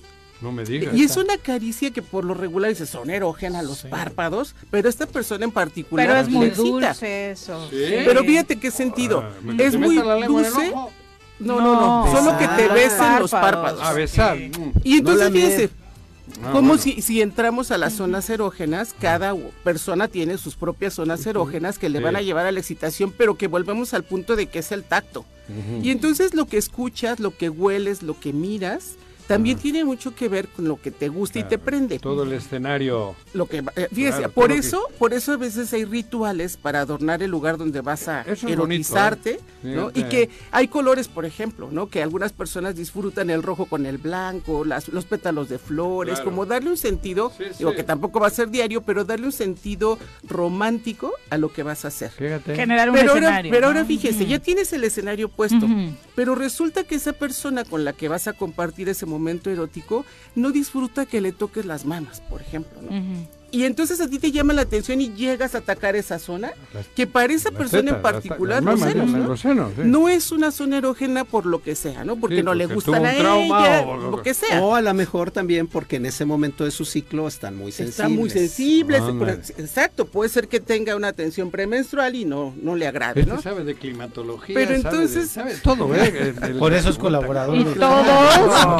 [0.43, 0.93] No me digas.
[0.93, 5.07] Y es una caricia que por lo regular dice, son erógena los párpados, pero esta
[5.07, 7.67] persona en particular Pero es muy dulce eso.
[7.69, 7.77] Sí.
[8.05, 9.21] Pero fíjate qué sentido.
[9.25, 9.95] Ah, ¿me- es muy
[10.27, 10.71] dulce.
[11.39, 12.11] No, no, no, No.
[12.11, 13.81] Solo que te besen los Párpados.
[13.81, 14.37] A besar.
[14.37, 14.71] Mm.
[14.83, 15.69] Y entonces No fíjense,
[16.41, 16.77] Ah, como bueno.
[16.81, 21.89] si, si entramos a las zonas erógenas, cada persona tiene sus propias zonas erógenas que
[21.89, 22.03] le Sí.
[22.03, 24.83] van a llevar a la excitación, pero que volvemos al punto de que es el
[24.83, 25.25] tacto.
[25.81, 28.91] Y entonces lo que escuchas, lo que hueles, lo que miras,
[29.27, 31.99] también tiene mucho que ver con lo que te gusta y te prende.
[31.99, 33.15] Todo el escenario.
[33.33, 36.81] Lo que, eh, fíjese, Claro, por que- eso, por eso a veces hay rituales para
[36.81, 39.75] adornar el lugar donde vas a Eso es erotizarte, bonito, ¿eh?
[39.75, 39.89] ¿no?
[39.91, 40.09] Sí, Y sí.
[40.09, 41.87] que hay colores, por ejemplo, ¿no?
[41.87, 46.29] Que algunas personas disfrutan el rojo con el blanco, las, los pétalos de flores, Claro.
[46.29, 47.77] como darle un sentido, Sí, digo sí.
[47.77, 49.97] que tampoco va a ser diario, pero darle un sentido
[50.27, 52.11] romántico a lo que vas a hacer.
[52.11, 52.55] Fíjate.
[52.55, 53.51] Generar un Pero ahora, escenario.
[53.51, 53.67] pero ¿no?
[53.67, 55.65] ahora fíjese, ya tienes el escenario puesto,
[56.15, 59.12] pero resulta que esa persona con la que vas a compartir ese momento
[59.51, 62.89] erótico no disfruta que le toques las manos, por ejemplo, ¿no?
[63.53, 66.87] Y entonces a ti te llama la atención y llegas a atacar esa zona, Las-
[66.87, 69.27] que para esa persona tetas, en particular, ta- los las mamas, senos, ¿no?
[69.27, 69.81] los senos, sí.
[69.85, 72.15] No es una zona erógena por lo que sea, ¿no?
[72.15, 74.59] Porque Sí, no le gustan a ella, o- lo que sea.
[74.59, 77.89] O a lo mejor también porque en ese momento de su ciclo están muy sensibles.
[77.99, 79.31] Está muy sensible, se- Ándale.
[79.59, 83.39] exacto, puede ser que tenga una tensión premenstrual y no, no le agrade, Este ¿no?
[83.39, 84.55] sabe de climatología.
[84.55, 86.33] Pero sabe de- entonces- sabe todo, ¿eh?
[86.41, 87.55] El- el- Por eso es puta, colaborador.
[87.55, 88.07] Y todos,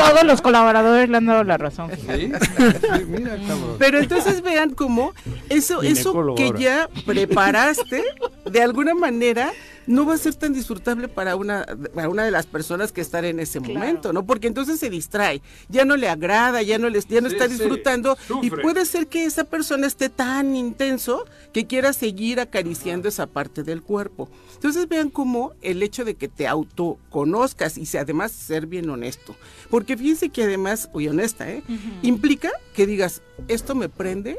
[0.09, 1.91] todos los colaboradores le han dado la razón.
[1.95, 3.75] Sí, sí, mira, cabrón.
[3.77, 5.13] Pero entonces vean cómo
[5.49, 8.03] eso, eso que ya preparaste,
[8.45, 9.51] de alguna manera,
[9.87, 13.25] no va a ser tan disfrutable para una, para una de las personas que están
[13.25, 14.25] en ese momento, ¿no?
[14.25, 17.47] Porque entonces se distrae, ya no le agrada, ya no, le, ya no Sí, está
[17.47, 23.07] sí, disfrutando y puede ser que esa persona esté tan intenso que quiera seguir acariciando
[23.07, 24.29] esa parte del cuerpo.
[24.53, 29.35] Entonces vean cómo el hecho de que te autoconozcas y además ser bien honesto,
[29.69, 31.63] porque fíjense que además, y honesta, ¿eh?
[32.01, 34.37] implica que digas, esto me prende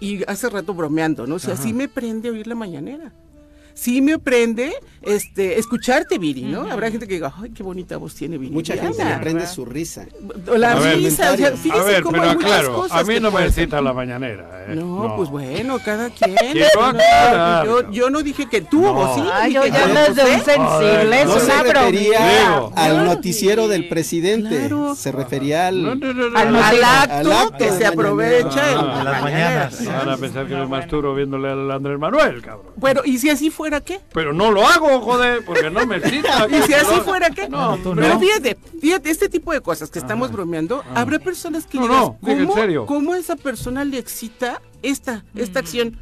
[0.00, 1.36] y hace rato bromeando, ¿no?
[1.36, 3.12] O sea, sí me prende oír la mañanera.
[3.74, 4.72] Sí me prende
[5.02, 6.70] este escucharte, Viri, ¿no?
[6.70, 8.52] Habrá gente que diga, ay, qué bonita voz tiene Viri.
[8.52, 10.06] Mucha gente le prende su risa.
[10.56, 13.04] La A ver, risa, o sea, a fíjense ver, cómo pero hay claro, cosas a
[13.04, 14.66] mí no me excita la mañanera.
[14.68, 14.74] ¿eh?
[14.76, 16.34] No, pues bueno, cada quien.
[16.76, 18.92] No, yo, yo no dije que tú, No.
[18.94, 19.22] vos sí.
[19.32, 20.42] Ay, yo ya no usted.
[20.44, 24.94] sensible, es una refería al noticiero del presidente, Claro.
[24.94, 25.86] se refería al...
[26.34, 26.56] Al.
[26.56, 29.84] Al acto acto, al acto que se aprovecha en Ah, a las mañanas.
[29.86, 32.66] Van a pensar que me masturo viéndole al Andrés Manuel, cabrón.
[32.76, 34.00] Bueno, ¿y si así fuera qué?
[34.14, 36.46] Pero no lo hago, joder, porque no me excita.
[36.50, 37.02] Y si así No.
[37.02, 37.46] fuera qué?
[37.48, 38.18] No, tú Pero no.
[38.20, 42.18] fíjate, fíjate, este tipo de cosas que estamos bromeando, habrá personas que No, digas, no,
[42.28, 42.86] en ¿cómo, serio.
[42.86, 45.98] cómo a esa persona le excita esta, esta acción?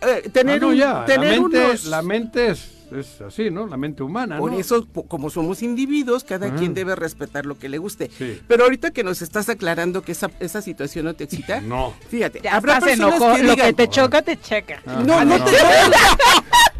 [0.00, 3.50] Eh, tener Ah, no, un, ya, tener la mente, unos- la mente es, es así,
[3.50, 3.66] ¿no?
[3.66, 4.58] La mente humana, Por ¿no?
[4.58, 6.54] eso, como somos individuos, cada Ah.
[6.56, 8.10] quien debe respetar lo que le guste.
[8.16, 8.40] Sí.
[8.46, 11.94] Pero ahorita que nos estás aclarando que esa, esa situación no te excita, No.
[12.10, 13.34] fíjate, Ya habrá personas enojó.
[13.36, 14.82] que Lo digan, que te choca, te checa.
[14.86, 15.58] Ah, no, no te No.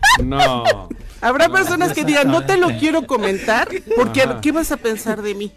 [1.20, 4.40] Habrá personas que digan, no te lo quiero comentar, porque Ajá.
[4.40, 5.52] ¿qué vas a pensar de mí?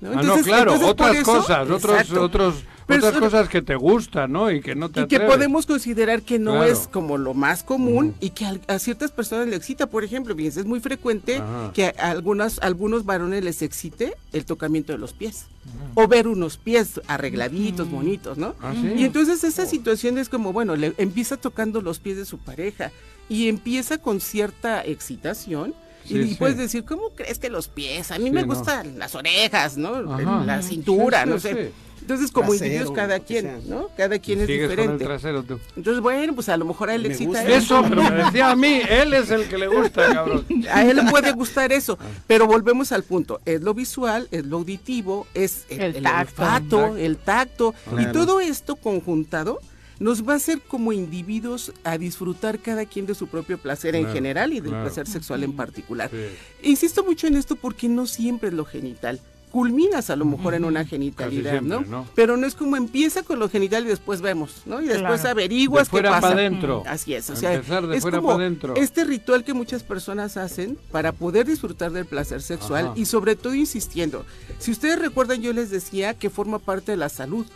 [0.00, 0.10] ¿No?
[0.10, 2.22] Ah, no, claro, entonces, otras eso- cosas, otros, Exacto.
[2.22, 2.54] otros,
[2.86, 4.50] otras cosas que te gustan, ¿no?
[4.50, 6.66] Y que no te y que podemos considerar que no Claro.
[6.70, 9.86] es como lo más común y que al- a, ciertas personas le excita.
[9.86, 11.70] Por ejemplo, fíjense, es muy frecuente Ajá.
[11.72, 15.46] que a algunas, algunos varones les excite el tocamiento de los pies
[15.94, 18.54] o ver unos pies arregladitos, bonitos, ¿no?
[18.60, 18.92] Ah, ¿sí?
[18.98, 22.90] Y entonces esa situación es como, bueno, le empieza tocando los pies de su pareja
[23.28, 25.74] y empieza con cierta excitación.
[26.04, 26.34] y- Sí, y, sí.
[26.34, 28.10] puedes decir, ¿cómo crees que los pies?
[28.10, 28.54] A mí Sí, me no.
[28.54, 30.12] gustan las orejas, ¿no?
[30.12, 30.44] Ajá.
[30.44, 31.54] La cintura, Sí, sí, no sé.
[31.66, 31.70] sí.
[32.02, 33.58] Entonces, como Trasero, individuos, cada quien, sea.
[33.66, 33.88] ¿no?
[33.96, 35.04] Cada quien es Sigues con el diferente.
[35.06, 35.58] trasero tú.
[35.74, 37.56] Entonces, bueno, pues a lo mejor a él le Me excita gusta.
[37.56, 37.78] eso.
[37.80, 40.44] Eso, pero me decía a mí, él es el que le gusta, cabrón.
[40.70, 41.96] A él le puede gustar eso.
[42.26, 43.40] Pero volvemos al punto.
[43.46, 46.42] Es lo visual, es lo auditivo, es el, El el tacto.
[46.42, 47.74] olfato, el tacto.
[47.92, 48.12] Y Claro.
[48.12, 49.60] todo esto conjuntado
[50.04, 54.06] nos va a hacer como individuos a disfrutar cada quien de su propio placer en
[54.12, 54.84] general y del claro.
[54.84, 56.10] placer sexual en particular.
[56.10, 56.68] Sí.
[56.70, 59.18] Insisto mucho en esto porque no siempre es lo genital.
[59.50, 61.80] Culminas a lo mejor en una genitalidad, siempre, ¿no?
[61.88, 62.06] ¿no?
[62.14, 64.82] Pero no es como empieza con lo genital y después vemos, ¿no?
[64.82, 65.30] Y después Claro.
[65.30, 66.34] averiguas De fuera qué pasa.
[66.34, 66.82] pa' dentro.
[66.86, 68.38] Así es, o sea, Empezar de es fuera como
[68.74, 72.94] este ritual que muchas personas hacen para poder disfrutar del placer sexual Ajá.
[72.94, 74.26] y sobre todo insistiendo.
[74.58, 77.46] Si ustedes recuerdan, yo les decía que forma parte de la salud.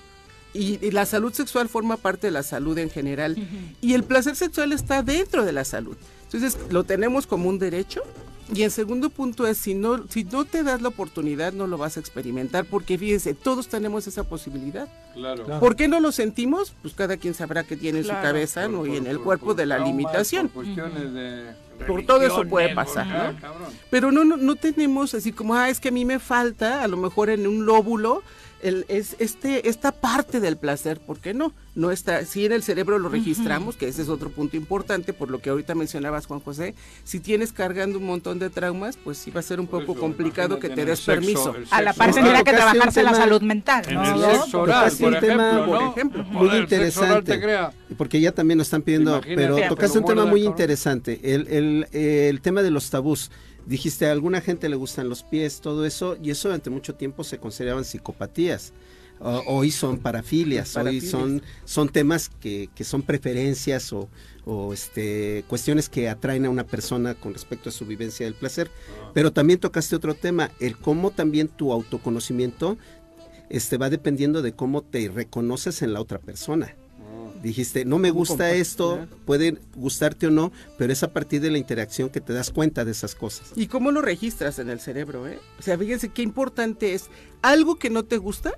[0.58, 3.36] Y, y la salud sexual forma parte de la salud en general.
[3.80, 5.96] Y el placer sexual está dentro de la salud.
[6.24, 8.02] Entonces lo tenemos como un derecho.
[8.52, 11.76] Y el segundo punto es, si no, si no te das la oportunidad, no lo
[11.76, 14.88] vas a experimentar, porque fíjense, todos tenemos esa posibilidad.
[15.12, 15.44] Claro.
[15.44, 15.60] Claro.
[15.60, 16.72] ¿Por qué no lo sentimos?
[16.80, 18.78] Pues cada quien sabrá que tiene en su cabeza ¿no?
[18.78, 20.48] Por- y en el por- cuerpo por de la traumas, limitación.
[20.48, 21.52] Por cuestiones de
[21.86, 23.14] Por todo eso puede pasar, ¿no?
[23.16, 23.68] ah, cabrón.
[23.90, 26.88] Pero no, no, no tenemos así como, ah, es que a mí me falta, a
[26.88, 28.22] lo mejor en un lóbulo,
[28.62, 31.52] el, es este, esta parte del placer, ¿por qué no?
[31.74, 35.30] No está, si en el cerebro lo registramos, que ese es otro punto importante, por
[35.30, 36.74] lo que ahorita mencionabas, Juan José,
[37.04, 39.92] si tienes cargando un montón de traumas, pues sí va a ser un Por poco
[39.92, 41.54] eso, complicado que te en el des sexo, permiso.
[41.54, 44.04] el A la par tendría que trabajarse la salud mental, En ¿no?
[44.04, 44.42] el ¿no?
[44.42, 45.90] sexo oral, Tocaste por un tema, ejemplo, por ¿no?
[45.92, 47.40] ejemplo, muy Joder, el interesante.
[47.96, 51.86] Porque ya también nos están pidiendo, Imagínate, pero tocaste un tema muy interesante, el, el,
[51.92, 53.30] eh, el tema de los tabús.
[53.68, 57.22] Dijiste, a alguna gente le gustan los pies, todo eso, y eso durante mucho tiempo
[57.22, 58.72] se consideraban psicopatías.
[59.20, 64.08] O- hoy son parafilias, hoy son, son temas que, que son preferencias o,
[64.46, 68.70] o, este, cuestiones que atraen a una persona con respecto a su vivencia del placer.
[69.12, 72.78] Pero también tocaste otro tema, el cómo también tu autoconocimiento
[73.50, 76.74] este, va dependiendo de cómo te reconoces en la otra persona.
[77.42, 81.50] Dijiste, no me ¿Cómo gusta esto, puede gustarte o no, pero es a partir de
[81.50, 83.52] la interacción que te das cuenta de esas cosas.
[83.56, 85.26] ¿Y cómo lo registras en el cerebro?
[85.28, 85.38] Eh?
[85.58, 87.10] O sea, fíjense qué importante es
[87.42, 88.52] algo que no te gusta,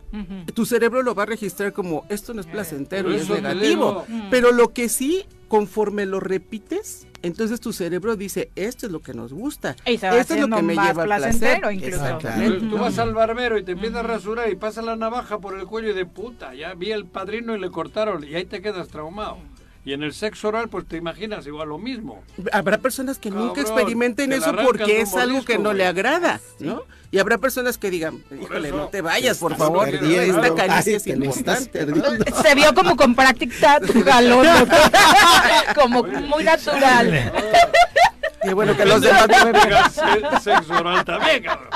[0.55, 4.07] tu cerebro lo va a registrar como esto no es placentero Por y es negativo.
[4.31, 9.15] Pero lo que sí, conforme lo repites, entonces tu cerebro dice, esto es lo que
[9.15, 9.77] nos gusta.
[9.87, 11.75] Y se va esto es lo que me lleva al placentero placer.
[11.75, 12.71] incluso.
[12.71, 15.67] Tú vas al barbero y te empiezas a rasurar y pasa la navaja por el
[15.67, 18.89] cuello y de puta, ya vi el padrino y le cortaron y ahí te quedas
[18.89, 19.39] traumado.
[19.85, 22.23] Y en el sexo oral, pues te imaginas igual lo mismo.
[22.52, 26.82] Habrá personas que nunca experimenten eso porque es algo que no le agrada, ¿no?
[27.12, 30.44] Y habrá personas que digan, híjole, eso no te vayas, por favor, perdiendo.
[30.44, 31.86] esta caricia Ay, es importante.
[32.43, 34.47] Se vio como con práctica tu galón,
[35.74, 37.32] como muy natural.
[38.43, 39.27] Y bueno, que los demás
[39.93, 41.69] Se- Sexo oral también, cabrón.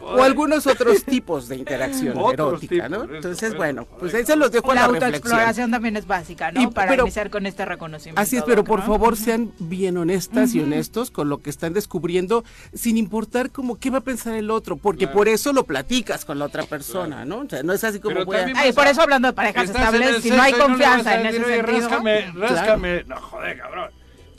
[0.00, 3.02] o algunos otros tipos de interacción erótica, ¿no?
[3.04, 6.52] Entonces, eso, bueno, pues ahí se los dejo a La la autoexploración también es básica,
[6.52, 6.62] ¿no?
[6.62, 8.20] Y- Para pero- iniciar con este reconocimiento.
[8.20, 8.86] Así es, pero por ¿no?
[8.86, 12.44] favor sean bien honestas y honestos con lo que están descubriendo,
[12.74, 15.16] sin importar como qué va a pensar el otro, porque Claro.
[15.18, 17.38] por eso lo platicas con la otra persona, ¿no?
[17.40, 18.46] O sea, no es así como Pero voy a...
[18.56, 21.80] Ay, por eso hablando de parejas estables, si no hay confianza en ese decir, "Oye,
[21.80, 21.88] sentido.
[21.88, 23.04] Ráscame, ráscame.
[23.04, 23.90] No, joder, cabrón.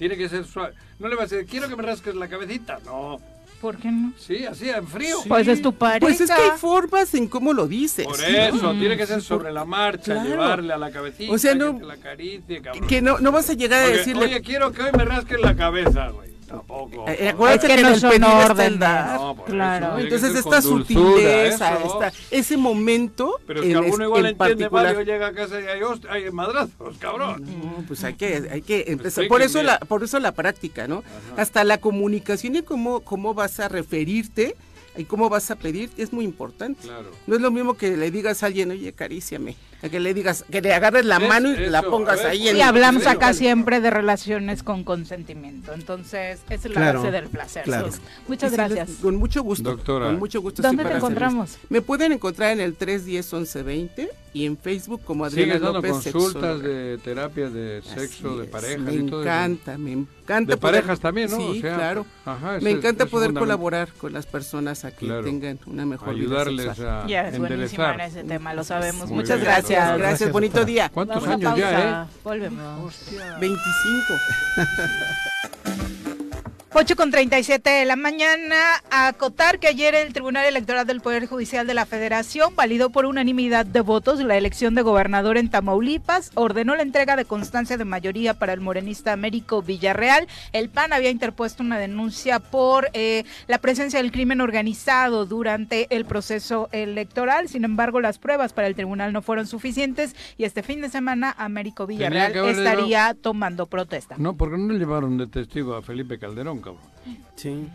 [0.09, 0.73] Tiene que ser suave.
[0.99, 2.79] No le vas a decir, quiero que me rasques la cabecita.
[2.85, 3.21] No.
[3.61, 4.11] ¿Por qué no?
[4.19, 5.19] Sí, así, en frío.
[5.25, 5.99] Pues es tu pareja.
[6.01, 8.05] Pues es que hay formas en cómo lo dices.
[8.05, 8.25] Por ¿no?
[8.25, 10.29] eso, tiene que ser sobre la marcha, Claro.
[10.29, 12.87] llevarle a la cabecita, O sea, no- que te la acaricie, cabrón.
[12.87, 14.25] Que no, no vas a llegar a decirle...
[14.25, 16.32] oye, quiero que hoy me rasques la cabeza, güey.
[16.57, 17.05] Tampoco.
[17.09, 18.79] Eh, acuérdate Es que que, no son pedir está el órdenes.
[18.79, 19.19] dar.
[19.19, 19.99] No, por Claro.
[19.99, 24.93] Entonces esta sutileza, esta, ese momento Pero es que en, alguno igual en entiende particular.
[24.95, 27.43] yo llega a casa y hay, host- hay madrazos, cabrón.
[27.45, 29.23] No, pues hay que, hay que empezar.
[29.23, 31.03] hay Por eso la, por eso la práctica, ¿no?
[31.37, 34.55] Hasta la comunicación y cómo, cómo vas a referirte
[34.95, 36.81] y cómo vas a pedir es muy importante.
[36.83, 37.09] Claro.
[37.27, 39.55] No es lo mismo que le digas a alguien, oye, acaríciame, a
[39.89, 42.31] que le digas, que le agarres la Es mano y la eso, pongas a ver,
[42.31, 43.33] ahí en Y hablamos Sí, acá no.
[43.33, 45.73] siempre de relaciones con consentimiento.
[45.73, 47.63] Entonces, es la Claro, base del placer.
[47.63, 47.91] claro.
[47.91, 48.89] Sus- Muchas sí, gracias.
[48.89, 49.69] les- Con mucho gusto.
[49.71, 50.05] Doctora.
[50.07, 50.61] Con mucho gusto.
[50.61, 51.57] ¿Dónde sí, te encontramos?
[51.69, 56.57] Me pueden encontrar en el 310-1120 y en Facebook como Adriana dando López consultas sexóloga.
[56.67, 59.29] de terapia de sexo, de parejas Me y todo eso.
[59.29, 60.51] encanta, me encanta.
[60.51, 61.37] De parejas también, ¿no?
[61.37, 62.05] Sí, O sea, claro.
[62.25, 65.23] ajá, me eso encanta poder colaborar con las personas a que Claro.
[65.23, 67.03] tengan una mejor vida Ayudarles sexual.
[67.03, 69.09] a Ya es buenísima en ese tema, lo sabemos.
[69.11, 69.97] Muchas bien, gracias.
[69.97, 70.65] Gracias, Gracias, bonito doctora.
[70.73, 70.89] día.
[70.89, 72.07] ¿Cuántos Vamos años ya, eh?
[72.23, 72.93] Volvemos.
[73.39, 73.63] 25.
[76.75, 78.55] 8 con 37 de la mañana.
[78.89, 83.67] Acotar que ayer el Tribunal Electoral del Poder Judicial de la Federación validó por unanimidad
[83.67, 88.33] de votos la elección de gobernador en Tamaulipas, ordenó la entrega de constancia de mayoría
[88.33, 90.27] para el morenista Américo Villarreal.
[90.51, 96.05] El PAN había interpuesto una denuncia por eh, la presencia del crimen organizado durante el
[96.05, 97.49] proceso electoral.
[97.49, 101.35] Sin embargo, las pruebas para el tribunal no fueron suficientes y este fin de semana
[101.37, 104.15] Américo Villarreal estaría tomando protesta.
[104.17, 106.81] No, porque no le llevaron de testigo a Felipe Calderón, cabrón.
[107.35, 107.67] Sí.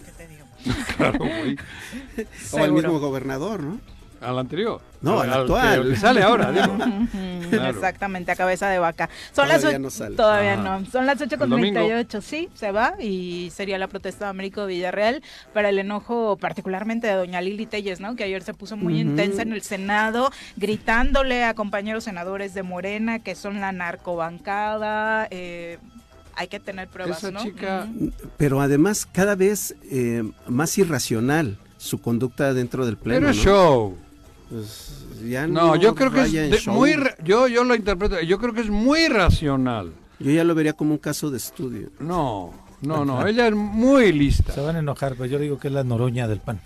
[0.97, 1.55] Claro, güey.
[1.57, 2.73] O el Seguro.
[2.73, 3.79] mismo gobernador, ¿no?
[4.21, 4.81] Al anterior.
[5.03, 5.91] No, al actual.
[5.91, 6.77] que sale ahora, digo.
[7.51, 7.69] Claro.
[7.71, 9.09] Exactamente, a cabeza de vaca.
[9.33, 10.17] Son las Todavía ocho- no sale.
[10.17, 10.81] Todavía Ajá.
[10.81, 10.87] no.
[10.87, 11.75] Son las 8 con El domingo.
[11.79, 12.21] 38.
[12.23, 15.23] Sí, se va y sería la protesta de Américo Villarreal
[15.53, 18.17] para el enojo particularmente de doña Lili Telles, ¿no?
[18.17, 23.21] Que ayer se puso muy intensa en el Senado, gritándole a compañeros senadores de Morena
[23.21, 25.29] que son la narcobancada.
[25.31, 25.79] eh,
[26.37, 27.43] hay que tener pruebas, Esa ¿no?
[27.43, 27.89] chica-.
[28.37, 33.21] Pero además cada vez eh, más irracional su conducta dentro del pleno.
[33.21, 33.43] Pero es ¿no?
[33.43, 33.97] show.
[34.51, 38.39] Pues, ya No, yo creo que es de- muy, ra- yo, yo lo interpreto, yo
[38.39, 39.93] creo que es muy racional.
[40.19, 41.91] Yo ya lo vería como un caso de estudio.
[42.01, 44.53] No, no, no, ella es muy lista.
[44.53, 46.61] Se van a enojar, pero yo digo que es la Noroña del PAN.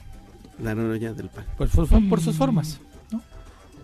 [0.62, 1.47] La noroña del pan.
[1.56, 2.80] Por, por- por sus formas.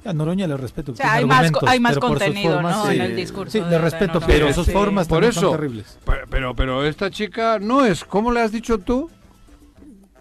[0.07, 0.23] ¿No?
[0.23, 0.93] A Noroña le respeto.
[0.93, 2.87] O sea, hay más, argumentos, co- hay más pero por sus contenido, formas, ¿no?
[2.91, 2.97] sí.
[2.97, 3.53] En el discurso.
[3.53, 4.73] Sí, de- le de respeto, Noroña, pero sus sí.
[4.73, 5.99] formas Por también son eso, terribles.
[6.05, 9.11] pero, pero, pero esta chica no es, ¿cómo le has dicho tú?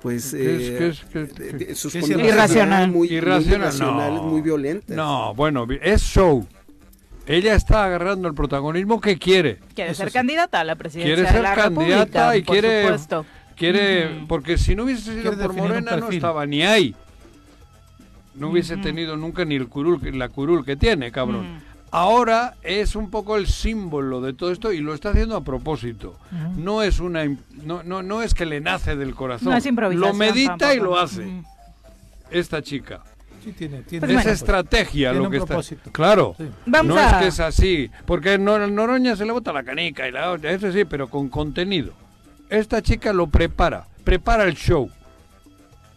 [0.02, 2.90] Pues ¿Qué es- eh, es- de- de- sus irracional?
[2.90, 4.28] Muy, muy Irracional, irracionales, no.
[4.28, 4.96] muy violentas.
[4.96, 6.46] No, bueno, es show.
[7.28, 9.58] Ella está agarrando el protagonismo que quiere.
[9.74, 10.14] Quiere Eso ser sí.
[10.14, 13.26] candidata a la presidencia Quiere de ser la candidata República, y por quiere- supuesto.
[13.56, 16.96] Quiere, porque si no hubiese sido Quiere por Morena no estaba ni ahí.
[18.38, 21.62] No hubiese tenido nunca ni el curul, la curul que tiene, cabrón.
[21.92, 26.20] Ahora es un poco el símbolo de todo esto y lo está haciendo a propósito.
[26.58, 27.26] No es una
[27.64, 29.52] no, no, no es que le nace del corazón.
[29.52, 30.10] No es improvisación.
[30.12, 31.26] Lo medita y lo hace
[32.32, 33.02] esta chica.
[33.44, 34.32] Sí, tiene, tiene Pues es bueno.
[34.32, 35.60] estrategia Tiene lo que está.
[35.92, 36.36] Claro.
[36.38, 36.46] Sí.
[36.66, 37.12] Vamos no a...
[37.12, 40.52] es que es así, porque Nor- Noroña se le bota la canica y la otra,
[40.52, 41.94] eso sí, pero con contenido.
[42.50, 44.90] Esta chica lo prepara, prepara el show.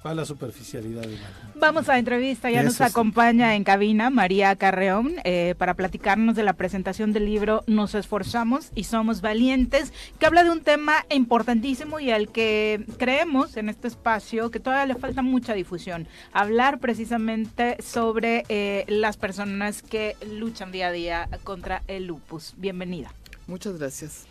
[0.08, 2.82] Va la superficialidad de la- Vamos a entrevista, ya Eso nos sí.
[2.82, 8.70] acompaña en cabina María Carreón eh, para platicarnos de la presentación del libro Nos esforzamos
[8.74, 13.86] y somos valientes, que habla de un tema importantísimo y al que creemos en este
[13.88, 16.08] espacio que todavía le falta mucha difusión.
[16.32, 22.54] Hablar precisamente sobre eh, las personas que luchan día a día contra el lupus.
[22.56, 23.12] Bienvenida.
[23.46, 24.24] Muchas gracias.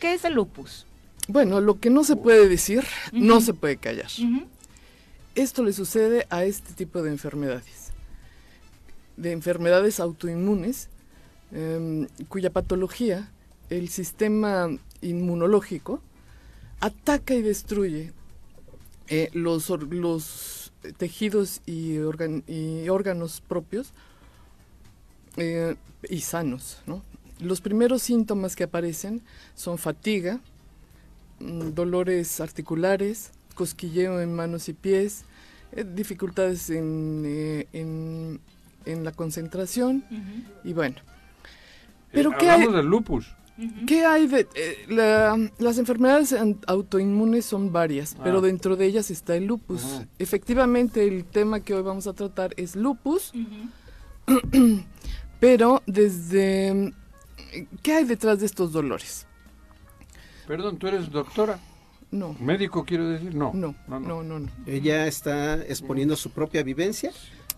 [0.00, 0.84] ¿Qué es el lupus?
[1.28, 4.08] Bueno, lo que no se puede decir, no se puede callar.
[5.34, 7.90] Esto le sucede a este tipo de enfermedades,
[9.16, 10.88] de enfermedades autoinmunes,
[11.50, 13.32] em, cuya patología,
[13.68, 14.68] el sistema
[15.00, 16.00] inmunológico,
[16.78, 18.12] ataca y destruye
[19.08, 23.92] eh, los, tejidos y, órganos propios
[25.36, 25.74] eh,
[26.08, 26.78] y sanos.
[26.86, 27.02] ¿no?
[27.40, 29.20] Los primeros síntomas que aparecen
[29.56, 30.40] son fatiga,
[31.40, 35.24] mm, dolores articulares, cosquilleo en manos y pies,
[35.72, 38.40] eh, dificultades en, eh, en,
[38.84, 40.04] en la concentración
[40.64, 40.96] y bueno.
[42.12, 43.26] Pero Eh, ¿qué hay, del lupus.
[43.86, 44.46] qué hay de...
[44.54, 46.34] eh, la- las enfermedades
[46.66, 48.20] autoinmunes son varias, Ah.
[48.24, 49.82] pero dentro de ellas está el lupus.
[50.18, 53.32] Efectivamente, el tema que hoy vamos a tratar es lupus,
[55.40, 56.92] pero desde...
[57.82, 59.26] ¿Qué hay detrás de estos dolores?
[60.46, 61.58] Perdón, ¿tú eres doctora?
[62.14, 63.34] No, ¿Médico quiero decir?
[63.34, 63.50] No.
[63.54, 64.48] no, no, no, no.
[64.66, 67.10] Ella está exponiendo su propia vivencia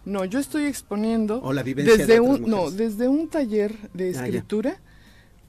[0.04, 4.06] No, yo estoy exponiendo o la vivencia desde de un no, desde un taller de
[4.08, 4.78] Ah, escritura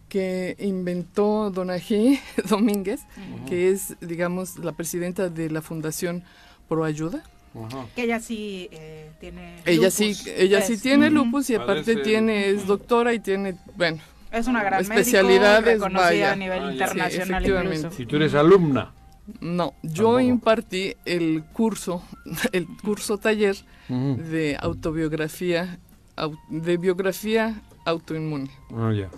[0.10, 2.20] que inventó Donají
[2.50, 3.02] Domínguez,
[3.48, 6.24] que es, digamos, la presidenta de la Fundación
[6.70, 7.24] Pro Ayuda.
[7.56, 7.86] Ajá.
[7.96, 9.94] Que ella sí eh, tiene Ella lupus.
[9.94, 14.00] sí, ella sí Es- tiene lupus y aparte tiene es doctora y tiene, bueno,
[14.32, 16.32] Es una gran Especialidades, médico, reconocida vaya.
[16.34, 17.76] a nivel Ah, internacional Sí, efectivamente.
[17.78, 17.96] incluso.
[17.98, 18.94] Si tú eres alumna.
[19.42, 20.20] No, yo Tampoco.
[20.22, 22.02] impartí el curso,
[22.52, 23.56] el curso taller
[23.90, 25.80] de autobiografía,
[26.16, 28.50] au- de biografía autoinmune.
[28.76, 29.10] Ah, ya.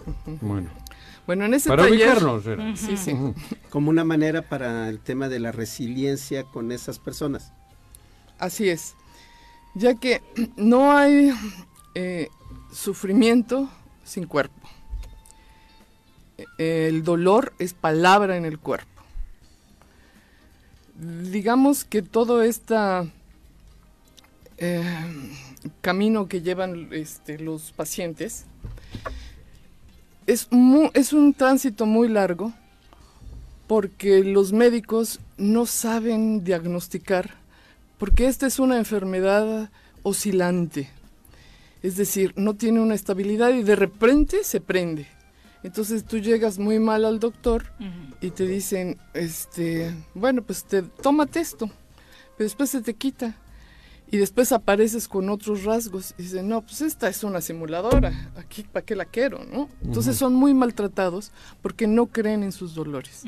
[0.41, 0.69] Bueno.
[1.27, 2.45] Bueno, en ese Para taller ubicarnos.
[2.47, 2.75] era.
[2.75, 3.15] Sí, sí.
[3.69, 7.53] Como una manera para el tema de la resiliencia con esas personas.
[8.39, 8.95] Así es.
[9.75, 10.21] Ya que
[10.57, 11.31] no hay
[11.93, 12.29] eh,
[12.71, 13.69] sufrimiento
[14.03, 14.55] sin cuerpo.
[16.57, 18.87] Eh, El dolor es palabra en el cuerpo.
[20.99, 22.75] Digamos que todo este
[25.81, 28.45] camino que llevan este, los pacientes
[30.27, 30.49] es,
[30.93, 32.51] es un tránsito muy largo
[33.67, 37.35] porque los médicos no saben diagnosticar
[37.99, 39.69] porque esta es una enfermedad
[40.03, 40.89] oscilante.
[41.83, 45.07] Es decir, no tiene una estabilidad y de repente se prende.
[45.63, 48.15] Entonces tú llegas muy mal al doctor Ujú.
[48.21, 51.67] y te dicen, este, bueno, pues te tómate esto,
[52.37, 53.35] pero después se te quita.
[54.11, 58.63] Y después apareces con otros rasgos y dicen, no, pues esta es una simuladora, aquí
[58.63, 59.69] para qué la quiero, ¿no?
[59.83, 61.31] Entonces son muy maltratados
[61.61, 63.23] porque no creen en sus dolores.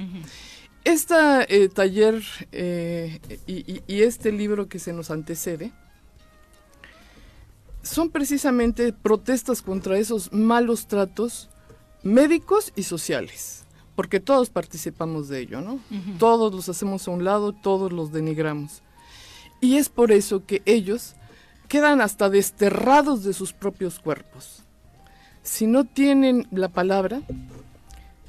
[0.84, 5.72] Este taller eh, y, y- y este libro que se nos antecede
[7.84, 11.50] son precisamente protestas contra esos malos tratos
[12.04, 13.66] médicos y sociales,
[13.96, 15.80] porque todos participamos de ello, ¿no?
[16.18, 18.82] Todos los hacemos a un lado, todos los denigramos.
[19.60, 21.16] Y es por eso que ellos
[21.68, 24.64] quedan hasta desterrados de sus propios cuerpos.
[25.44, 27.22] Si no tienen la palabra,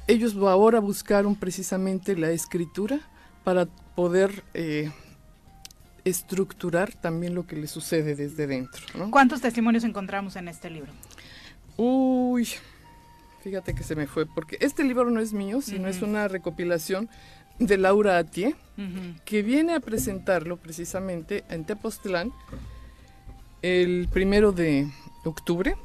[0.07, 2.99] ellos ahora buscaron precisamente la escritura
[3.43, 4.91] para poder eh,
[6.05, 8.81] estructurar también lo que les sucede desde dentro.
[8.95, 9.11] ¿no?
[9.11, 10.91] ¿Cuántos testimonios encontramos en este libro?
[11.77, 12.47] Uy,
[13.43, 17.09] fíjate que se me fue, porque este libro no es mío, sino es una recopilación
[17.59, 19.19] de Laura Atié, Ujú.
[19.25, 22.31] que viene a presentarlo precisamente en Tepoztlán
[23.61, 24.87] el primero de
[25.25, 25.75] octubre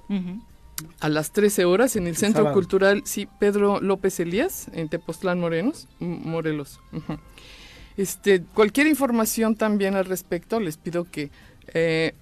[1.00, 2.54] a las 13 horas en el Centro sábado.
[2.54, 6.80] Cultural sí, Pedro López Elías en Tepoztlán Morenos, Morelos.
[7.96, 11.30] Este, cualquier información también al respecto, les pido que
[11.74, 12.14] eh,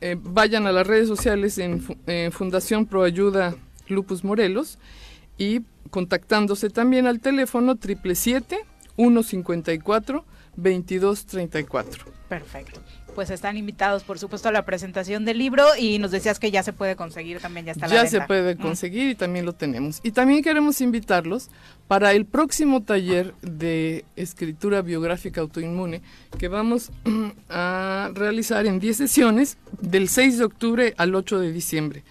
[0.00, 3.56] eh, vayan a las redes sociales en, en Fundación Proayuda
[3.88, 4.78] Lupus Morelos
[5.38, 7.76] y contactándose también al teléfono
[10.58, 12.04] 777-154-2234.
[12.28, 12.80] Perfecto.
[13.14, 16.64] Pues están invitados, por supuesto, a la presentación del libro y nos decías que ya
[16.64, 18.58] se puede conseguir también, ya está a la Ya se puede Mm.
[18.58, 20.00] conseguir y también lo tenemos.
[20.02, 21.48] Y también queremos invitarlos
[21.86, 26.02] para el próximo taller de escritura biográfica autoinmune
[26.38, 26.90] que vamos
[27.48, 32.02] a realizar en 10 sesiones del 6 de octubre al 8 de diciembre.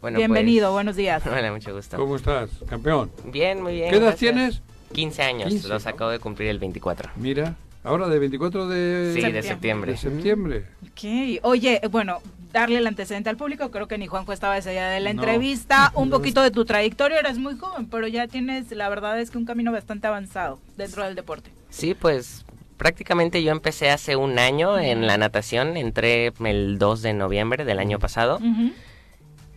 [0.00, 1.22] Bueno, Bienvenido, pues, buenos días.
[1.26, 1.96] Hola, mucho gusto.
[1.96, 3.10] ¿Cómo estás, campeón?
[3.26, 3.90] Bien, muy bien.
[3.90, 4.18] ¿Qué edad gracias.
[4.34, 4.62] tienes?
[4.92, 5.90] 15 años, 15, los ¿no?
[5.90, 7.10] acabo de cumplir el 24.
[7.16, 7.54] Mira,
[7.84, 9.12] ahora de 24 de...
[9.14, 9.96] Sí, de Septiembre.
[9.96, 10.62] septiembre.
[10.62, 10.66] de
[10.96, 11.38] septiembre.
[11.38, 12.18] Ok, oye, bueno,
[12.52, 15.22] darle el antecedente al público, creo que ni Juanjo estaba ese día de la No.
[15.22, 19.30] entrevista, un poquito de tu trayectoria, eres muy joven, pero ya tienes, la verdad es
[19.30, 21.50] que un camino bastante avanzado dentro del deporte.
[21.68, 22.44] Sí, pues
[22.78, 27.78] prácticamente yo empecé hace un año en la natación, entré el 2 de noviembre del
[27.78, 28.72] año pasado Ujú.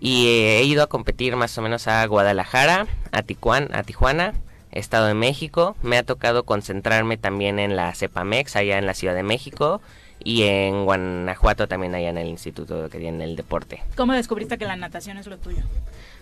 [0.03, 4.33] Y eh, he ido a competir más o menos a Guadalajara, a Tijuana, a Tijuana,
[4.73, 9.15] Estado de México, me ha tocado concentrarme también en la CEPAMEX allá en la Ciudad
[9.15, 9.79] de México
[10.21, 13.81] y en Guanajuato también allá en el Instituto que tiene el deporte.
[13.95, 15.63] ¿Cómo descubriste que la natación es lo tuyo?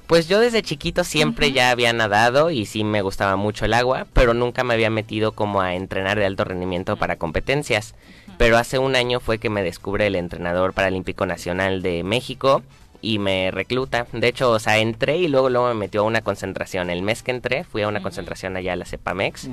[0.05, 4.05] Pues yo desde chiquito siempre ya había nadado y sí me gustaba mucho el agua,
[4.13, 7.95] pero nunca me había metido como a entrenar de alto rendimiento para competencias.
[8.37, 12.61] Pero hace un año fue que me descubre el entrenador paralímpico nacional de México
[13.01, 14.07] y me recluta.
[14.13, 16.89] De hecho, o sea, entré y luego luego me metió a una concentración.
[16.89, 19.49] El mes que entré fui a una concentración allá a la CEPAMEX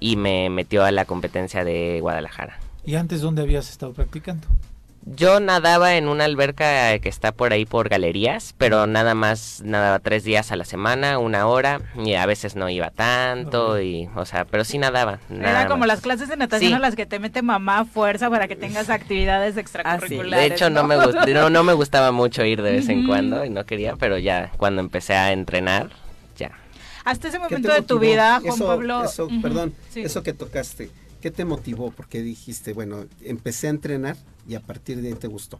[0.00, 2.58] y me metió a la competencia de Guadalajara.
[2.84, 4.46] ¿Y antes dónde habías estado practicando?
[5.06, 9.98] Yo nadaba en una alberca que está por ahí por galerías, pero nada más nadaba
[9.98, 14.24] tres días a la semana, una hora, y a veces no iba tanto, y, o
[14.24, 15.18] sea, pero sí nadaba.
[15.30, 15.88] Era como más.
[15.88, 16.74] las clases de natación Sí.
[16.74, 20.48] a las que te mete mamá a fuerza para que tengas actividades extracurriculares.
[20.48, 23.44] De hecho, no, me gust- no, no me gustaba mucho ir de vez en cuando,
[23.44, 25.90] y no quería, pero ya cuando empecé a entrenar,
[26.38, 26.52] ya.
[27.04, 29.04] Hasta ese ¿Qué te momento de tu vida, Juan Eso- Pablo.
[29.04, 30.00] eso, perdón, sí.
[30.00, 30.88] eso que tocaste,
[31.24, 31.90] ¿qué te motivó?
[31.90, 34.14] Porque dijiste, bueno, empecé a entrenar
[34.46, 35.58] y a partir de ahí te gustó.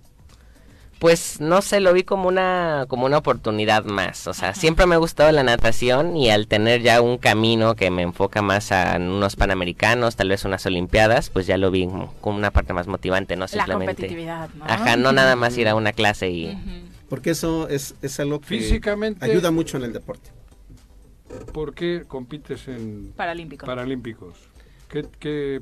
[0.98, 4.94] Pues no sé, lo vi como una como una oportunidad más, o sea, siempre me
[4.94, 8.96] ha gustado la natación y al tener ya un camino que me enfoca más a
[8.98, 11.88] unos panamericanos, tal vez unas olimpiadas, pues ya lo vi
[12.20, 13.94] como una parte más motivante, no La simplemente.
[13.94, 14.64] competitividad, ¿no?
[14.66, 16.58] Ajá, no nada más ir a una clase y.
[17.08, 20.30] Porque eso es, es algo que Físicamente- ayuda mucho en el deporte.
[21.54, 23.64] ¿Por qué compites en Paralímpico.
[23.66, 24.34] Paralímpicos?
[24.88, 25.60] ¿Qué, qué,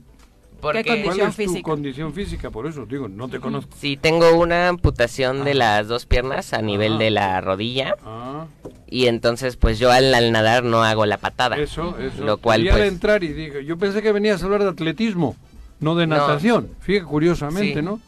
[0.60, 1.58] porque condición ¿Cuál es física?
[1.58, 2.50] tu condición física?
[2.50, 3.70] Por eso digo, no te conozco.
[3.78, 7.02] sí tengo una amputación de las dos piernas a nivel Ajá.
[7.02, 8.46] de la rodilla Ah,
[8.88, 11.56] y entonces pues yo al, al nadar no hago la patada.
[11.56, 12.22] eso, eso.
[12.24, 14.68] Lo cual, Y al pues- entrar y dije, yo pensé que venías a hablar de
[14.70, 15.34] atletismo,
[15.80, 16.16] no de No.
[16.16, 16.68] natación.
[16.80, 17.82] Fíjate, curiosamente, Sí.
[17.84, 18.00] ¿no?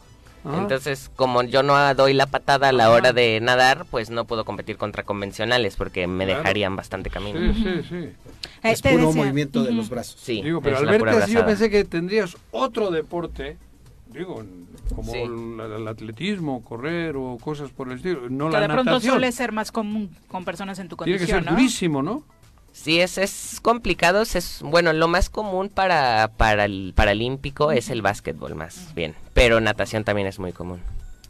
[0.47, 4.25] Ah, Entonces, como yo no doy la patada a la hora de nadar, pues no
[4.25, 6.39] puedo competir contra convencionales porque me Claro.
[6.41, 7.51] dejarían bastante camino.
[7.51, 8.09] sí, sí, sí.
[8.69, 10.19] Eh, es puro decía- movimiento de los brazos.
[10.21, 13.57] Sí, Digo, pero al verte así yo pensé que tendrías otro deporte
[14.07, 14.43] digo,
[14.95, 15.17] como Sí.
[15.19, 18.29] el, el atletismo, correr o cosas por el estilo.
[18.29, 21.39] No que la de pronto suele ser más común con personas en tu Tiene condición,
[21.39, 21.57] que ser ¿no?
[21.57, 22.23] durísimo, ¿no?
[22.71, 24.21] Sí, es, es complicado.
[24.21, 29.15] Es, bueno, lo más común para, para el paralímpico es el básquetbol, más bien.
[29.33, 30.79] Pero natación también es muy común.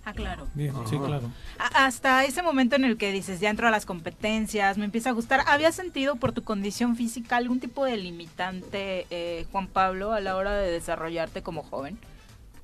[0.05, 0.47] Ah, claro.
[0.53, 1.31] Bien, sí, claro.
[1.57, 5.13] Hasta ese momento en el que dices, ya entro a las competencias, me empieza a
[5.13, 10.19] gustar, ¿habías sentido por tu condición física algún tipo de limitante, eh, Juan Pablo, a
[10.19, 11.97] la hora de desarrollarte como joven?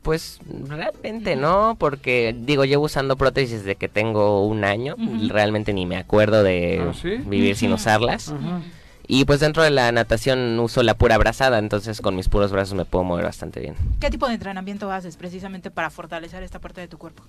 [0.03, 4.95] Pues realmente no, porque digo, llevo usando prótesis desde que tengo un año.
[4.95, 5.27] Ujú.
[5.29, 7.17] Realmente ni me acuerdo de ¿Ah, sí?
[7.25, 8.29] vivir sin usarlas.
[8.29, 8.61] Ajá.
[9.13, 12.75] Y pues dentro de la natación uso la pura brazada, entonces con mis puros brazos
[12.75, 13.75] me puedo mover bastante bien.
[13.99, 17.21] ¿Qué tipo de entrenamiento haces precisamente para fortalecer esta parte de tu cuerpo?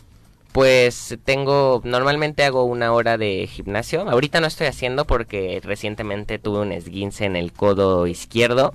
[0.52, 4.08] Pues tengo, normalmente hago una hora de gimnasio.
[4.08, 8.72] Ahorita no estoy haciendo porque recientemente tuve un esguince en el codo izquierdo.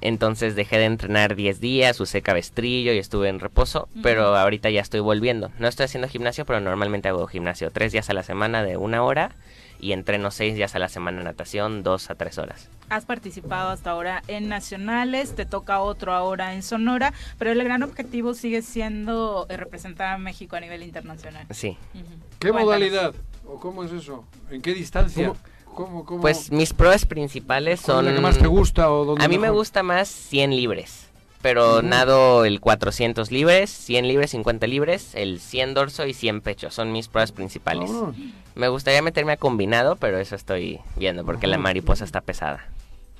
[0.00, 4.80] Entonces dejé de entrenar 10 días, usé cabestrillo y estuve en reposo, pero ahorita ya
[4.80, 5.50] estoy volviendo.
[5.58, 9.02] No estoy haciendo gimnasio, pero normalmente hago gimnasio tres días a la semana de una
[9.02, 9.32] hora
[9.80, 12.68] y entreno seis días a la semana natación, dos a tres horas.
[12.90, 17.82] Has participado hasta ahora en nacionales, te toca otro ahora en Sonora, pero el gran
[17.82, 21.46] objetivo sigue siendo eh, representar a México a nivel internacional.
[21.50, 21.76] Sí.
[21.92, 22.64] ¿Qué Cuéntanos.
[22.64, 23.14] modalidad?
[23.46, 24.24] ¿O cómo es eso?
[24.50, 25.32] ¿En qué distancia?
[25.74, 26.20] ¿Cómo, cómo?
[26.22, 28.04] Pues mis pruebas principales ¿Cuál es son...
[28.06, 29.56] la que más te gusta o dónde A mí me mejor?
[29.58, 31.07] gusta más 100 libres.
[31.40, 31.86] Pero Ujú.
[31.86, 36.70] nado el 400 libres, 100 libres, 50 libres, el 100 dorso y 100 pecho.
[36.70, 37.90] Son mis pruebas principales.
[37.90, 38.16] Vámonos.
[38.54, 42.66] Me gustaría meterme a combinado, pero eso estoy viendo porque la mariposa está pesada.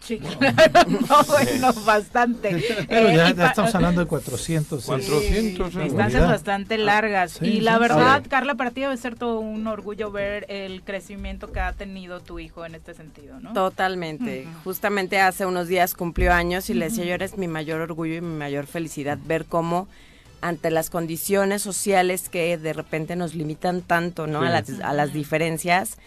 [0.09, 0.56] Sí, claro,
[1.09, 2.64] no, bueno, bastante.
[2.89, 4.80] Pero Eh, ya, estamos hablando de 400.
[4.80, 4.86] sí.
[4.86, 7.32] 400 en Distancias bastante largas.
[7.32, 8.28] Sí, y la sí, verdad, sí.
[8.30, 12.39] Carla, para ti debe ser todo un orgullo ver el crecimiento que ha tenido tu
[12.39, 13.52] hijo en este sentido, ¿no?
[13.52, 14.47] Totalmente.
[14.64, 18.20] Justamente hace unos días cumplió años y le decía yo, eres mi mayor orgullo y
[18.20, 19.89] mi mayor felicidad ver cómo
[20.40, 24.40] ante las condiciones sociales que de repente nos limitan tanto, ¿no?
[24.40, 24.47] Sí.
[24.47, 25.98] A, las, a las diferencias,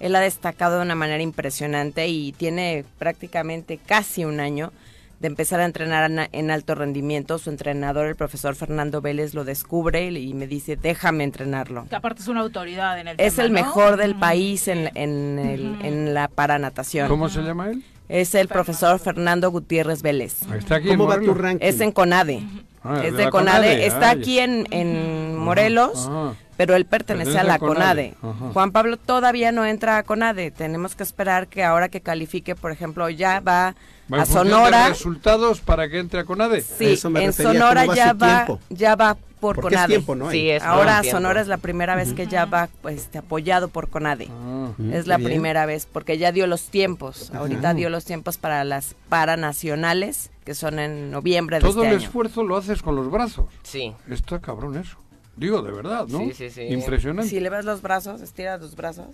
[0.00, 4.72] él ha destacado de una manera impresionante y tiene prácticamente casi un año
[5.20, 7.38] de empezar a entrenar en, alto rendimiento.
[7.38, 11.86] Su entrenador, el profesor Fernando Vélez, lo descubre y me dice, déjame entrenarlo.
[11.90, 13.60] Que aparte es una autoridad en el Es tema, el ¿no?
[13.60, 14.20] mejor del Ujú.
[14.20, 15.86] país en, en, el- Ujú.
[15.86, 17.06] en la paranatación.
[17.08, 17.84] ¿Cómo se llama él?
[18.08, 20.40] Es el profesor Fernando Gutiérrez Vélez.
[20.56, 21.36] Está aquí ¿Cómo en va tu Morelos.
[21.38, 21.66] ranking?
[21.66, 22.42] Es en CONADE.
[22.82, 23.30] Ah, es de CONADE.
[23.30, 26.32] CONADE, Está ah, aquí en, en Morelos, Ajá.
[26.60, 28.12] Pero él pertenece a la CONADE.
[28.52, 30.50] Juan Pablo todavía no entra a CONADE.
[30.50, 33.74] Tenemos que esperar que ahora que califique, por ejemplo, ya va
[34.12, 34.88] a Sonora.
[34.90, 36.60] resultados para que entre a CONADE.
[36.60, 38.60] Sí, eso me en refería, Sonora ¿cómo va ya va, tiempo?
[38.68, 39.88] ya va por Porque es CONADE.
[39.88, 40.30] tiempo, ¿no?
[40.30, 41.02] Sí, es Ahora.
[41.02, 44.28] Sonora es la primera vez que ya va pues, este, apoyado por CONADE.
[44.30, 44.72] Ah.
[44.76, 45.30] Mm, Es la bien.
[45.30, 47.30] primera vez, porque ya dio los tiempos.
[47.34, 51.96] Ahorita dio los tiempos para las paranacionales, que son en noviembre de Todo este el
[51.96, 52.04] año.
[52.06, 53.46] esfuerzo lo haces con los brazos.
[53.62, 53.94] Sí.
[54.10, 54.98] Está cabrón eso.
[55.36, 56.18] Digo, de verdad, ¿no?
[56.18, 56.62] Sí, sí, sí.
[56.62, 57.30] Impresionante.
[57.30, 59.06] Si le ves los brazos, estira los brazos.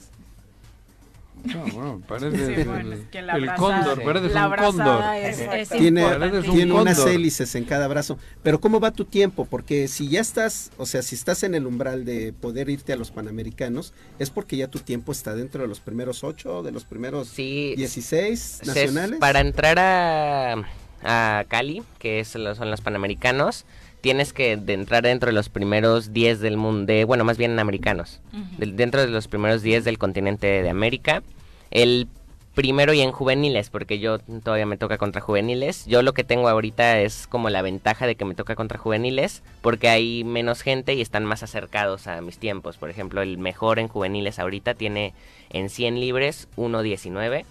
[1.54, 4.72] Ah, bueno, parece Sí, el, bueno, es que el brazada- cóndor, pareces la un cóndor.
[4.96, 8.18] brazada es, es Tiene, un tiene unas hélices en cada brazo.
[8.42, 9.44] Pero ¿cómo va tu tiempo?
[9.44, 12.96] Porque si ya estás, o sea, si estás en el umbral de poder irte a
[12.96, 16.84] los Panamericanos, es porque ya tu tiempo está dentro de los primeros ocho, de los
[16.84, 17.74] primeros Sí.
[17.76, 19.20] 16 Se- nacionales.
[19.20, 20.64] Para entrar a,
[21.04, 23.66] a Cali, que es, lo- son los Panamericanos,
[24.06, 27.58] tienes que de entrar dentro de los primeros 10 del mundo, de, bueno, más bien
[27.58, 28.20] americanos,
[28.56, 31.24] del- dentro de los primeros 10 del continente de América.
[31.72, 32.06] El
[32.54, 35.86] primero y en juveniles, porque yo todavía me toca contra juveniles.
[35.86, 39.42] Yo lo que tengo ahorita es como la ventaja de que me toca contra juveniles,
[39.60, 42.76] porque hay menos gente y están más acercados a mis tiempos.
[42.76, 45.14] Por ejemplo, el mejor en juveniles ahorita tiene
[45.50, 47.44] en 100 libres 1.19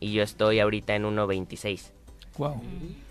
[0.00, 1.92] y yo estoy ahorita en 1.26.
[2.36, 2.60] Wow.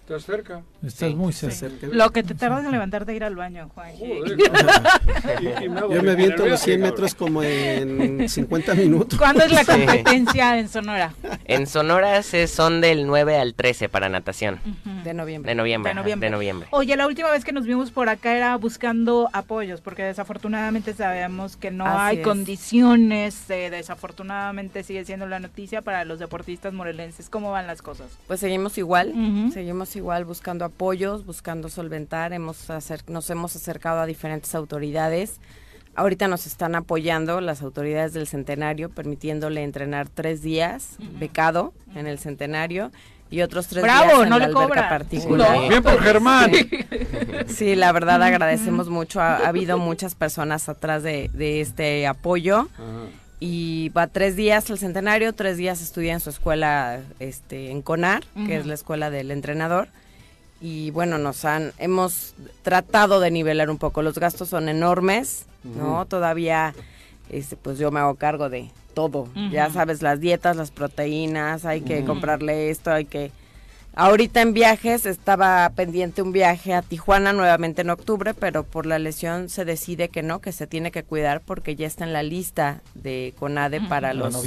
[0.02, 0.64] ¿Estás cerca?
[0.82, 1.88] Estás Sí, muy cerca.
[1.92, 3.92] Lo que te tardas en levantarte e ir al baño, Juan.
[3.98, 4.38] Joder,
[5.92, 6.92] Yo me aviento los 100 cabrón.
[6.96, 9.20] metros como en 50 minutos.
[9.20, 9.72] ¿Cuándo es la Sí.
[9.72, 11.14] competencia en Sonora?
[11.46, 14.60] En Sonora se son del 9 al 13 para natación.
[15.04, 15.52] De noviembre.
[15.52, 15.90] De noviembre.
[15.90, 16.28] De ajá, noviembre.
[16.28, 16.68] de noviembre.
[16.72, 21.58] Oye, la última vez que nos vimos por acá era buscando apoyos, porque desafortunadamente sabemos
[21.58, 22.24] que no Así hay es.
[22.24, 27.30] condiciones, eh, desafortunadamente sigue siendo la noticia para los deportistas morelenses.
[27.30, 28.08] ¿Cómo van las cosas?
[28.28, 29.14] Pues seguimos igual,
[29.54, 35.40] seguimos igual buscando apoyos, buscando solventar, hemos acer- nos hemos acercado a diferentes autoridades.
[35.96, 42.20] Ahorita nos están apoyando las autoridades del centenario, permitiéndole entrenar tres días, becado en el
[42.20, 42.92] centenario,
[43.32, 44.06] y otros tres ¡Bravo!
[44.06, 44.90] días en No la le alberca cobra.
[44.90, 45.56] particular.
[45.58, 45.68] No.
[45.70, 46.52] Bien por Germán.
[47.48, 49.20] Sí, la verdad agradecemos mucho.
[49.22, 52.70] Ha, ha habido muchas personas atrás de, de este apoyo.
[52.74, 52.84] Ajá.
[53.42, 58.24] Y va tres días al centenario, tres días estudia en su escuela este, en CONAR,
[58.46, 59.88] que es la escuela del entrenador.
[60.62, 62.34] Y bueno, nos han, hemos
[62.64, 64.02] tratado de nivelar un poco.
[64.02, 66.06] Los gastos son enormes, ¿no?
[66.06, 66.74] Todavía,
[67.30, 69.30] este, pues yo me hago cargo de todo.
[69.52, 73.32] Ya sabes, las dietas, las proteínas, hay que comprarle esto, hay que...
[73.96, 79.00] Ahorita en viajes estaba pendiente un viaje a Tijuana nuevamente en octubre, pero por la
[79.00, 82.24] lesión se decide que no, que se tiene que cuidar porque ya está en la
[82.24, 84.46] lista de CONADE para los,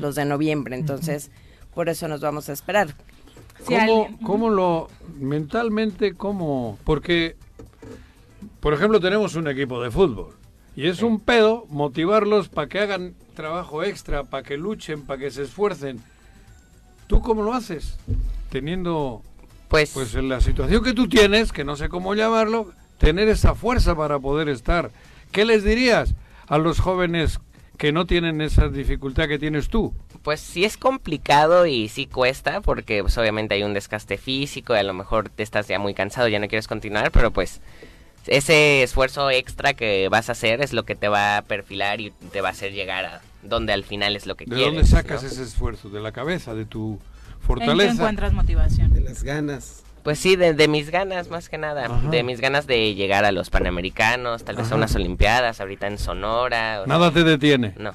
[0.00, 0.76] los de noviembre.
[0.76, 1.30] Entonces,
[1.74, 2.94] por eso nos vamos a esperar.
[3.64, 4.88] ¿Cómo, cómo lo
[5.18, 6.78] mentalmente, cómo?
[6.84, 7.36] Porque,
[8.60, 10.34] por ejemplo, tenemos un equipo de fútbol
[10.76, 15.30] y es un pedo motivarlos para que hagan trabajo extra, para que luchen, para que
[15.30, 16.00] se esfuercen.
[17.06, 17.96] ¿Tú cómo lo haces?
[18.50, 19.22] Teniendo,
[19.68, 23.96] pues, en la situación que tú tienes, que no sé cómo llamarlo, tener esa fuerza
[23.96, 24.90] para poder estar.
[25.32, 26.14] ¿Qué les dirías
[26.46, 27.40] a los jóvenes
[27.78, 29.94] que no tienen esa dificultad que tienes tú?
[30.26, 34.78] Pues sí es complicado y sí cuesta porque pues, obviamente hay un desgaste físico y
[34.78, 37.60] a lo mejor te estás ya muy cansado, ya no quieres continuar, pero pues
[38.26, 42.10] ese esfuerzo extra que vas a hacer es lo que te va a perfilar y
[42.32, 44.74] te va a hacer llegar a donde al final es lo que ¿De quieres.
[44.74, 45.28] dónde sacas ¿no?
[45.28, 45.90] ese esfuerzo?
[45.90, 46.54] ¿De la cabeza?
[46.56, 47.92] ¿De tu ¿En qué fortaleza?
[47.92, 48.92] encuentras motivación?
[48.92, 49.84] De las ganas.
[50.02, 52.08] Pues sí, de, de mis ganas más que nada, Ajá.
[52.10, 54.74] de mis ganas de llegar a los Panamericanos, tal vez Ajá.
[54.74, 56.82] a unas Olimpiadas, ahorita en Sonora.
[56.82, 57.74] o Nada sea, te detiene.
[57.78, 57.94] No.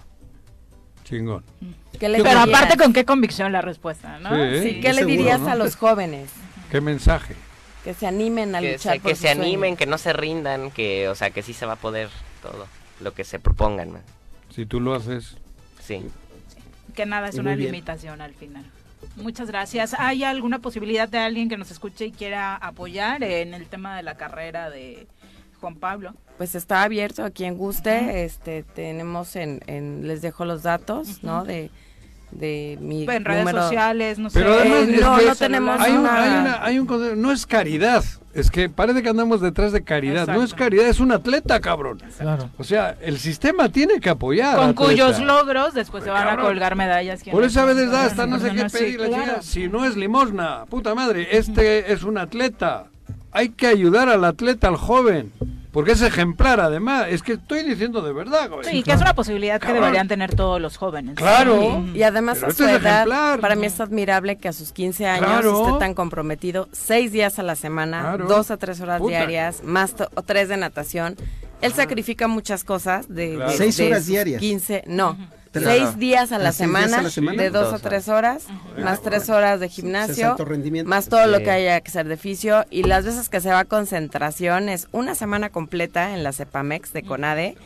[1.11, 1.43] Chingón.
[1.99, 2.47] ¿Qué le Pero dirías?
[2.47, 4.29] aparte con qué convicción la respuesta, ¿no?
[4.29, 4.61] Sí, ¿eh?
[4.63, 5.51] Sí, ¿qué le Seguro, dirías ¿no?
[5.51, 6.31] a los jóvenes?
[6.71, 7.35] ¿Qué mensaje?
[7.83, 10.71] Que se animen a que luchar se, por que se animen, que no se rindan,
[10.71, 12.09] que, o sea, que sí se va a poder
[12.41, 12.65] todo
[13.01, 13.91] lo que se propongan.
[14.55, 15.35] Si tú lo haces.
[15.83, 16.01] Sí.
[16.95, 17.71] Que nada es una bien.
[17.71, 18.63] limitación al final.
[19.17, 19.93] Muchas gracias.
[19.97, 24.03] ¿Hay alguna posibilidad de alguien que nos escuche y quiera apoyar en el tema de
[24.03, 25.07] la carrera de
[25.59, 26.13] Juan Pablo?
[26.41, 28.23] Pues está abierto a quien guste.
[28.25, 31.43] Este tenemos en, en les dejo los datos, ¿no?
[31.43, 31.69] De
[32.31, 34.59] de mi En redes sociales, no Pero sé.
[34.61, 37.31] además, Eh, es no, no tenemos hay un, una- hay una- hay un concepto- no
[37.31, 38.03] es caridad,
[38.33, 42.01] es que parece que andamos detrás de caridad, no es caridad, es un atleta, cabrón.
[42.17, 42.49] Claro.
[42.57, 44.57] O sea, el sistema tiene que apoyar.
[44.57, 47.21] Con cuyos logros después se van a colgar medallas.
[47.29, 49.23] Por eso a veces da hasta no sé qué Sí, pedir la claro.
[49.25, 49.41] chica.
[49.43, 52.85] Si no es limosna, puta madre, este es un atleta.
[53.31, 55.31] Hay que ayudar al atleta, al joven.
[55.71, 57.05] Porque es ejemplar, además.
[57.09, 58.65] Es que estoy diciendo de verdad, güey.
[58.65, 61.15] Sí, que es una posibilidad que deberían tener todos los jóvenes.
[61.15, 61.83] Claro.
[61.93, 63.39] Y además Pero a su edad, ejemplar.
[63.39, 65.67] para mí es admirable que a sus 15 años Claro.
[65.67, 68.25] esté tan comprometido, seis días a la semana, Claro.
[68.27, 69.11] dos a tres horas Puta.
[69.17, 71.15] diarias, más o tres de natación.
[71.61, 73.51] Él sacrifica muchas cosas de, Claro.
[73.51, 74.39] de- Seis de horas diarias.
[74.41, 75.15] 15, no.
[75.53, 77.41] Seis días a la días semana, a la semana.
[77.41, 78.45] de dos, Dos a tres horas,
[78.81, 80.35] más tres horas de gimnasio,
[80.85, 82.65] más todo lo que haya que hacer de fisio.
[82.69, 86.93] Y las veces que se va a concentración es una semana completa en la Cepamex
[86.93, 87.57] de CONADE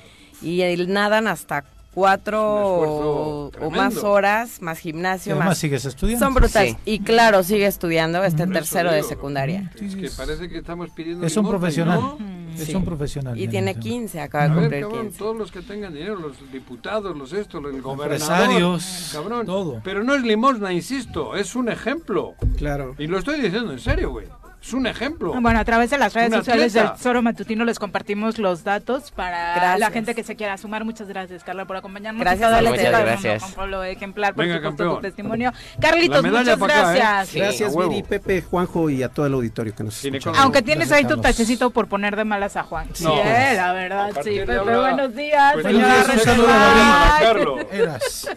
[0.41, 1.64] y el- nadan hasta
[1.94, 5.57] cuatro o, o más horas, más Y gimnasio, además más...
[5.60, 6.26] sigues estudiando.
[6.26, 6.72] Son brutales.
[6.74, 6.78] Sí.
[6.86, 9.72] Y claro, sigue estudiando, está en Por eso tercero de secundaria.
[9.80, 11.99] Es que parece que estamos pidiendo Es un y profesional.
[12.02, 12.18] no.
[12.61, 12.76] Es Sí.
[12.76, 13.38] un profesional.
[13.38, 13.84] Y en tiene el tema.
[13.84, 15.18] 15, acaba de A ver, cumplir cabrón, 15.
[15.19, 19.45] todos los que tengan dinero, los diputados, los estos, el gobernador, Empresarios, cabrón.
[19.45, 19.82] todo.
[19.84, 22.34] Pero no es limosna, insisto, es un ejemplo.
[22.57, 22.95] Claro.
[22.98, 24.27] Y lo estoy diciendo en serio, güey.
[24.66, 25.32] Es un ejemplo.
[25.40, 29.54] Bueno, a través de las redes sociales del Zoro Matutino les compartimos los datos para
[29.54, 29.80] Gracias.
[29.80, 30.84] la gente que se quiera sumar.
[30.84, 32.20] Muchas gracias, Carla, por acompañarnos.
[32.20, 33.44] Gracias, equipo Muchas gracias.
[33.44, 34.96] Juan Pablo Ejemplar, por Venga, supuesto, campeón.
[34.96, 35.54] tu testimonio.
[35.80, 36.98] Carlitos, muchas acá, ¿eh?
[36.98, 37.28] gracias.
[37.30, 37.40] Sí.
[37.40, 37.90] Gracias, a.
[37.90, 40.32] Viri, Pepe, Juanjo y a todo el auditorio que nos escucha.
[40.32, 42.88] con- Aunque tienes ahí tu tachecito por poner de malas a Juan.
[42.94, 44.32] Sí, eh, la verdad, A sí.
[44.40, 46.74] Pepe, ahora, buenos días, pues, señora entonces, Un saludo Reserva.
[46.74, 47.56] a Ay, Carlos.
[47.70, 47.82] David.
[47.82, 48.28] Eras.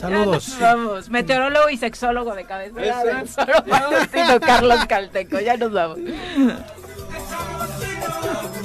[0.00, 0.56] Saludos.
[0.60, 2.44] Vamos, meteorólogo y sexólogo de
[3.66, 5.40] Matutino, Carlos Calteco.
[5.40, 5.98] Ya nos vamos.
[8.04, 8.63] Esa